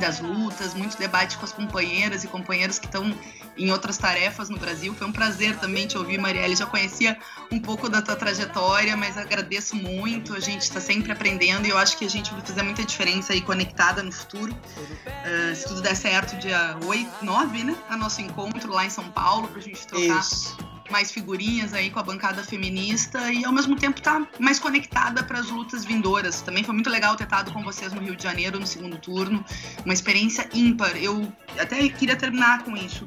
das 0.00 0.20
lutas, 0.20 0.74
muito 0.74 0.98
debate 0.98 1.38
com 1.38 1.44
as 1.44 1.52
companheiras 1.52 2.24
e 2.24 2.28
companheiros 2.28 2.78
que 2.78 2.86
estão 2.86 3.14
em 3.56 3.70
outras 3.70 3.96
tarefas 3.96 4.48
no 4.48 4.58
Brasil. 4.58 4.94
Foi 4.94 5.06
um 5.06 5.12
prazer 5.12 5.56
também 5.58 5.86
te 5.86 5.96
ouvir, 5.96 6.18
Marielle. 6.18 6.56
Já 6.56 6.66
conhecia 6.66 7.16
um 7.50 7.58
pouco 7.58 7.88
da 7.88 8.02
tua 8.02 8.16
trajetória, 8.16 8.96
mas 8.96 9.16
agradeço 9.16 9.76
muito. 9.76 10.34
A 10.34 10.40
gente 10.40 10.62
está 10.62 10.80
sempre 10.80 11.12
aprendendo 11.12 11.66
e 11.66 11.70
eu 11.70 11.78
acho 11.78 11.96
que 11.96 12.04
a 12.04 12.10
gente 12.10 12.32
vai 12.32 12.40
fazer 12.40 12.62
muita 12.62 12.84
diferença 12.84 13.32
aí 13.32 13.40
conectada 13.40 14.02
no 14.02 14.12
futuro. 14.12 14.52
Uh, 14.52 15.54
se 15.54 15.66
tudo 15.66 15.80
der 15.80 15.96
certo, 15.96 16.36
dia 16.36 16.76
8, 16.84 17.24
9, 17.24 17.64
né? 17.64 17.76
A 17.88 17.96
nosso 17.96 18.20
encontro 18.20 18.72
lá 18.72 18.84
em 18.84 18.90
São 18.90 19.10
Paulo, 19.10 19.48
para 19.48 19.58
a 19.58 19.62
gente 19.62 19.86
trocar. 19.86 20.20
Isso 20.20 20.73
mais 20.90 21.10
figurinhas 21.10 21.72
aí 21.72 21.90
com 21.90 21.98
a 21.98 22.02
bancada 22.02 22.42
feminista 22.42 23.32
e 23.32 23.44
ao 23.44 23.52
mesmo 23.52 23.76
tempo 23.76 24.00
tá 24.00 24.26
mais 24.38 24.58
conectada 24.58 25.22
para 25.22 25.38
as 25.38 25.50
lutas 25.50 25.84
vindouras. 25.84 26.40
Também 26.42 26.62
foi 26.62 26.74
muito 26.74 26.90
legal 26.90 27.16
ter 27.16 27.24
estado 27.24 27.52
com 27.52 27.62
vocês 27.62 27.92
no 27.92 28.00
Rio 28.00 28.16
de 28.16 28.22
Janeiro 28.22 28.58
no 28.58 28.66
segundo 28.66 28.98
turno, 28.98 29.44
uma 29.84 29.94
experiência 29.94 30.48
ímpar. 30.52 30.96
Eu 30.96 31.32
até 31.58 31.88
queria 31.88 32.16
terminar 32.16 32.64
com 32.64 32.76
isso. 32.76 33.06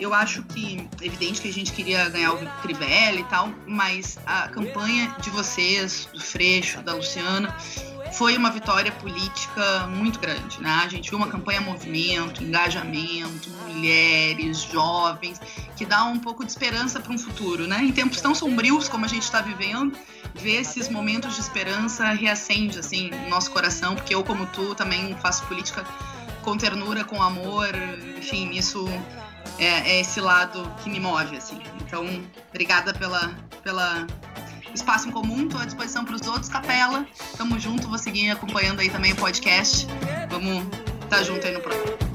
Eu 0.00 0.14
acho 0.14 0.42
que 0.44 0.88
é 1.00 1.06
evidente 1.06 1.40
que 1.40 1.48
a 1.48 1.52
gente 1.52 1.72
queria 1.72 2.08
ganhar 2.08 2.32
o 2.32 2.60
Crivella 2.62 3.18
e 3.18 3.24
tal, 3.24 3.52
mas 3.66 4.18
a 4.24 4.48
campanha 4.48 5.14
de 5.20 5.30
vocês, 5.30 6.08
do 6.12 6.20
Freixo, 6.20 6.80
da 6.82 6.94
Luciana, 6.94 7.54
foi 8.12 8.36
uma 8.36 8.50
vitória 8.50 8.90
política 8.92 9.86
muito 9.88 10.18
grande, 10.18 10.60
né? 10.60 10.82
A 10.84 10.88
gente 10.88 11.10
viu 11.10 11.18
uma 11.18 11.28
campanha 11.28 11.60
movimento, 11.60 12.42
engajamento, 12.42 13.50
mulheres, 13.66 14.62
jovens, 14.62 15.40
que 15.76 15.84
dá 15.84 16.04
um 16.04 16.18
pouco 16.18 16.44
de 16.44 16.50
esperança 16.50 17.00
para 17.00 17.12
um 17.12 17.18
futuro, 17.18 17.66
né? 17.66 17.82
Em 17.82 17.92
tempos 17.92 18.20
tão 18.20 18.34
sombrios 18.34 18.88
como 18.88 19.04
a 19.04 19.08
gente 19.08 19.22
está 19.22 19.40
vivendo, 19.40 19.96
ver 20.34 20.60
esses 20.60 20.88
momentos 20.88 21.34
de 21.34 21.40
esperança 21.40 22.10
reacende 22.10 22.78
assim 22.78 23.10
nosso 23.28 23.50
coração, 23.50 23.94
porque 23.94 24.14
eu 24.14 24.24
como 24.24 24.46
tu 24.46 24.74
também 24.74 25.16
faço 25.16 25.44
política 25.46 25.84
com 26.42 26.56
ternura, 26.56 27.04
com 27.04 27.22
amor, 27.22 27.70
enfim, 28.16 28.50
isso 28.52 28.88
é, 29.58 29.90
é 29.96 30.00
esse 30.00 30.20
lado 30.20 30.70
que 30.82 30.88
me 30.88 31.00
move 31.00 31.36
assim. 31.36 31.60
Então, 31.80 32.04
obrigada 32.50 32.94
pela 32.94 33.34
pela 33.62 34.06
espaço 34.74 35.08
em 35.08 35.12
comum, 35.12 35.44
estou 35.44 35.60
à 35.60 35.64
disposição 35.64 36.04
para 36.04 36.14
os 36.14 36.26
outros. 36.26 36.48
Capela, 36.48 37.06
tamo 37.36 37.58
junto, 37.58 37.88
vou 37.88 37.98
seguir 37.98 38.30
acompanhando 38.30 38.80
aí 38.80 38.90
também 38.90 39.12
o 39.12 39.16
podcast. 39.16 39.86
Vamos 40.30 40.64
estar 41.04 41.18
tá 41.18 41.22
junto 41.22 41.46
aí 41.46 41.52
no 41.52 41.60
programa. 41.60 42.07